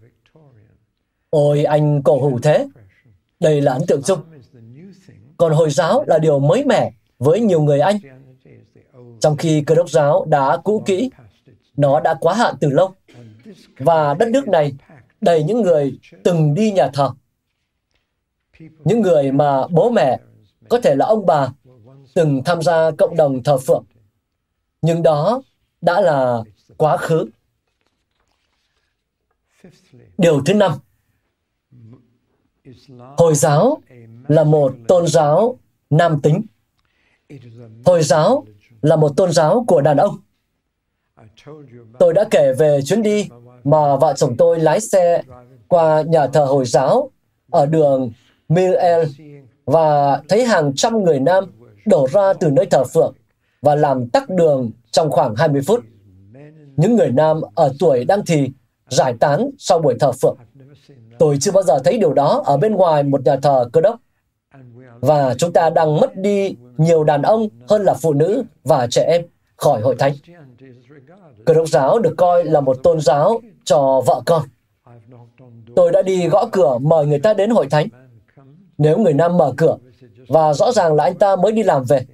Ôi, 1.31 1.65
anh 1.65 2.03
cổ 2.03 2.21
hủ 2.21 2.39
thế. 2.43 2.67
Đây 3.41 3.61
là 3.61 3.73
ấn 3.73 3.83
tượng 3.87 4.03
chung. 4.03 4.21
Còn 5.37 5.53
Hồi 5.53 5.71
giáo 5.71 6.05
là 6.07 6.19
điều 6.19 6.39
mới 6.39 6.65
mẻ 6.65 6.93
với 7.19 7.41
nhiều 7.41 7.63
người 7.63 7.81
Anh. 7.81 7.99
Trong 9.21 9.37
khi 9.37 9.63
cơ 9.67 9.75
đốc 9.75 9.91
giáo 9.91 10.25
đã 10.29 10.57
cũ 10.65 10.83
kỹ, 10.87 11.11
nó 11.77 12.01
đã 12.01 12.15
quá 12.15 12.35
hạn 12.35 12.55
từ 12.61 12.71
lâu. 12.71 12.95
Và 13.79 14.15
đất 14.15 14.29
nước 14.29 14.49
này 14.49 14.73
đầy 15.21 15.45
những 15.45 15.61
người 15.61 15.99
từng 16.23 16.55
đi 16.55 16.73
nhà 16.73 16.89
thờ. 16.95 17.11
Những 18.85 19.01
người 19.01 19.33
mà 19.33 19.67
bố 19.67 19.91
mẹ, 19.91 20.21
có 20.69 20.81
thể 20.81 20.95
là 20.95 21.07
ông 21.07 21.27
bà, 21.27 21.49
từng 22.15 22.43
tham 22.45 22.63
gia 22.63 22.91
cộng 22.91 23.17
đồng 23.17 23.43
thờ 23.43 23.59
phượng. 23.59 23.85
Nhưng 24.83 25.03
đó 25.03 25.43
đã 25.81 26.01
là 26.01 26.43
quá 26.77 26.97
khứ. 26.97 27.27
Điều 30.19 30.43
thứ 30.45 30.55
năm, 30.55 30.73
Hồi 33.17 33.35
giáo 33.35 33.83
là 34.29 34.45
một 34.45 34.75
tôn 34.89 35.07
giáo 35.07 35.59
nam 35.91 36.21
tính. 36.21 36.43
Hồi 37.85 38.03
giáo 38.03 38.45
là 38.83 38.97
một 38.97 39.17
tôn 39.17 39.33
giáo 39.33 39.65
của 39.69 39.81
đàn 39.81 39.97
ông. 39.97 40.19
Tôi 41.99 42.15
đã 42.15 42.25
kể 42.31 42.53
về 42.59 42.81
chuyến 42.85 43.03
đi 43.03 43.29
mà 43.65 43.97
vợ 43.97 44.15
chồng 44.17 44.37
tôi 44.39 44.61
lái 44.61 44.81
xe 44.81 45.23
qua 45.69 46.03
nhà 46.03 46.27
thờ 46.27 46.45
Hồi 46.45 46.65
giáo 46.65 47.11
ở 47.51 47.67
đường 47.67 48.13
Mir 48.55 48.75
El 48.75 49.05
và 49.65 50.21
thấy 50.29 50.45
hàng 50.45 50.73
trăm 50.77 51.05
người 51.05 51.21
nam 51.21 51.45
đổ 51.87 52.09
ra 52.13 52.33
từ 52.33 52.51
nơi 52.51 52.67
thờ 52.67 52.85
phượng 52.85 53.15
và 53.63 53.75
làm 53.75 54.09
tắc 54.09 54.31
đường 54.31 54.71
trong 54.91 55.11
khoảng 55.11 55.35
20 55.37 55.63
phút. 55.67 55.85
Những 56.77 56.97
người 56.97 57.11
nam 57.11 57.41
ở 57.55 57.73
tuổi 57.79 58.05
đang 58.05 58.27
thì 58.27 58.51
giải 58.89 59.15
tán 59.21 59.51
sau 59.59 59.79
buổi 59.79 59.95
thờ 60.01 60.13
phượng. 60.13 60.37
Tôi 61.19 61.37
chưa 61.41 61.51
bao 61.53 61.63
giờ 61.63 61.79
thấy 61.85 61.99
điều 61.99 62.13
đó 62.13 62.43
ở 62.47 62.57
bên 62.57 62.75
ngoài 62.75 63.03
một 63.03 63.25
nhà 63.25 63.37
thờ 63.37 63.69
cơ 63.73 63.81
đốc. 63.81 63.97
Và 65.01 65.35
chúng 65.35 65.53
ta 65.53 65.71
đang 65.71 66.01
mất 66.01 66.17
đi 66.17 66.57
nhiều 66.77 67.05
đàn 67.05 67.23
ông 67.23 67.49
hơn 67.69 67.83
là 67.83 67.95
phụ 67.95 68.13
nữ 68.13 68.45
và 68.65 68.87
trẻ 68.87 69.03
em 69.03 69.23
khỏi 69.57 69.81
hội 69.81 69.97
thánh. 69.99 70.13
Cơ 71.45 71.55
đốc 71.55 71.69
giáo 71.69 71.99
được 71.99 72.15
coi 72.17 72.45
là 72.45 72.61
một 72.61 72.77
tôn 72.83 73.01
giáo 73.01 73.41
cho 73.65 74.03
vợ 74.07 74.23
con. 74.27 74.43
Tôi 75.77 75.91
đã 75.93 76.03
đi 76.03 76.29
gõ 76.29 76.49
cửa 76.53 76.79
mời 76.79 77.07
người 77.07 77.19
ta 77.19 77.35
đến 77.35 77.51
hội 77.51 77.67
thánh. 77.71 77.89
Nếu 78.83 78.99
người 78.99 79.13
nam 79.13 79.37
mở 79.39 79.55
cửa, 79.57 79.77
và 80.29 80.53
rõ 80.53 80.73
ràng 80.73 80.95
là 80.95 81.05
anh 81.05 81.15
ta 81.15 81.37
mới 81.37 81.53
đi 81.53 81.63
làm 81.63 81.85
về, 81.85 82.07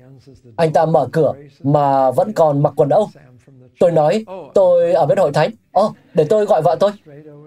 anh 0.56 0.72
ta 0.72 0.86
mở 0.86 1.08
cửa 1.12 1.32
mà 1.62 2.10
vẫn 2.10 2.32
còn 2.32 2.62
mặc 2.62 2.72
quần 2.76 2.88
âu. 2.88 3.08
Tôi 3.80 3.92
nói, 3.92 4.24
tôi 4.54 4.92
ở 4.92 5.06
bên 5.06 5.18
hội 5.18 5.32
thánh. 5.32 5.50
Ồ, 5.72 5.86
oh, 5.86 5.96
để 6.14 6.24
tôi 6.24 6.44
gọi 6.44 6.62
vợ 6.62 6.76
tôi. 6.80 6.90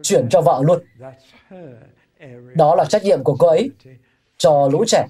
Chuyển 0.03 0.29
cho 0.29 0.41
vợ 0.41 0.61
luôn. 0.63 0.79
Đó 2.55 2.75
là 2.75 2.85
trách 2.85 3.03
nhiệm 3.03 3.23
của 3.23 3.35
cô 3.39 3.47
ấy 3.47 3.69
cho 4.37 4.69
lũ 4.71 4.83
trẻ. 4.87 5.07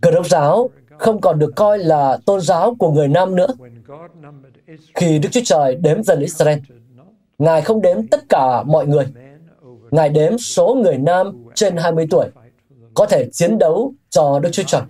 Cơ 0.00 0.10
đốc 0.10 0.26
giáo 0.26 0.70
không 0.98 1.20
còn 1.20 1.38
được 1.38 1.52
coi 1.56 1.78
là 1.78 2.18
tôn 2.26 2.40
giáo 2.40 2.76
của 2.78 2.90
người 2.90 3.08
nam 3.08 3.36
nữa. 3.36 3.46
Khi 4.94 5.18
Đức 5.18 5.28
Chúa 5.32 5.40
Trời 5.44 5.74
đếm 5.74 6.02
dân 6.02 6.20
Israel, 6.20 6.58
Ngài 7.38 7.62
không 7.62 7.82
đếm 7.82 8.06
tất 8.06 8.20
cả 8.28 8.62
mọi 8.62 8.86
người. 8.86 9.06
Ngài 9.90 10.08
đếm 10.08 10.38
số 10.38 10.74
người 10.74 10.98
nam 10.98 11.44
trên 11.54 11.76
20 11.76 12.06
tuổi 12.10 12.26
có 12.94 13.06
thể 13.06 13.28
chiến 13.32 13.58
đấu 13.58 13.94
cho 14.10 14.38
Đức 14.38 14.50
Chúa 14.52 14.62
Trời. 14.66 14.82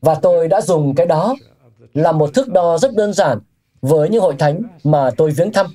Và 0.00 0.14
tôi 0.14 0.48
đã 0.48 0.60
dùng 0.60 0.94
cái 0.94 1.06
đó 1.06 1.34
là 1.94 2.12
một 2.12 2.34
thước 2.34 2.48
đo 2.48 2.78
rất 2.78 2.94
đơn 2.94 3.12
giản 3.12 3.38
với 3.82 4.08
những 4.08 4.22
hội 4.22 4.34
thánh 4.38 4.62
mà 4.84 5.10
tôi 5.16 5.30
viếng 5.30 5.52
thăm. 5.52 5.66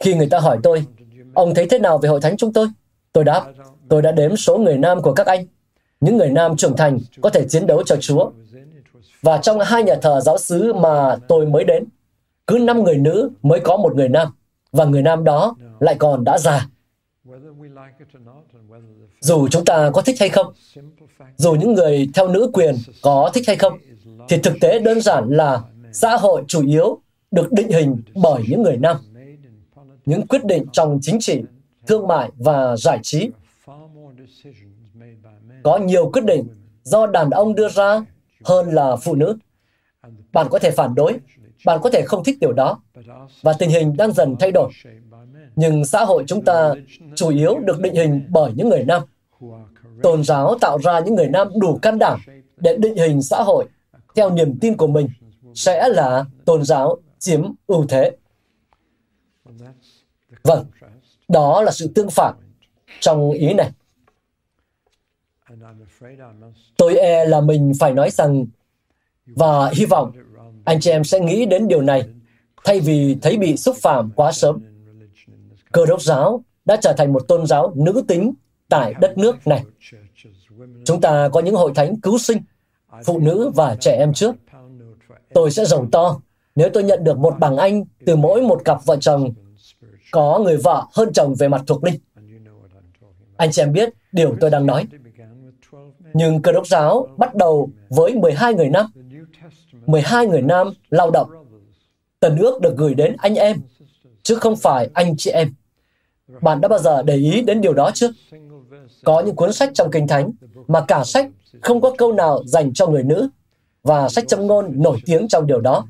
Khi 0.00 0.14
người 0.14 0.28
ta 0.28 0.38
hỏi 0.38 0.58
tôi, 0.62 0.84
ông 1.34 1.54
thấy 1.54 1.66
thế 1.70 1.78
nào 1.78 1.98
về 1.98 2.08
hội 2.08 2.20
thánh 2.20 2.36
chúng 2.36 2.52
tôi? 2.52 2.66
Tôi 3.12 3.24
đáp, 3.24 3.44
tôi 3.88 4.02
đã 4.02 4.12
đếm 4.12 4.36
số 4.36 4.58
người 4.58 4.78
nam 4.78 5.02
của 5.02 5.14
các 5.14 5.26
anh. 5.26 5.46
Những 6.00 6.16
người 6.16 6.30
nam 6.30 6.56
trưởng 6.56 6.76
thành 6.76 6.98
có 7.20 7.30
thể 7.30 7.48
chiến 7.48 7.66
đấu 7.66 7.82
cho 7.82 7.96
Chúa. 8.00 8.30
Và 9.22 9.38
trong 9.38 9.60
hai 9.60 9.82
nhà 9.82 9.94
thờ 10.02 10.20
giáo 10.20 10.38
xứ 10.38 10.72
mà 10.72 11.16
tôi 11.28 11.46
mới 11.46 11.64
đến, 11.64 11.84
cứ 12.46 12.58
năm 12.58 12.84
người 12.84 12.96
nữ 12.96 13.30
mới 13.42 13.60
có 13.60 13.76
một 13.76 13.94
người 13.94 14.08
nam. 14.08 14.28
Và 14.72 14.84
người 14.84 15.02
nam 15.02 15.24
đó 15.24 15.56
lại 15.80 15.94
còn 15.98 16.24
đã 16.24 16.38
già. 16.38 16.68
Dù 19.20 19.48
chúng 19.48 19.64
ta 19.64 19.90
có 19.94 20.02
thích 20.02 20.16
hay 20.20 20.28
không, 20.28 20.52
dù 21.36 21.52
những 21.52 21.74
người 21.74 22.08
theo 22.14 22.28
nữ 22.28 22.50
quyền 22.52 22.74
có 23.02 23.30
thích 23.34 23.44
hay 23.46 23.56
không, 23.56 23.78
thì 24.28 24.36
thực 24.42 24.54
tế 24.60 24.78
đơn 24.78 25.00
giản 25.00 25.28
là 25.28 25.62
xã 25.92 26.16
hội 26.16 26.44
chủ 26.48 26.66
yếu 26.66 27.00
được 27.30 27.52
định 27.52 27.68
hình 27.68 28.02
bởi 28.14 28.42
những 28.48 28.62
người 28.62 28.76
nam. 28.76 28.96
Những 30.06 30.26
quyết 30.26 30.44
định 30.44 30.66
trong 30.72 30.98
chính 31.02 31.20
trị, 31.20 31.42
thương 31.86 32.06
mại 32.06 32.30
và 32.36 32.76
giải 32.76 32.98
trí 33.02 33.30
có 35.62 35.78
nhiều 35.78 36.10
quyết 36.10 36.24
định 36.24 36.48
do 36.82 37.06
đàn 37.06 37.30
ông 37.30 37.54
đưa 37.54 37.68
ra 37.68 38.00
hơn 38.44 38.68
là 38.74 38.96
phụ 38.96 39.14
nữ. 39.14 39.36
Bạn 40.32 40.46
có 40.50 40.58
thể 40.58 40.70
phản 40.70 40.94
đối, 40.94 41.18
bạn 41.66 41.80
có 41.82 41.90
thể 41.90 42.02
không 42.06 42.24
thích 42.24 42.36
điều 42.40 42.52
đó, 42.52 42.82
và 43.42 43.52
tình 43.58 43.70
hình 43.70 43.96
đang 43.96 44.12
dần 44.12 44.36
thay 44.40 44.52
đổi. 44.52 44.70
Nhưng 45.56 45.84
xã 45.84 46.04
hội 46.04 46.24
chúng 46.26 46.44
ta 46.44 46.74
chủ 47.14 47.28
yếu 47.28 47.58
được 47.58 47.80
định 47.80 47.94
hình 47.94 48.26
bởi 48.28 48.52
những 48.54 48.68
người 48.68 48.84
nam. 48.84 49.02
Tôn 50.02 50.24
giáo 50.24 50.58
tạo 50.60 50.78
ra 50.78 51.00
những 51.00 51.14
người 51.14 51.28
nam 51.28 51.48
đủ 51.60 51.78
can 51.82 51.98
đảm 51.98 52.20
để 52.56 52.76
định 52.78 52.96
hình 52.96 53.22
xã 53.22 53.42
hội 53.42 53.64
theo 54.14 54.30
niềm 54.30 54.58
tin 54.60 54.76
của 54.76 54.86
mình 54.86 55.08
sẽ 55.54 55.88
là 55.88 56.24
tôn 56.44 56.64
giáo 56.64 56.96
chiếm 57.18 57.42
ưu 57.66 57.86
thế. 57.88 58.16
Vâng, 60.42 60.66
đó 61.28 61.62
là 61.62 61.70
sự 61.70 61.92
tương 61.94 62.10
phản 62.10 62.34
trong 63.00 63.30
ý 63.30 63.54
này. 63.54 63.70
Tôi 66.76 66.96
e 66.96 67.24
là 67.24 67.40
mình 67.40 67.72
phải 67.80 67.92
nói 67.92 68.10
rằng 68.10 68.46
và 69.26 69.70
hy 69.72 69.86
vọng 69.86 70.12
anh 70.64 70.80
chị 70.80 70.90
em 70.90 71.04
sẽ 71.04 71.20
nghĩ 71.20 71.46
đến 71.46 71.68
điều 71.68 71.82
này 71.82 72.08
thay 72.64 72.80
vì 72.80 73.16
thấy 73.22 73.38
bị 73.38 73.56
xúc 73.56 73.76
phạm 73.82 74.10
quá 74.10 74.32
sớm. 74.32 74.73
Cơ 75.74 75.86
đốc 75.86 76.02
giáo 76.02 76.44
đã 76.64 76.76
trở 76.76 76.92
thành 76.92 77.12
một 77.12 77.28
tôn 77.28 77.46
giáo 77.46 77.72
nữ 77.76 78.04
tính 78.08 78.34
tại 78.68 78.94
đất 79.00 79.18
nước 79.18 79.46
này. 79.46 79.64
Chúng 80.84 81.00
ta 81.00 81.28
có 81.32 81.40
những 81.40 81.54
hội 81.54 81.72
thánh 81.74 82.00
cứu 82.00 82.18
sinh, 82.18 82.38
phụ 83.04 83.18
nữ 83.18 83.50
và 83.54 83.76
trẻ 83.80 83.96
em 83.96 84.12
trước. 84.12 84.34
Tôi 85.34 85.50
sẽ 85.50 85.64
giàu 85.64 85.86
to 85.92 86.20
nếu 86.54 86.70
tôi 86.72 86.82
nhận 86.82 87.04
được 87.04 87.18
một 87.18 87.34
bảng 87.38 87.56
Anh 87.56 87.84
từ 88.06 88.16
mỗi 88.16 88.42
một 88.42 88.62
cặp 88.64 88.84
vợ 88.84 88.96
chồng 89.00 89.34
có 90.12 90.40
người 90.44 90.56
vợ 90.56 90.86
hơn 90.92 91.12
chồng 91.12 91.34
về 91.34 91.48
mặt 91.48 91.62
thuộc 91.66 91.84
linh. 91.84 92.00
Anh 93.36 93.52
chị 93.52 93.62
em 93.62 93.72
biết 93.72 93.92
điều 94.12 94.36
tôi 94.40 94.50
đang 94.50 94.66
nói. 94.66 94.86
Nhưng 96.14 96.42
cơ 96.42 96.52
đốc 96.52 96.66
giáo 96.66 97.08
bắt 97.16 97.34
đầu 97.34 97.70
với 97.88 98.14
12 98.14 98.54
người 98.54 98.68
nam. 98.68 98.86
12 99.86 100.26
người 100.26 100.42
nam 100.42 100.70
lao 100.90 101.10
động. 101.10 101.30
Tần 102.20 102.36
ước 102.36 102.60
được 102.60 102.76
gửi 102.76 102.94
đến 102.94 103.16
anh 103.18 103.34
em, 103.34 103.56
chứ 104.22 104.34
không 104.34 104.56
phải 104.56 104.90
anh 104.94 105.14
chị 105.16 105.30
em. 105.30 105.54
Bạn 106.28 106.60
đã 106.60 106.68
bao 106.68 106.78
giờ 106.78 107.02
để 107.02 107.16
ý 107.16 107.42
đến 107.42 107.60
điều 107.60 107.74
đó 107.74 107.90
chưa? 107.94 108.10
Có 109.04 109.20
những 109.20 109.36
cuốn 109.36 109.52
sách 109.52 109.70
trong 109.74 109.90
Kinh 109.90 110.06
Thánh 110.06 110.30
mà 110.68 110.84
cả 110.88 111.04
sách 111.04 111.26
không 111.60 111.80
có 111.80 111.94
câu 111.98 112.12
nào 112.12 112.42
dành 112.46 112.72
cho 112.72 112.86
người 112.86 113.02
nữ 113.02 113.28
và 113.82 114.08
sách 114.08 114.28
châm 114.28 114.46
ngôn 114.46 114.82
nổi 114.82 114.98
tiếng 115.06 115.28
trong 115.28 115.46
điều 115.46 115.60
đó. 115.60 115.86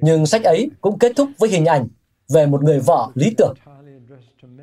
Nhưng 0.00 0.26
sách 0.26 0.44
ấy 0.44 0.70
cũng 0.80 0.98
kết 0.98 1.12
thúc 1.16 1.28
với 1.38 1.50
hình 1.50 1.64
ảnh 1.64 1.88
về 2.28 2.46
một 2.46 2.62
người 2.62 2.80
vợ 2.80 3.08
lý 3.14 3.34
tưởng. 3.36 3.54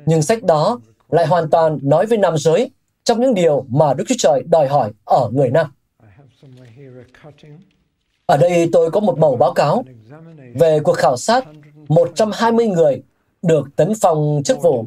Nhưng 0.06 0.22
sách 0.22 0.42
đó 0.42 0.80
lại 1.08 1.26
hoàn 1.26 1.50
toàn 1.50 1.78
nói 1.82 2.06
với 2.06 2.18
nam 2.18 2.38
giới 2.38 2.70
trong 3.04 3.20
những 3.20 3.34
điều 3.34 3.66
mà 3.68 3.94
Đức 3.94 4.04
Chúa 4.08 4.14
Trời 4.18 4.42
đòi 4.46 4.68
hỏi 4.68 4.92
ở 5.04 5.30
người 5.32 5.50
nam. 5.50 5.66
Ở 8.26 8.36
đây 8.36 8.68
tôi 8.72 8.90
có 8.90 9.00
một 9.00 9.18
mẫu 9.18 9.36
báo 9.36 9.52
cáo 9.52 9.84
về 10.54 10.80
cuộc 10.80 10.96
khảo 10.96 11.16
sát 11.16 11.44
120 11.88 12.66
người 12.66 13.02
được 13.46 13.76
tấn 13.76 13.92
phong 14.00 14.42
chức 14.44 14.62
vụ 14.62 14.86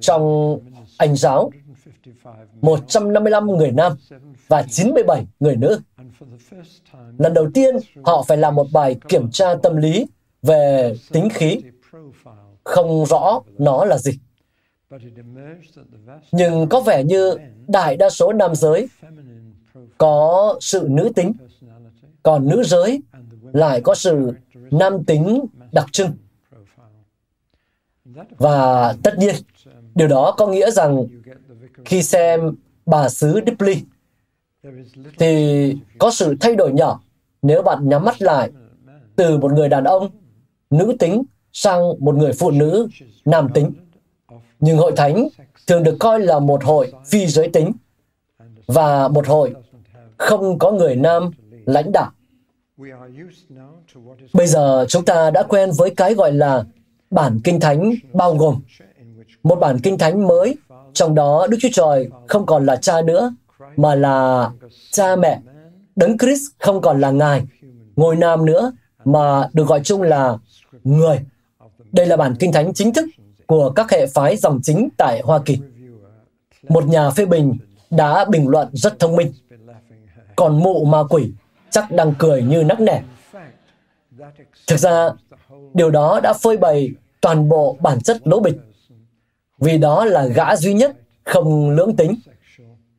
trong 0.00 0.58
Anh 0.96 1.16
giáo, 1.16 1.50
155 2.60 3.46
người 3.46 3.70
nam 3.70 3.92
và 4.48 4.62
97 4.70 5.26
người 5.40 5.56
nữ. 5.56 5.80
Lần 7.18 7.34
đầu 7.34 7.48
tiên, 7.54 7.76
họ 8.04 8.24
phải 8.28 8.36
làm 8.36 8.54
một 8.54 8.66
bài 8.72 8.96
kiểm 9.08 9.30
tra 9.30 9.54
tâm 9.54 9.76
lý 9.76 10.06
về 10.42 10.94
tính 11.12 11.28
khí, 11.34 11.62
không 12.64 13.06
rõ 13.06 13.40
nó 13.58 13.84
là 13.84 13.98
gì. 13.98 14.12
Nhưng 16.32 16.68
có 16.68 16.80
vẻ 16.80 17.04
như 17.04 17.36
đại 17.68 17.96
đa 17.96 18.10
số 18.10 18.32
nam 18.32 18.54
giới 18.54 18.88
có 19.98 20.56
sự 20.60 20.86
nữ 20.90 21.12
tính, 21.14 21.32
còn 22.22 22.48
nữ 22.48 22.62
giới 22.62 23.02
lại 23.52 23.80
có 23.80 23.94
sự 23.94 24.32
nam 24.70 25.04
tính 25.04 25.44
đặc 25.72 25.86
trưng. 25.92 26.10
Và 28.38 28.94
tất 29.02 29.18
nhiên, 29.18 29.34
điều 29.94 30.08
đó 30.08 30.34
có 30.38 30.46
nghĩa 30.46 30.70
rằng 30.70 31.06
khi 31.84 32.02
xem 32.02 32.54
bà 32.86 33.08
xứ 33.08 33.40
Dipley 33.46 33.82
thì 35.18 35.76
có 35.98 36.10
sự 36.10 36.36
thay 36.40 36.56
đổi 36.56 36.72
nhỏ 36.72 37.00
nếu 37.42 37.62
bạn 37.62 37.88
nhắm 37.88 38.04
mắt 38.04 38.22
lại 38.22 38.50
từ 39.16 39.38
một 39.38 39.52
người 39.52 39.68
đàn 39.68 39.84
ông 39.84 40.10
nữ 40.70 40.96
tính 40.98 41.22
sang 41.52 41.80
một 41.98 42.14
người 42.14 42.32
phụ 42.32 42.50
nữ 42.50 42.88
nam 43.24 43.48
tính. 43.54 43.72
Nhưng 44.60 44.78
hội 44.78 44.92
thánh 44.96 45.28
thường 45.66 45.82
được 45.82 45.96
coi 46.00 46.20
là 46.20 46.38
một 46.38 46.64
hội 46.64 46.92
phi 47.06 47.26
giới 47.26 47.48
tính 47.48 47.72
và 48.66 49.08
một 49.08 49.26
hội 49.26 49.54
không 50.18 50.58
có 50.58 50.70
người 50.72 50.96
nam 50.96 51.30
lãnh 51.66 51.92
đạo. 51.92 52.10
Bây 54.32 54.46
giờ 54.46 54.84
chúng 54.88 55.04
ta 55.04 55.30
đã 55.30 55.42
quen 55.42 55.70
với 55.78 55.94
cái 55.96 56.14
gọi 56.14 56.32
là 56.32 56.64
bản 57.12 57.40
kinh 57.44 57.60
thánh 57.60 57.92
bao 58.12 58.34
gồm 58.34 58.60
một 59.42 59.56
bản 59.56 59.78
kinh 59.78 59.98
thánh 59.98 60.26
mới, 60.26 60.56
trong 60.92 61.14
đó 61.14 61.46
Đức 61.50 61.56
Chúa 61.60 61.68
Trời 61.72 62.08
không 62.28 62.46
còn 62.46 62.66
là 62.66 62.76
cha 62.76 63.02
nữa, 63.02 63.34
mà 63.76 63.94
là 63.94 64.50
cha 64.90 65.16
mẹ. 65.16 65.40
Đấng 65.96 66.18
Christ 66.18 66.42
không 66.58 66.80
còn 66.80 67.00
là 67.00 67.10
Ngài, 67.10 67.42
ngôi 67.96 68.16
nam 68.16 68.46
nữa, 68.46 68.72
mà 69.04 69.48
được 69.52 69.66
gọi 69.66 69.80
chung 69.84 70.02
là 70.02 70.36
người. 70.84 71.20
Đây 71.92 72.06
là 72.06 72.16
bản 72.16 72.34
kinh 72.38 72.52
thánh 72.52 72.74
chính 72.74 72.92
thức 72.92 73.04
của 73.46 73.70
các 73.70 73.90
hệ 73.90 74.06
phái 74.06 74.36
dòng 74.36 74.60
chính 74.62 74.88
tại 74.96 75.20
Hoa 75.24 75.38
Kỳ. 75.44 75.58
Một 76.68 76.86
nhà 76.86 77.10
phê 77.10 77.26
bình 77.26 77.56
đã 77.90 78.24
bình 78.24 78.48
luận 78.48 78.68
rất 78.72 78.98
thông 78.98 79.16
minh. 79.16 79.32
Còn 80.36 80.62
mụ 80.62 80.84
ma 80.84 80.98
quỷ 81.10 81.32
chắc 81.70 81.92
đang 81.92 82.14
cười 82.18 82.42
như 82.42 82.62
nắc 82.62 82.80
nẻ. 82.80 83.02
Thực 84.66 84.76
ra, 84.76 85.10
điều 85.74 85.90
đó 85.90 86.20
đã 86.20 86.32
phơi 86.32 86.56
bày 86.56 86.90
toàn 87.22 87.48
bộ 87.48 87.76
bản 87.80 88.00
chất 88.00 88.26
lỗ 88.26 88.40
bịch. 88.40 88.56
Vì 89.58 89.78
đó 89.78 90.04
là 90.04 90.26
gã 90.26 90.56
duy 90.56 90.74
nhất 90.74 90.96
không 91.24 91.70
lưỡng 91.70 91.96
tính, 91.96 92.14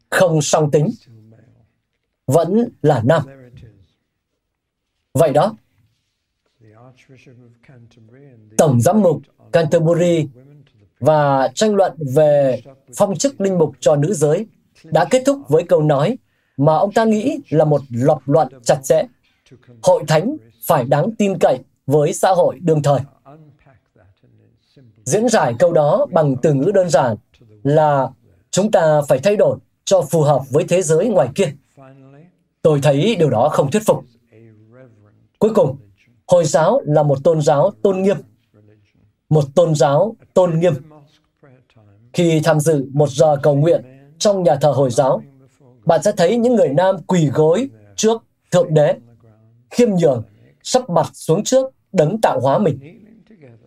không 0.10 0.42
song 0.42 0.72
tính, 0.72 0.90
vẫn 2.28 2.70
là 2.82 3.02
nam. 3.04 3.22
Vậy 5.14 5.34
đó, 5.34 5.56
Tổng 8.58 8.82
giám 8.82 9.02
mục 9.02 9.22
Canterbury 9.52 10.28
và 11.00 11.52
tranh 11.56 11.76
luận 11.76 11.94
về 12.16 12.62
phong 12.98 13.18
chức 13.18 13.42
linh 13.42 13.58
mục 13.58 13.76
cho 13.80 13.96
nữ 13.96 14.14
giới 14.14 14.48
đã 14.84 15.06
kết 15.10 15.24
thúc 15.26 15.40
với 15.48 15.64
câu 15.64 15.82
nói 15.82 16.18
mà 16.58 16.76
ông 16.76 16.92
ta 16.92 17.06
nghĩ 17.06 17.40
là 17.50 17.66
một 17.66 17.82
lập 17.90 18.20
luận 18.26 18.48
chặt 18.64 18.80
chẽ. 18.84 19.04
Hội 19.84 20.04
thánh 20.08 20.38
phải 20.64 20.84
đáng 20.84 21.10
tin 21.18 21.40
cậy 21.40 21.60
với 21.88 22.14
xã 22.14 22.30
hội 22.30 22.60
đương 22.62 22.82
thời. 22.82 23.00
Diễn 25.06 25.30
giải 25.30 25.56
câu 25.60 25.74
đó 25.74 26.06
bằng 26.12 26.36
từ 26.42 26.54
ngữ 26.54 26.72
đơn 26.74 26.90
giản 26.90 27.16
là 27.64 28.10
chúng 28.52 28.72
ta 28.72 29.02
phải 29.08 29.20
thay 29.20 29.36
đổi 29.36 29.58
cho 29.86 30.02
phù 30.02 30.22
hợp 30.22 30.42
với 30.50 30.66
thế 30.70 30.82
giới 30.82 31.10
ngoài 31.10 31.28
kia. 31.36 31.54
Tôi 32.62 32.80
thấy 32.84 33.16
điều 33.16 33.30
đó 33.30 33.50
không 33.50 33.72
thuyết 33.72 33.84
phục. 33.86 34.04
Cuối 35.40 35.52
cùng, 35.56 35.78
Hồi 36.28 36.46
giáo 36.46 36.82
là 36.86 37.04
một 37.04 37.24
tôn 37.24 37.42
giáo 37.42 37.72
tôn 37.82 38.02
nghiêm. 38.02 38.18
Một 39.30 39.44
tôn 39.56 39.76
giáo 39.76 40.16
tôn 40.34 40.60
nghiêm. 40.60 40.74
Khi 42.14 42.42
tham 42.44 42.60
dự 42.60 42.86
một 42.94 43.10
giờ 43.10 43.36
cầu 43.44 43.56
nguyện 43.56 43.82
trong 44.18 44.44
nhà 44.44 44.56
thờ 44.56 44.72
Hồi 44.72 44.92
giáo, 44.92 45.22
bạn 45.86 46.04
sẽ 46.04 46.12
thấy 46.18 46.38
những 46.38 46.56
người 46.56 46.70
nam 46.70 46.96
quỳ 47.08 47.28
gối 47.28 47.70
trước 47.96 48.24
Thượng 48.52 48.74
Đế, 48.74 48.96
khiêm 49.70 49.90
nhường, 49.96 50.24
sắp 50.64 50.90
mặt 50.90 51.10
xuống 51.14 51.44
trước 51.44 51.74
đấng 51.94 52.22
tạo 52.22 52.40
hóa 52.40 52.58
mình, 52.58 52.80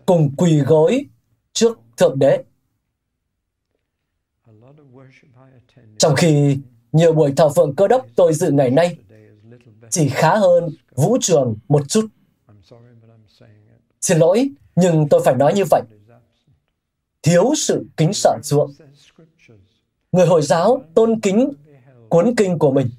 cùng 0.07 0.37
quỳ 0.37 0.59
gối 0.59 1.05
trước 1.57 1.79
Thượng 1.97 2.19
Đế. 2.19 2.45
Trong 5.99 6.15
khi 6.17 6.59
nhiều 6.93 7.13
buổi 7.13 7.33
thờ 7.37 7.49
phượng 7.49 7.77
cơ 7.77 7.89
đốc 7.89 8.07
tôi 8.17 8.35
dự 8.35 8.51
ngày 8.51 8.71
nay 8.71 8.99
chỉ 9.91 10.09
khá 10.09 10.37
hơn 10.37 10.71
vũ 10.95 11.19
trường 11.21 11.57
một 11.69 11.89
chút. 11.89 12.07
Xin 14.01 14.19
lỗi, 14.19 14.51
nhưng 14.77 15.09
tôi 15.09 15.21
phải 15.25 15.35
nói 15.35 15.55
như 15.55 15.65
vậy. 15.71 15.83
Thiếu 17.23 17.53
sự 17.57 17.87
kính 17.97 18.13
sợ 18.13 18.39
Chúa. 18.45 18.69
Người 20.13 20.27
Hồi 20.27 20.43
giáo 20.43 20.83
tôn 20.95 21.21
kính 21.21 21.53
cuốn 22.09 22.35
kinh 22.37 22.59
của 22.59 22.71
mình. 22.71 22.91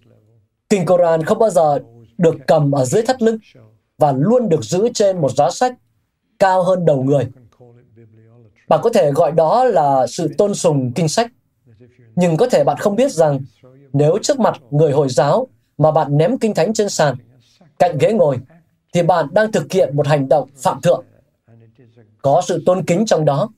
Kinh 0.70 0.86
Koran 0.86 1.24
không 1.24 1.40
bao 1.40 1.50
giờ 1.50 1.80
được 2.18 2.36
cầm 2.48 2.72
ở 2.72 2.86
dưới 2.86 3.02
thắt 3.02 3.22
lưng 3.22 3.38
và 3.98 4.12
luôn 4.12 4.50
được 4.50 4.64
giữ 4.64 4.90
trên 4.94 5.22
một 5.22 5.32
giá 5.32 5.50
sách 5.50 5.76
cao 6.40 6.64
hơn 6.64 6.86
đầu 6.86 7.04
người. 7.04 7.28
Bạn 8.68 8.80
có 8.84 8.90
thể 8.90 9.12
gọi 9.12 9.32
đó 9.32 9.64
là 9.64 10.08
sự 10.08 10.30
tôn 10.38 10.54
sùng 10.54 10.92
kinh 10.96 11.08
sách. 11.08 11.32
Nhưng 12.16 12.38
có 12.38 12.50
thể 12.50 12.64
bạn 12.64 12.78
không 12.78 12.96
biết 12.96 13.12
rằng 13.12 13.40
nếu 13.94 14.18
trước 14.24 14.40
mặt 14.40 14.62
người 14.72 14.92
Hồi 14.92 15.10
giáo 15.10 15.48
mà 15.78 15.92
bạn 15.92 16.18
ném 16.18 16.38
kinh 16.38 16.54
thánh 16.54 16.74
trên 16.74 16.90
sàn, 16.90 17.16
cạnh 17.80 17.98
ghế 17.98 18.14
ngồi, 18.14 18.40
thì 18.94 19.04
bạn 19.04 19.28
đang 19.32 19.52
thực 19.52 19.72
hiện 19.72 19.96
một 19.96 20.08
hành 20.08 20.30
động 20.30 20.50
phạm 20.58 20.82
thượng. 20.82 21.06
Có 22.22 22.42
sự 22.48 22.64
tôn 22.66 22.86
kính 22.86 23.06
trong 23.06 23.26
đó. 23.26 23.50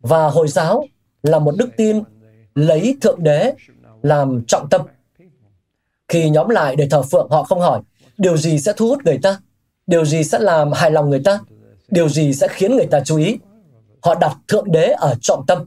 Và 0.00 0.28
Hồi 0.28 0.48
giáo 0.48 0.84
là 1.22 1.38
một 1.38 1.54
đức 1.58 1.68
tin 1.76 2.02
lấy 2.54 2.96
Thượng 3.00 3.22
Đế 3.22 3.52
làm 4.02 4.44
trọng 4.48 4.68
tâm. 4.68 4.80
Khi 6.08 6.30
nhóm 6.30 6.48
lại 6.48 6.76
để 6.76 6.88
thờ 6.90 7.02
phượng, 7.02 7.30
họ 7.30 7.42
không 7.42 7.60
hỏi 7.60 7.80
điều 8.18 8.36
gì 8.36 8.58
sẽ 8.58 8.72
thu 8.76 8.88
hút 8.88 8.98
người 9.04 9.18
ta, 9.22 9.40
điều 9.86 10.04
gì 10.04 10.24
sẽ 10.24 10.38
làm 10.38 10.72
hài 10.72 10.90
lòng 10.90 11.10
người 11.10 11.20
ta, 11.24 11.38
điều 11.88 12.08
gì 12.08 12.34
sẽ 12.34 12.48
khiến 12.48 12.76
người 12.76 12.86
ta 12.86 13.00
chú 13.04 13.16
ý. 13.16 13.38
Họ 14.02 14.14
đặt 14.14 14.36
Thượng 14.48 14.72
Đế 14.72 14.86
ở 14.86 15.14
trọng 15.20 15.46
tâm. 15.46 15.66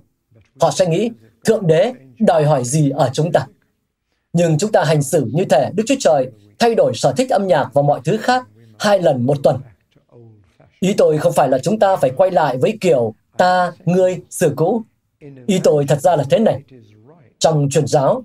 Họ 0.59 0.71
sẽ 0.71 0.85
nghĩ 0.85 1.11
Thượng 1.45 1.67
Đế 1.67 1.93
đòi 2.19 2.45
hỏi 2.45 2.63
gì 2.63 2.89
ở 2.89 3.09
chúng 3.13 3.31
ta. 3.31 3.47
Nhưng 4.33 4.57
chúng 4.57 4.71
ta 4.71 4.83
hành 4.83 5.01
xử 5.01 5.25
như 5.33 5.45
thể 5.45 5.71
Đức 5.75 5.83
Chúa 5.87 5.95
Trời 5.99 6.29
thay 6.59 6.75
đổi 6.75 6.91
sở 6.95 7.13
thích 7.17 7.29
âm 7.29 7.47
nhạc 7.47 7.69
và 7.73 7.81
mọi 7.81 8.01
thứ 8.03 8.17
khác 8.17 8.47
hai 8.79 8.99
lần 8.99 9.25
một 9.25 9.37
tuần. 9.43 9.57
Ý 10.79 10.93
tôi 10.93 11.17
không 11.17 11.33
phải 11.33 11.49
là 11.49 11.59
chúng 11.59 11.79
ta 11.79 11.95
phải 11.95 12.11
quay 12.17 12.31
lại 12.31 12.57
với 12.57 12.77
kiểu 12.81 13.13
ta, 13.37 13.71
ngươi, 13.85 14.19
xưa 14.29 14.49
cũ. 14.55 14.81
Ý 15.47 15.59
tôi 15.63 15.85
thật 15.87 16.01
ra 16.01 16.15
là 16.15 16.23
thế 16.29 16.39
này. 16.39 16.61
Trong 17.39 17.69
truyền 17.69 17.87
giáo, 17.87 18.23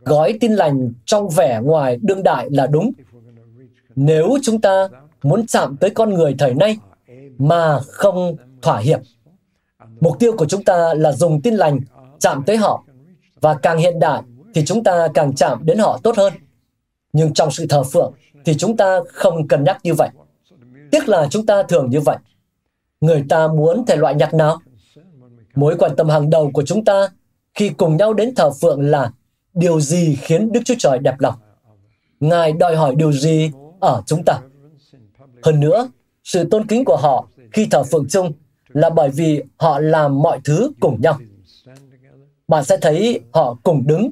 gói 0.00 0.38
tin 0.40 0.52
lành 0.52 0.92
trong 1.04 1.28
vẻ 1.28 1.60
ngoài 1.62 1.98
đương 2.02 2.22
đại 2.22 2.48
là 2.50 2.66
đúng. 2.66 2.92
Nếu 3.96 4.38
chúng 4.42 4.60
ta 4.60 4.88
muốn 5.22 5.46
chạm 5.46 5.76
tới 5.76 5.90
con 5.90 6.14
người 6.14 6.34
thời 6.38 6.54
nay 6.54 6.78
mà 7.38 7.80
không 7.80 8.36
thỏa 8.62 8.78
hiệp, 8.78 9.00
mục 10.00 10.18
tiêu 10.18 10.32
của 10.36 10.46
chúng 10.46 10.64
ta 10.64 10.94
là 10.94 11.12
dùng 11.12 11.42
tin 11.42 11.54
lành 11.54 11.80
chạm 12.18 12.42
tới 12.46 12.56
họ 12.56 12.84
và 13.40 13.54
càng 13.54 13.78
hiện 13.78 13.98
đại 13.98 14.22
thì 14.54 14.64
chúng 14.64 14.84
ta 14.84 15.08
càng 15.14 15.34
chạm 15.34 15.58
đến 15.62 15.78
họ 15.78 16.00
tốt 16.02 16.16
hơn. 16.16 16.32
Nhưng 17.12 17.34
trong 17.34 17.50
sự 17.50 17.66
thờ 17.68 17.82
phượng 17.82 18.12
thì 18.44 18.54
chúng 18.54 18.76
ta 18.76 19.00
không 19.12 19.48
cân 19.48 19.64
nhắc 19.64 19.78
như 19.82 19.94
vậy. 19.94 20.08
Tiếc 20.90 21.08
là 21.08 21.26
chúng 21.30 21.46
ta 21.46 21.62
thường 21.62 21.90
như 21.90 22.00
vậy. 22.00 22.16
Người 23.00 23.24
ta 23.28 23.48
muốn 23.48 23.86
thể 23.86 23.96
loại 23.96 24.14
nhạc 24.14 24.34
nào? 24.34 24.58
Mối 25.54 25.76
quan 25.78 25.96
tâm 25.96 26.08
hàng 26.08 26.30
đầu 26.30 26.50
của 26.54 26.62
chúng 26.62 26.84
ta 26.84 27.08
khi 27.54 27.68
cùng 27.68 27.96
nhau 27.96 28.14
đến 28.14 28.34
thờ 28.34 28.50
phượng 28.60 28.90
là 28.90 29.12
điều 29.54 29.80
gì 29.80 30.16
khiến 30.20 30.52
Đức 30.52 30.60
Chúa 30.64 30.74
Trời 30.78 30.98
đẹp 30.98 31.14
lòng? 31.18 31.34
Ngài 32.20 32.52
đòi 32.52 32.76
hỏi 32.76 32.94
điều 32.94 33.12
gì 33.12 33.50
ở 33.80 34.02
chúng 34.06 34.24
ta? 34.24 34.40
Hơn 35.42 35.60
nữa, 35.60 35.88
sự 36.24 36.48
tôn 36.50 36.66
kính 36.66 36.84
của 36.84 36.96
họ 36.96 37.28
khi 37.52 37.66
thờ 37.70 37.82
phượng 37.82 38.06
chung 38.08 38.32
là 38.68 38.90
bởi 38.90 39.10
vì 39.10 39.42
họ 39.56 39.78
làm 39.78 40.22
mọi 40.22 40.40
thứ 40.44 40.70
cùng 40.80 41.00
nhau. 41.00 41.18
Bạn 42.48 42.64
sẽ 42.64 42.76
thấy 42.76 43.20
họ 43.32 43.56
cùng 43.62 43.86
đứng, 43.86 44.10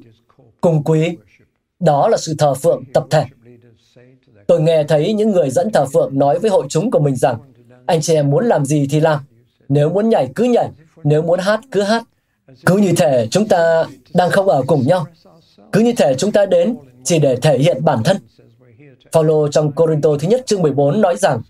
cùng 0.61 0.84
quý. 0.84 1.16
Đó 1.80 2.09
là 2.09 2.16
sự 2.16 2.34
thờ 2.38 2.55
phượng 2.55 2.84
tập 2.94 3.07
thể. 3.11 3.24
Tôi 4.46 4.61
nghe 4.61 4.84
thấy 4.84 5.14
những 5.14 5.30
người 5.30 5.50
dẫn 5.50 5.72
thờ 5.72 5.86
phượng 5.92 6.18
nói 6.18 6.38
với 6.38 6.50
hội 6.50 6.66
chúng 6.68 6.90
của 6.90 6.98
mình 6.98 7.16
rằng, 7.16 7.38
anh 7.86 8.00
chị 8.00 8.14
em 8.14 8.30
muốn 8.30 8.46
làm 8.46 8.64
gì 8.64 8.86
thì 8.90 9.00
làm. 9.00 9.20
Nếu 9.68 9.90
muốn 9.90 10.09
nhảy 10.09 10.28
cứ 10.34 10.44
nhảy, 10.44 10.70
nếu 11.05 11.22
muốn 11.22 11.38
hát 11.38 11.61
cứ 11.70 11.82
hát. 11.82 12.02
Cứ 12.66 12.76
như 12.76 12.92
thể 12.96 13.28
chúng 13.30 13.48
ta 13.48 13.86
đang 14.14 14.30
không 14.30 14.48
ở 14.48 14.62
cùng 14.66 14.86
nhau. 14.86 15.07
Cứ 15.72 15.80
như 15.80 15.92
thể 15.96 16.14
chúng 16.14 16.32
ta 16.32 16.46
đến 16.46 16.76
chỉ 17.05 17.18
để 17.18 17.36
thể 17.36 17.59
hiện 17.59 17.84
bản 17.84 18.02
thân. 18.05 18.16
Phaolô 19.12 19.48
trong 19.48 19.72
Corinto 19.72 20.11
thứ 20.20 20.28
nhất 20.28 20.46
chương 20.46 20.62
14 20.62 21.00
nói 21.00 21.16
rằng 21.16 21.42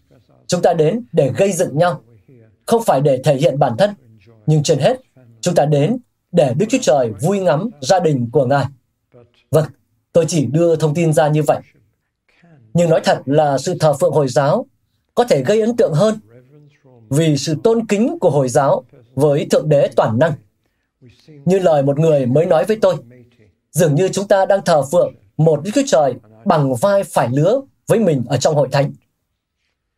chúng 0.47 0.63
ta 0.63 0.75
đến 0.75 1.05
để 1.13 1.31
gây 1.37 1.53
dựng 1.53 1.79
nhau, 1.79 2.01
không 2.67 2.83
phải 2.83 3.01
để 3.01 3.21
thể 3.25 3.37
hiện 3.37 3.59
bản 3.59 3.77
thân, 3.79 3.91
nhưng 4.47 4.63
trên 4.63 4.79
hết 4.79 5.01
chúng 5.41 5.55
ta 5.55 5.65
đến 5.65 5.99
để 6.33 6.55
Đức 6.55 6.67
Chúa 6.69 6.79
Trời 6.83 7.11
vui 7.21 7.41
ngắm 7.41 7.71
gia 7.81 8.01
đình 8.01 8.29
của 8.33 8.47
Ngài. 8.47 8.65
Vâng, 9.51 9.65
tôi 10.13 10.25
chỉ 10.29 10.47
đưa 10.47 10.77
thông 10.77 10.95
tin 10.95 11.13
ra 11.13 11.29
như 11.29 11.43
vậy. 11.43 11.61
Nhưng 12.75 12.91
nói 12.91 13.01
thật 13.05 13.23
là 13.25 13.59
sự 13.59 13.75
thờ 13.81 13.93
phượng 13.93 14.13
Hồi 14.13 14.29
giáo 14.29 14.67
có 15.15 15.25
thể 15.25 15.43
gây 15.43 15.61
ấn 15.61 15.77
tượng 15.77 15.93
hơn 15.95 16.19
vì 17.09 17.37
sự 17.37 17.57
tôn 17.65 17.87
kính 17.87 18.19
của 18.21 18.31
Hồi 18.31 18.49
giáo 18.49 18.85
với 19.15 19.47
Thượng 19.51 19.69
Đế 19.69 19.89
toàn 19.97 20.19
năng. 20.19 20.33
Như 21.45 21.59
lời 21.59 21.83
một 21.83 21.99
người 21.99 22.27
mới 22.27 22.47
nói 22.47 22.65
với 22.65 22.79
tôi, 22.81 22.97
dường 23.71 23.95
như 23.95 24.09
chúng 24.09 24.29
ta 24.29 24.47
đang 24.47 24.65
thờ 24.65 24.83
phượng 24.93 25.15
một 25.37 25.61
Đức 25.65 25.71
Chúa 25.75 25.83
Trời 25.87 26.15
bằng 26.45 26.75
vai 26.75 27.05
phải 27.05 27.29
lứa 27.33 27.61
với 27.87 27.99
mình 27.99 28.25
ở 28.29 28.37
trong 28.37 28.55
hội 28.55 28.69
thánh. 28.73 28.93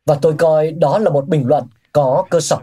Và 0.07 0.15
tôi 0.15 0.35
coi 0.39 0.73
đó 0.73 0.99
là 0.99 1.11
một 1.11 1.29
bình 1.29 1.47
luận 1.47 1.65
có 1.97 2.25
cơ 2.31 2.41
sở. 2.41 2.59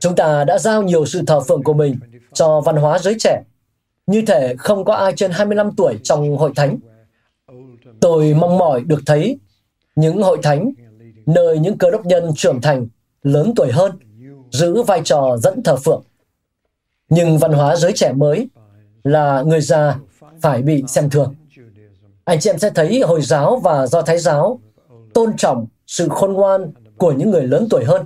Chúng 0.00 0.16
ta 0.16 0.44
đã 0.44 0.58
giao 0.58 0.82
nhiều 0.82 1.06
sự 1.06 1.22
thờ 1.26 1.40
phượng 1.40 1.62
của 1.62 1.74
mình 1.74 1.96
cho 2.32 2.60
văn 2.60 2.76
hóa 2.76 2.98
giới 2.98 3.16
trẻ. 3.18 3.42
Như 4.06 4.22
thể 4.26 4.54
không 4.58 4.84
có 4.84 4.94
ai 4.94 5.12
trên 5.16 5.30
25 5.30 5.70
tuổi 5.76 5.98
trong 6.02 6.36
hội 6.36 6.52
thánh. 6.56 6.78
Tôi 8.00 8.34
mong 8.34 8.58
mỏi 8.58 8.80
được 8.86 9.02
thấy 9.06 9.38
những 9.96 10.22
hội 10.22 10.38
thánh 10.42 10.72
nơi 11.26 11.58
những 11.58 11.78
cơ 11.78 11.90
đốc 11.90 12.06
nhân 12.06 12.32
trưởng 12.36 12.60
thành, 12.60 12.86
lớn 13.22 13.52
tuổi 13.56 13.72
hơn, 13.72 13.92
giữ 14.50 14.82
vai 14.82 15.00
trò 15.04 15.36
dẫn 15.42 15.62
thờ 15.62 15.76
phượng. 15.76 16.02
Nhưng 17.08 17.38
văn 17.38 17.52
hóa 17.52 17.76
giới 17.76 17.92
trẻ 17.92 18.12
mới 18.12 18.48
là 19.04 19.42
người 19.42 19.60
già 19.60 19.98
phải 20.40 20.62
bị 20.62 20.84
xem 20.88 21.10
thường. 21.10 21.34
Anh 22.24 22.40
chị 22.40 22.50
em 22.50 22.58
sẽ 22.58 22.70
thấy 22.70 23.00
Hồi 23.00 23.22
giáo 23.22 23.56
và 23.56 23.86
Do 23.86 24.02
Thái 24.02 24.18
giáo 24.18 24.60
tôn 25.14 25.36
trọng 25.36 25.66
sự 25.86 26.08
khôn 26.08 26.32
ngoan 26.32 26.72
của 27.04 27.12
những 27.12 27.30
người 27.30 27.42
lớn 27.42 27.66
tuổi 27.70 27.84
hơn 27.84 28.02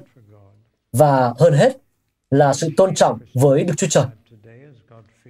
và 0.93 1.35
hơn 1.39 1.53
hết 1.53 1.77
là 2.31 2.55
sự 2.55 2.69
tôn 2.77 2.95
trọng 2.95 3.19
với 3.35 3.65
Đức 3.65 3.75
Chúa 3.77 3.87
Trời. 3.91 4.05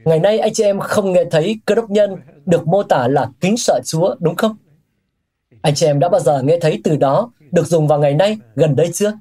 Ngày 0.04 0.18
nay 0.18 0.38
anh 0.38 0.54
chị 0.54 0.64
em 0.64 0.80
không 0.80 1.12
nghe 1.12 1.24
thấy 1.30 1.60
cơ 1.64 1.74
đốc 1.74 1.90
nhân 1.90 2.16
được 2.46 2.66
mô 2.66 2.82
tả 2.82 3.08
là 3.08 3.30
kính 3.40 3.56
sợ 3.56 3.80
Chúa, 3.84 4.14
đúng 4.18 4.36
không? 4.36 4.56
Anh 5.62 5.74
chị 5.74 5.86
em 5.86 5.98
đã 5.98 6.08
bao 6.08 6.20
giờ 6.20 6.42
nghe 6.42 6.58
thấy 6.60 6.80
từ 6.84 6.96
đó 6.96 7.30
được 7.52 7.66
dùng 7.66 7.88
vào 7.88 7.98
ngày 7.98 8.14
nay 8.14 8.38
gần 8.54 8.76
đây 8.76 8.90
chưa? 8.92 9.12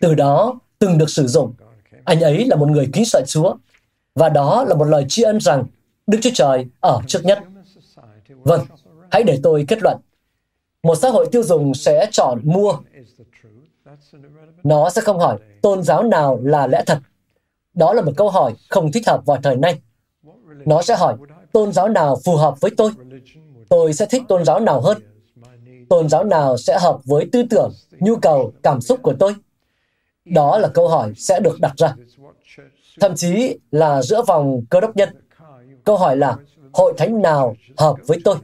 Từ 0.00 0.14
đó 0.14 0.60
từng 0.78 0.98
được 0.98 1.10
sử 1.10 1.26
dụng. 1.26 1.52
Anh 2.04 2.20
ấy 2.20 2.44
là 2.44 2.56
một 2.56 2.68
người 2.68 2.88
kính 2.92 3.04
sợ 3.04 3.22
Chúa. 3.26 3.54
Và 4.14 4.28
đó 4.28 4.64
là 4.64 4.74
một 4.74 4.84
lời 4.84 5.04
tri 5.08 5.22
ân 5.22 5.40
rằng 5.40 5.64
Đức 6.06 6.18
Chúa 6.22 6.30
Trời 6.34 6.66
ở 6.80 7.00
trước 7.06 7.24
nhất. 7.24 7.38
Vâng, 8.28 8.60
hãy 9.10 9.22
để 9.22 9.40
tôi 9.42 9.64
kết 9.68 9.82
luận. 9.82 9.98
Một 10.82 10.94
xã 10.94 11.10
hội 11.10 11.28
tiêu 11.32 11.42
dùng 11.42 11.74
sẽ 11.74 12.08
chọn 12.10 12.40
mua. 12.44 12.78
Nó 14.62 14.90
sẽ 14.90 15.00
không 15.00 15.18
hỏi 15.18 15.38
tôn 15.62 15.82
giáo 15.82 16.02
nào 16.02 16.38
là 16.42 16.66
lẽ 16.66 16.82
thật. 16.86 16.98
Đó 17.74 17.92
là 17.92 18.02
một 18.02 18.12
câu 18.16 18.30
hỏi 18.30 18.54
không 18.68 18.92
thích 18.92 19.06
hợp 19.06 19.26
vào 19.26 19.36
thời 19.42 19.56
nay. 19.56 19.80
Nó 20.66 20.82
sẽ 20.82 20.96
hỏi 20.96 21.16
tôn 21.52 21.72
giáo 21.72 21.88
nào 21.88 22.16
phù 22.24 22.36
hợp 22.36 22.60
với 22.60 22.70
tôi. 22.76 22.90
Tôi 23.68 23.92
sẽ 23.92 24.06
thích 24.06 24.22
tôn 24.28 24.44
giáo 24.44 24.60
nào 24.60 24.80
hơn. 24.80 24.98
Tôn 25.88 26.08
giáo 26.08 26.24
nào 26.24 26.56
sẽ 26.56 26.78
hợp 26.80 27.00
với 27.04 27.28
tư 27.32 27.42
tưởng, 27.50 27.72
nhu 27.90 28.16
cầu, 28.16 28.52
cảm 28.62 28.80
xúc 28.80 28.98
của 29.02 29.14
tôi. 29.18 29.34
Đó 30.24 30.58
là 30.58 30.68
câu 30.68 30.88
hỏi 30.88 31.12
sẽ 31.16 31.40
được 31.40 31.60
đặt 31.60 31.72
ra. 31.76 31.94
Thậm 33.00 33.14
chí 33.16 33.58
là 33.70 34.02
giữa 34.02 34.22
vòng 34.22 34.60
cơ 34.70 34.80
đốc 34.80 34.96
nhân. 34.96 35.08
Câu 35.84 35.96
hỏi 35.96 36.16
là 36.16 36.36
hội 36.72 36.94
thánh 36.98 37.22
nào 37.22 37.54
hợp 37.76 37.96
với 38.06 38.18
tôi? 38.24 38.36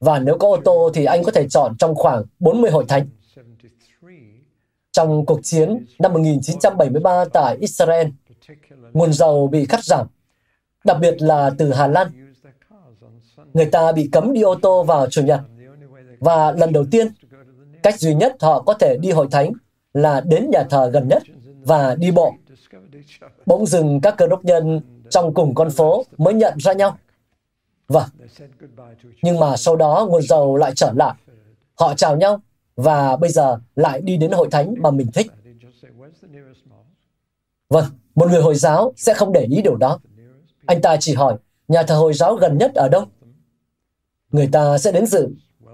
Và 0.00 0.18
nếu 0.18 0.38
có 0.38 0.48
ô 0.48 0.56
tô 0.64 0.90
thì 0.94 1.04
anh 1.04 1.24
có 1.24 1.32
thể 1.32 1.48
chọn 1.48 1.76
trong 1.78 1.94
khoảng 1.94 2.22
40 2.38 2.70
hội 2.70 2.84
thánh. 2.88 3.08
Trong 4.96 5.26
cuộc 5.26 5.40
chiến 5.42 5.86
năm 5.98 6.12
1973 6.12 7.24
tại 7.32 7.56
Israel, 7.60 8.06
nguồn 8.92 9.12
dầu 9.12 9.48
bị 9.48 9.66
cắt 9.66 9.84
giảm, 9.84 10.06
đặc 10.84 10.96
biệt 11.00 11.22
là 11.22 11.50
từ 11.58 11.72
Hà 11.72 11.86
Lan. 11.86 12.34
Người 13.54 13.66
ta 13.66 13.92
bị 13.92 14.08
cấm 14.12 14.32
đi 14.32 14.42
ô 14.42 14.54
tô 14.54 14.82
vào 14.82 15.06
Chủ 15.10 15.22
nhật. 15.22 15.40
Và 16.20 16.52
lần 16.52 16.72
đầu 16.72 16.84
tiên, 16.90 17.08
cách 17.82 17.98
duy 17.98 18.14
nhất 18.14 18.36
họ 18.40 18.62
có 18.62 18.74
thể 18.74 18.96
đi 19.00 19.10
hội 19.10 19.28
thánh 19.30 19.52
là 19.94 20.20
đến 20.20 20.50
nhà 20.50 20.62
thờ 20.70 20.90
gần 20.92 21.08
nhất 21.08 21.22
và 21.62 21.94
đi 21.94 22.10
bộ. 22.10 22.34
Bỗng 23.46 23.66
dừng 23.66 24.00
các 24.00 24.14
cơ 24.18 24.26
đốc 24.26 24.44
nhân 24.44 24.80
trong 25.10 25.34
cùng 25.34 25.54
con 25.54 25.70
phố 25.70 26.04
mới 26.18 26.34
nhận 26.34 26.54
ra 26.58 26.72
nhau. 26.72 26.98
Vâng. 27.88 28.08
Nhưng 29.22 29.40
mà 29.40 29.56
sau 29.56 29.76
đó 29.76 30.06
nguồn 30.10 30.22
dầu 30.22 30.56
lại 30.56 30.72
trở 30.76 30.92
lại. 30.96 31.14
Họ 31.74 31.94
chào 31.94 32.16
nhau 32.16 32.40
và 32.76 33.16
bây 33.16 33.30
giờ 33.30 33.58
lại 33.76 34.00
đi 34.00 34.16
đến 34.16 34.30
hội 34.32 34.48
thánh 34.50 34.74
mà 34.78 34.90
mình 34.90 35.06
thích. 35.14 35.26
Vâng, 37.68 37.84
một 38.14 38.30
người 38.30 38.42
Hồi 38.42 38.54
giáo 38.54 38.92
sẽ 38.96 39.14
không 39.14 39.32
để 39.32 39.46
ý 39.50 39.62
điều 39.62 39.76
đó. 39.76 39.98
Anh 40.66 40.80
ta 40.80 40.96
chỉ 41.00 41.14
hỏi, 41.14 41.36
nhà 41.68 41.82
thờ 41.82 41.94
Hồi 41.94 42.14
giáo 42.14 42.34
gần 42.34 42.58
nhất 42.58 42.74
ở 42.74 42.88
đâu? 42.88 43.04
Người 44.32 44.48
ta 44.52 44.78
sẽ 44.78 44.92
đến 44.92 45.06
dự 45.06 45.28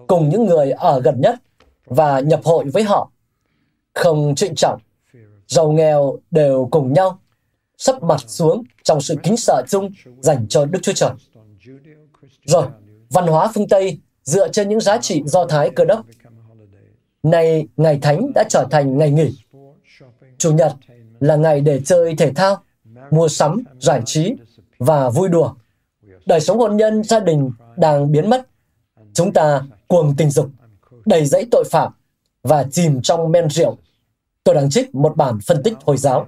cùng 0.07 0.29
những 0.29 0.47
người 0.47 0.71
ở 0.71 1.01
gần 1.01 1.21
nhất 1.21 1.35
và 1.85 2.21
nhập 2.21 2.41
hội 2.45 2.65
với 2.65 2.83
họ. 2.83 3.11
Không 3.95 4.35
trịnh 4.35 4.55
trọng, 4.55 4.81
giàu 5.49 5.73
nghèo 5.73 6.19
đều 6.31 6.69
cùng 6.71 6.93
nhau, 6.93 7.19
sắp 7.79 8.03
mặt 8.03 8.21
xuống 8.27 8.65
trong 8.83 9.01
sự 9.01 9.17
kính 9.23 9.37
sợ 9.37 9.63
chung 9.69 9.91
dành 10.21 10.47
cho 10.49 10.65
Đức 10.65 10.79
Chúa 10.83 10.93
Trời. 10.93 11.11
Rồi, 12.45 12.67
văn 13.11 13.27
hóa 13.27 13.51
phương 13.55 13.69
Tây 13.69 14.01
dựa 14.23 14.49
trên 14.49 14.69
những 14.69 14.81
giá 14.81 14.99
trị 14.99 15.23
do 15.27 15.47
Thái 15.47 15.71
cơ 15.77 15.85
đốc. 15.85 16.07
Nay, 17.23 17.67
ngày 17.77 17.99
Thánh 18.03 18.33
đã 18.35 18.45
trở 18.49 18.67
thành 18.71 18.99
ngày 18.99 19.11
nghỉ. 19.11 19.39
Chủ 20.39 20.53
nhật 20.53 20.73
là 21.21 21.37
ngày 21.37 21.61
để 21.61 21.81
chơi 21.85 22.15
thể 22.19 22.33
thao, 22.33 22.63
mua 23.11 23.29
sắm, 23.29 23.63
giải 23.81 24.03
trí 24.05 24.35
và 24.79 25.09
vui 25.11 25.29
đùa. 25.29 25.55
Đời 26.27 26.41
sống 26.41 26.59
hôn 26.59 26.77
nhân, 26.77 27.05
gia 27.05 27.21
đình 27.21 27.51
đang 27.77 28.13
biến 28.13 28.31
mất. 28.31 28.49
Chúng 29.13 29.33
ta 29.33 29.63
cuồng 29.89 30.15
tình 30.17 30.31
dục, 30.31 30.47
đầy 31.07 31.27
dẫy 31.27 31.47
tội 31.51 31.65
phạm 31.71 31.93
và 32.43 32.65
chìm 32.71 33.03
trong 33.03 33.33
men 33.33 33.51
rượu. 33.51 33.77
Tôi 34.45 34.55
đang 34.55 34.71
trích 34.71 34.95
một 34.95 35.17
bản 35.17 35.39
phân 35.47 35.63
tích 35.63 35.75
Hồi 35.85 35.97
giáo. 35.97 36.27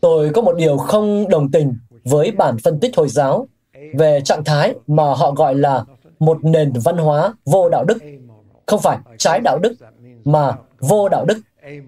Tôi 0.00 0.30
có 0.34 0.42
một 0.42 0.56
điều 0.56 0.76
không 0.76 1.28
đồng 1.28 1.50
tình 1.50 1.74
với 2.04 2.30
bản 2.30 2.58
phân 2.58 2.80
tích 2.80 2.96
Hồi 2.96 3.08
giáo 3.08 3.48
về 3.94 4.20
trạng 4.24 4.44
thái 4.44 4.74
mà 4.86 5.04
họ 5.14 5.32
gọi 5.32 5.54
là 5.54 5.84
một 6.18 6.44
nền 6.44 6.72
văn 6.84 6.98
hóa 6.98 7.34
vô 7.44 7.68
đạo 7.68 7.84
đức. 7.84 7.98
Không 8.70 8.80
phải 8.80 8.98
trái 9.18 9.40
đạo 9.40 9.58
đức, 9.58 9.74
mà 10.24 10.56
vô 10.78 11.08
đạo 11.08 11.24
đức, 11.24 11.40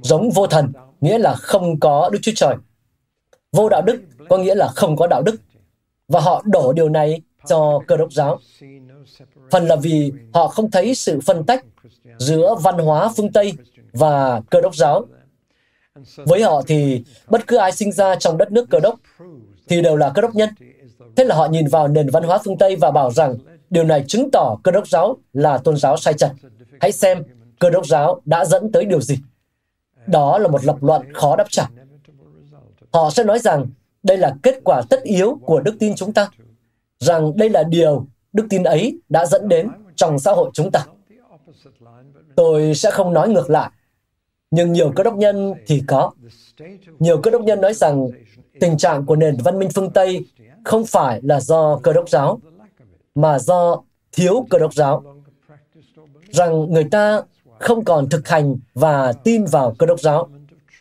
giống 0.03 0.31
vô 0.31 0.47
thần, 0.47 0.73
nghĩa 1.01 1.19
là 1.19 1.35
không 1.35 1.81
có 1.81 2.11
Đức 2.13 2.19
Chúa 2.23 2.33
Trời. 2.37 2.57
Vô 3.53 3.69
đạo 3.69 3.83
đức 3.83 4.03
có 4.29 4.39
nghĩa 4.39 4.55
là 4.55 4.69
không 4.69 4.97
có 4.97 5.07
đạo 5.07 5.23
đức. 5.23 5.37
Và 6.09 6.21
họ 6.21 6.43
đổ 6.45 6.73
điều 6.73 6.89
này 6.89 7.23
cho 7.49 7.81
cơ 7.87 7.97
đốc 7.97 8.13
giáo. 8.13 8.39
Phần 9.51 9.67
là 9.67 9.77
vì 9.77 10.13
họ 10.35 10.49
không 10.49 10.71
thấy 10.71 10.95
sự 10.95 11.21
phân 11.27 11.45
tách 11.45 11.65
giữa 12.19 12.55
văn 12.63 12.79
hóa 12.79 13.11
phương 13.17 13.33
Tây 13.33 13.53
và 13.93 14.41
cơ 14.51 14.61
đốc 14.61 14.77
giáo. 14.77 15.05
Với 16.17 16.43
họ 16.43 16.63
thì 16.67 17.05
bất 17.29 17.47
cứ 17.47 17.57
ai 17.57 17.73
sinh 17.73 17.93
ra 17.93 18.17
trong 18.17 18.39
đất 18.39 18.53
nước 18.53 18.71
cơ 18.71 18.81
đốc 18.81 18.99
thì 19.69 19.83
đều 19.83 19.97
là 19.97 20.13
cơ 20.15 20.23
đốc 20.23 20.35
nhân. 20.35 20.49
Thế 21.17 21.25
là 21.25 21.35
họ 21.35 21.47
nhìn 21.47 21.67
vào 21.67 21.89
nền 21.89 22.11
văn 22.11 22.23
hóa 22.23 22.39
phương 22.45 22.59
Tây 22.59 22.77
và 22.77 22.91
bảo 22.91 23.11
rằng 23.11 23.37
điều 23.71 23.85
này 23.85 24.05
chứng 24.09 24.31
tỏ 24.31 24.57
cơ 24.63 24.73
đốc 24.73 24.89
giáo 24.89 25.17
là 25.33 25.59
tôn 25.59 25.77
giáo 25.77 25.97
sai 25.97 26.15
trật. 26.15 26.31
Hãy 26.81 26.93
xem 26.93 27.23
cơ 27.61 27.71
đốc 27.71 27.87
giáo 27.87 28.21
đã 28.25 28.45
dẫn 28.45 28.73
tới 28.73 28.85
điều 28.85 29.01
gì. 29.01 29.19
Đó 30.07 30.39
là 30.39 30.49
một 30.49 30.65
lập 30.65 30.77
luận 30.81 31.15
khó 31.15 31.37
đáp 31.37 31.47
trả. 31.51 31.69
Họ 32.93 33.11
sẽ 33.11 33.25
nói 33.25 33.39
rằng 33.39 33.67
đây 34.03 34.19
là 34.19 34.35
kết 34.43 34.61
quả 34.65 34.83
tất 34.91 35.03
yếu 35.03 35.39
của 35.47 35.61
đức 35.61 35.77
tin 35.79 35.95
chúng 35.95 36.13
ta, 36.13 36.29
rằng 36.99 37.37
đây 37.37 37.51
là 37.51 37.63
điều 37.63 38.07
đức 38.33 38.47
tin 38.51 38.63
ấy 38.63 39.01
đã 39.09 39.27
dẫn 39.27 39.49
đến 39.49 39.69
trong 39.97 40.19
xã 40.19 40.33
hội 40.33 40.51
chúng 40.55 40.71
ta. 40.71 40.87
Tôi 42.37 42.75
sẽ 42.75 42.91
không 42.91 43.13
nói 43.13 43.29
ngược 43.29 43.51
lại, 43.51 43.71
nhưng 44.51 44.73
nhiều 44.73 44.93
cơ 44.97 45.03
đốc 45.03 45.15
nhân 45.15 45.55
thì 45.67 45.83
có. 45.87 46.11
Nhiều 46.99 47.21
cơ 47.23 47.31
đốc 47.31 47.43
nhân 47.43 47.61
nói 47.61 47.75
rằng 47.75 48.09
tình 48.61 48.77
trạng 48.77 49.07
của 49.07 49.17
nền 49.17 49.37
văn 49.45 49.59
minh 49.59 49.69
phương 49.75 49.91
Tây 49.91 50.27
không 50.65 50.87
phải 50.87 51.21
là 51.23 51.41
do 51.41 51.81
cơ 51.83 51.93
đốc 51.93 52.09
giáo, 52.09 52.41
mà 53.15 53.39
do 53.39 53.83
thiếu 54.13 54.47
cơ 54.51 54.59
đốc 54.59 54.75
giáo. 54.75 55.12
Rằng 56.33 56.73
người 56.73 56.85
ta 56.85 57.23
không 57.59 57.85
còn 57.85 58.09
thực 58.09 58.29
hành 58.29 58.57
và 58.75 59.13
tin 59.13 59.45
vào 59.45 59.75
cơ 59.79 59.87
đốc 59.87 60.01
giáo. 60.01 60.29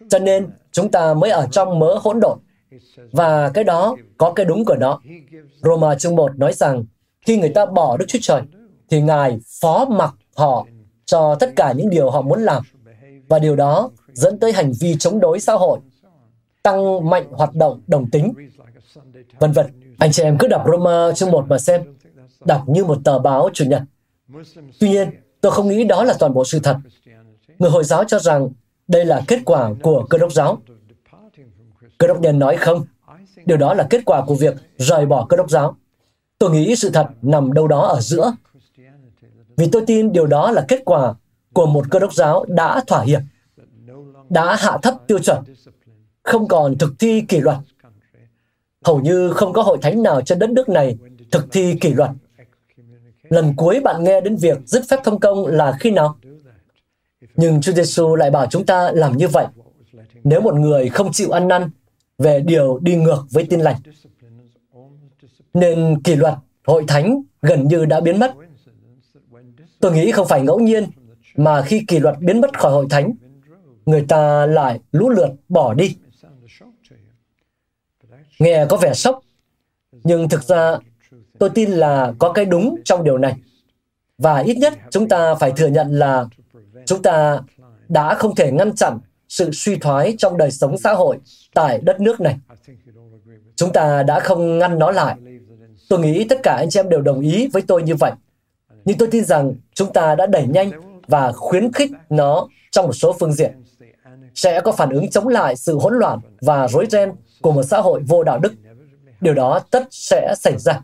Cho 0.10 0.20
nên 0.20 0.48
chúng 0.72 0.92
ta 0.92 1.14
mới 1.14 1.30
ở 1.30 1.48
trong 1.52 1.80
mớ 1.80 1.98
hỗn 2.02 2.20
độn. 2.20 2.40
Và 3.12 3.50
cái 3.50 3.64
đó 3.64 3.96
có 4.18 4.34
cái 4.34 4.46
đúng 4.46 4.66
của 4.66 4.76
nó. 4.76 5.00
Roma 5.64 5.96
chương 5.96 6.16
1 6.16 6.40
nói 6.40 6.54
rằng 6.54 6.86
khi 7.26 7.38
người 7.38 7.50
ta 7.50 7.66
bỏ 7.66 7.98
Đức 7.98 8.06
Chúa 8.08 8.20
Trời 8.22 8.42
thì 8.90 9.02
Ngài 9.02 9.40
phó 9.62 9.86
mặc 9.86 10.14
họ 10.36 10.66
cho 11.06 11.36
tất 11.36 11.50
cả 11.56 11.72
những 11.72 11.90
điều 11.90 12.10
họ 12.10 12.22
muốn 12.22 12.42
làm. 12.42 12.64
Và 13.28 13.40
điều 13.40 13.56
đó 13.56 13.90
dẫn 14.14 14.40
tới 14.40 14.52
hành 14.52 14.72
vi 14.80 14.96
chống 15.00 15.20
đối 15.20 15.40
xã 15.40 15.54
hội, 15.54 15.80
tăng 16.64 17.10
mạnh 17.10 17.26
hoạt 17.32 17.54
động 17.54 17.82
đồng 17.88 18.10
tính, 18.10 18.34
vân 19.40 19.52
vân. 19.52 19.66
Anh 20.00 20.12
chị 20.12 20.24
em 20.24 20.38
cứ 20.38 20.48
đọc 20.48 20.64
Roma 20.72 21.12
chương 21.16 21.32
1 21.32 21.46
mà 21.48 21.58
xem, 21.58 21.82
đọc 22.46 22.62
như 22.68 22.86
một 22.86 22.98
tờ 23.04 23.20
báo 23.20 23.50
chủ 23.54 23.66
nhật. 23.66 23.82
Tuy 24.80 24.90
nhiên, 24.90 25.10
tôi 25.42 25.52
không 25.52 25.68
nghĩ 25.68 25.84
đó 25.84 26.04
là 26.04 26.14
toàn 26.20 26.34
bộ 26.34 26.46
sự 26.46 26.60
thật. 26.60 26.78
Người 27.60 27.72
Hồi 27.72 27.84
giáo 27.84 28.04
cho 28.04 28.20
rằng 28.20 28.50
đây 28.88 29.06
là 29.06 29.22
kết 29.28 29.40
quả 29.46 29.72
của 29.82 30.06
cơ 30.10 30.18
đốc 30.18 30.34
giáo. 30.34 30.62
Cơ 31.98 32.08
đốc 32.08 32.22
nhân 32.22 32.40
nói 32.40 32.58
không. 32.58 32.86
Điều 33.46 33.58
đó 33.58 33.74
là 33.74 33.88
kết 33.90 34.02
quả 34.06 34.26
của 34.26 34.36
việc 34.36 34.56
rời 34.78 35.06
bỏ 35.06 35.26
cơ 35.30 35.38
đốc 35.38 35.50
giáo. 35.50 35.76
Tôi 36.40 36.52
nghĩ 36.52 36.76
sự 36.76 36.90
thật 36.90 37.08
nằm 37.22 37.54
đâu 37.54 37.68
đó 37.68 37.82
ở 37.82 38.02
giữa. 38.02 38.34
Vì 39.58 39.70
tôi 39.72 39.84
tin 39.88 40.14
điều 40.14 40.28
đó 40.28 40.52
là 40.52 40.66
kết 40.68 40.82
quả 40.86 41.14
của 41.54 41.66
một 41.66 41.86
cơ 41.90 42.00
đốc 42.00 42.14
giáo 42.14 42.46
đã 42.48 42.84
thỏa 42.88 43.02
hiệp, 43.02 43.22
đã 44.30 44.56
hạ 44.56 44.78
thấp 44.82 44.94
tiêu 45.08 45.20
chuẩn, 45.20 45.44
không 46.24 46.48
còn 46.48 46.78
thực 46.78 46.94
thi 47.00 47.22
kỷ 47.22 47.40
luật. 47.40 47.58
Hầu 48.86 49.02
như 49.02 49.32
không 49.34 49.54
có 49.54 49.62
hội 49.62 49.78
thánh 49.82 50.04
nào 50.04 50.22
trên 50.22 50.40
đất 50.40 50.50
nước 50.50 50.70
này 50.70 50.98
thực 51.32 51.52
thi 51.52 51.76
kỷ 51.82 51.94
luật. 51.94 52.10
Lần 53.32 53.54
cuối 53.58 53.80
bạn 53.80 54.04
nghe 54.04 54.22
đến 54.22 54.36
việc 54.36 54.58
dứt 54.66 54.84
phép 54.90 55.00
thông 55.04 55.20
công 55.20 55.48
là 55.48 55.78
khi 55.80 55.92
nào? 55.92 56.18
Nhưng 57.36 57.62
Chúa 57.62 57.72
Giêsu 57.72 58.16
lại 58.16 58.32
bảo 58.32 58.46
chúng 58.46 58.66
ta 58.66 58.92
làm 58.92 59.18
như 59.18 59.28
vậy. 59.28 59.46
Nếu 60.24 60.42
một 60.42 60.56
người 60.56 60.90
không 60.90 61.12
chịu 61.12 61.32
ăn 61.32 61.48
năn 61.48 61.70
về 62.18 62.40
điều 62.40 62.80
đi 62.80 62.96
ngược 62.96 63.26
với 63.32 63.48
tin 63.50 63.60
lành, 63.60 63.76
nên 65.54 66.02
kỷ 66.04 66.16
luật 66.16 66.34
hội 66.66 66.84
thánh 66.88 67.22
gần 67.42 67.68
như 67.68 67.86
đã 67.86 68.00
biến 68.00 68.20
mất. 68.20 68.34
Tôi 69.80 69.92
nghĩ 69.92 70.12
không 70.12 70.28
phải 70.28 70.42
ngẫu 70.42 70.60
nhiên 70.60 70.90
mà 71.36 71.62
khi 71.62 71.86
kỷ 71.88 72.00
luật 72.00 72.16
biến 72.20 72.42
mất 72.42 72.60
khỏi 72.60 72.72
hội 72.72 72.88
thánh, 72.90 73.14
người 73.86 74.06
ta 74.10 74.46
lại 74.46 74.80
lũ 74.92 75.10
lượt 75.10 75.30
bỏ 75.50 75.74
đi. 75.74 75.96
Nghe 78.40 78.66
có 78.70 78.78
vẻ 78.78 78.94
sốc, 78.94 79.20
nhưng 79.92 80.30
thực 80.30 80.44
ra 80.44 80.78
tôi 81.42 81.50
tin 81.50 81.72
là 81.72 82.14
có 82.20 82.32
cái 82.32 82.46
đúng 82.46 82.76
trong 82.86 83.04
điều 83.04 83.18
này. 83.18 83.36
Và 84.18 84.40
ít 84.40 84.58
nhất 84.58 84.74
chúng 84.90 85.10
ta 85.10 85.36
phải 85.36 85.52
thừa 85.58 85.68
nhận 85.68 86.00
là 86.00 86.26
chúng 86.86 87.02
ta 87.02 87.40
đã 87.90 88.14
không 88.14 88.36
thể 88.36 88.52
ngăn 88.52 88.76
chặn 88.76 89.00
sự 89.30 89.50
suy 89.54 89.76
thoái 89.76 90.16
trong 90.18 90.38
đời 90.38 90.52
sống 90.52 90.78
xã 90.78 90.94
hội 90.94 91.18
tại 91.54 91.80
đất 91.84 92.02
nước 92.02 92.22
này. 92.22 92.38
Chúng 93.56 93.74
ta 93.74 94.04
đã 94.04 94.20
không 94.20 94.60
ngăn 94.60 94.80
nó 94.80 94.92
lại. 94.92 95.16
Tôi 95.90 96.00
nghĩ 96.00 96.26
tất 96.30 96.40
cả 96.44 96.56
anh 96.56 96.70
chị 96.70 96.80
em 96.80 96.90
đều 96.90 97.02
đồng 97.02 97.20
ý 97.22 97.48
với 97.54 97.62
tôi 97.62 97.84
như 97.84 97.96
vậy. 97.96 98.12
Nhưng 98.86 98.98
tôi 98.98 99.08
tin 99.12 99.26
rằng 99.26 99.54
chúng 99.74 99.94
ta 99.94 100.16
đã 100.16 100.26
đẩy 100.26 100.48
nhanh 100.48 100.72
và 101.08 101.32
khuyến 101.32 101.72
khích 101.72 101.92
nó 102.10 102.48
trong 102.72 102.86
một 102.86 102.94
số 102.94 103.16
phương 103.20 103.34
diện. 103.34 103.64
Sẽ 104.36 104.62
có 104.62 104.72
phản 104.72 104.90
ứng 104.90 105.10
chống 105.10 105.28
lại 105.28 105.56
sự 105.56 105.80
hỗn 105.80 105.94
loạn 105.94 106.20
và 106.42 106.68
rối 106.68 106.86
ren 106.90 107.12
của 107.42 107.52
một 107.52 107.64
xã 107.64 107.78
hội 107.78 108.02
vô 108.08 108.24
đạo 108.24 108.40
đức. 108.40 108.54
Điều 109.22 109.34
đó 109.34 109.60
tất 109.72 109.88
sẽ 109.92 110.36
xảy 110.38 110.58
ra. 110.58 110.82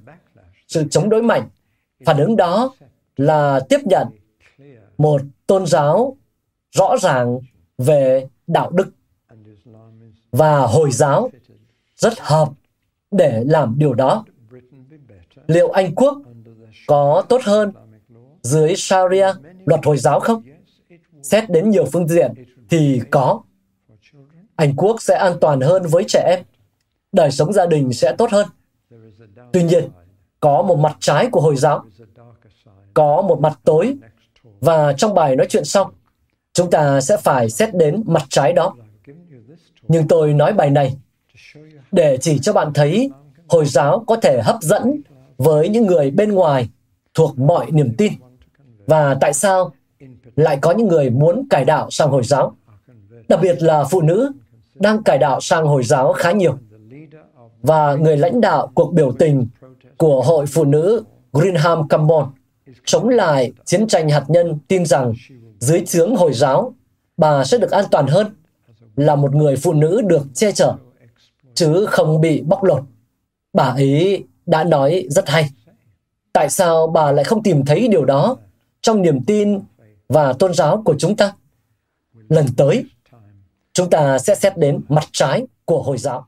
Sự 0.68 0.84
chống 0.90 1.10
đối 1.10 1.22
mạnh, 1.22 1.50
phản 2.06 2.18
ứng 2.18 2.36
đó 2.36 2.76
là 3.16 3.60
tiếp 3.70 3.80
nhận 3.86 4.08
một 4.98 5.22
tôn 5.48 5.66
giáo 5.66 6.18
rõ 6.72 6.96
ràng 7.02 7.40
về 7.78 8.28
đạo 8.48 8.70
đức 8.70 8.90
và 10.32 10.60
Hồi 10.60 10.92
giáo 10.92 11.32
rất 11.96 12.20
hợp 12.20 12.50
để 13.12 13.44
làm 13.48 13.76
điều 13.78 13.94
đó. 13.94 14.26
Liệu 15.48 15.70
Anh 15.70 15.96
Quốc 15.96 16.18
có 16.88 17.24
tốt 17.30 17.42
hơn 17.44 17.72
dưới 18.42 18.74
Sharia, 18.76 19.28
luật 19.66 19.86
Hồi 19.86 19.98
giáo 19.98 20.20
không? 20.20 20.44
Xét 21.22 21.50
đến 21.50 21.70
nhiều 21.70 21.86
phương 21.86 22.08
diện 22.08 22.34
thì 22.70 23.02
có. 23.12 23.42
Anh 24.56 24.76
Quốc 24.76 25.02
sẽ 25.02 25.16
an 25.16 25.38
toàn 25.42 25.62
hơn 25.62 25.84
với 25.88 26.04
trẻ 26.08 26.36
em. 26.36 26.46
Đời 27.12 27.32
sống 27.32 27.54
gia 27.54 27.66
đình 27.66 27.94
sẽ 27.94 28.16
tốt 28.18 28.30
hơn. 28.32 28.48
Tuy 29.54 29.64
nhiên, 29.64 29.90
có 30.40 30.62
một 30.62 30.76
mặt 30.76 30.98
trái 31.00 31.30
của 31.32 31.42
Hồi 31.42 31.56
giáo. 31.56 31.86
Có 32.94 33.22
một 33.22 33.40
mặt 33.40 33.60
tối. 33.64 33.96
Và 34.60 34.94
trong 34.94 35.14
bài 35.14 35.36
nói 35.36 35.48
chuyện 35.50 35.66
xong, 35.66 35.92
chúng 36.54 36.70
ta 36.70 37.02
sẽ 37.02 37.18
phải 37.18 37.50
xét 37.50 37.76
đến 37.76 38.04
mặt 38.06 38.24
trái 38.30 38.54
đó. 38.54 38.76
Nhưng 39.88 40.08
tôi 40.08 40.34
nói 40.34 40.54
bài 40.54 40.70
này 40.70 40.96
để 41.92 42.18
chỉ 42.22 42.40
cho 42.40 42.54
bạn 42.54 42.74
thấy 42.74 43.10
Hồi 43.50 43.66
giáo 43.66 44.04
có 44.08 44.16
thể 44.16 44.42
hấp 44.42 44.62
dẫn 44.62 45.02
với 45.38 45.70
những 45.70 45.86
người 45.86 46.12
bên 46.12 46.32
ngoài 46.32 46.70
thuộc 47.14 47.40
mọi 47.40 47.72
niềm 47.72 47.96
tin. 47.98 48.14
Và 48.88 49.18
tại 49.22 49.34
sao 49.34 49.72
lại 50.36 50.58
có 50.62 50.72
những 50.72 50.88
người 50.88 51.10
muốn 51.10 51.48
cải 51.50 51.66
đạo 51.66 51.90
sang 51.90 52.10
Hồi 52.10 52.24
giáo? 52.24 52.56
Đặc 53.30 53.40
biệt 53.42 53.64
là 53.64 53.84
phụ 53.84 54.02
nữ 54.02 54.32
đang 54.76 55.04
cải 55.04 55.18
đạo 55.18 55.42
sang 55.42 55.66
Hồi 55.66 55.84
giáo 55.84 56.14
khá 56.14 56.32
nhiều. 56.32 56.58
Và 57.62 57.96
người 57.96 58.18
lãnh 58.18 58.42
đạo 58.42 58.72
cuộc 58.74 58.94
biểu 58.94 59.12
tình 59.20 59.48
của 59.98 60.22
Hội 60.22 60.46
Phụ 60.46 60.64
nữ 60.64 61.04
Greenham 61.34 61.88
Cambon 61.88 62.32
chống 62.86 63.10
lại 63.10 63.54
chiến 63.66 63.88
tranh 63.88 64.10
hạt 64.10 64.24
nhân 64.28 64.60
tin 64.68 64.86
rằng 64.86 65.14
dưới 65.60 65.86
chướng 65.86 66.16
Hồi 66.16 66.34
giáo, 66.34 66.74
bà 67.18 67.44
sẽ 67.44 67.58
được 67.58 67.72
an 67.72 67.86
toàn 67.92 68.08
hơn 68.08 68.28
là 68.96 69.16
một 69.16 69.36
người 69.36 69.56
phụ 69.56 69.74
nữ 69.74 70.02
được 70.02 70.22
che 70.34 70.52
chở, 70.52 70.76
chứ 71.54 71.86
không 71.90 72.22
bị 72.22 72.42
bóc 72.42 72.64
lột. 72.64 72.84
Bà 73.54 73.64
ấy 73.64 74.24
đã 74.46 74.64
nói 74.64 75.08
rất 75.10 75.30
hay. 75.30 75.50
Tại 76.34 76.50
sao 76.50 76.88
bà 76.88 77.12
lại 77.12 77.24
không 77.24 77.44
tìm 77.44 77.66
thấy 77.66 77.88
điều 77.88 78.06
đó 78.06 78.38
trong 78.82 79.02
niềm 79.02 79.24
tin 79.26 79.60
và 80.10 80.34
tôn 80.34 80.54
giáo 80.54 80.82
của 80.86 80.96
chúng 81.00 81.16
ta? 81.16 81.34
Lần 82.30 82.46
tới, 82.58 82.86
chúng 83.74 83.90
ta 83.90 84.20
sẽ 84.20 84.36
xét 84.36 84.58
đến 84.58 84.82
mặt 84.90 85.04
trái 85.12 85.46
của 85.66 85.84
Hồi 85.84 85.98
giáo. 85.98 86.28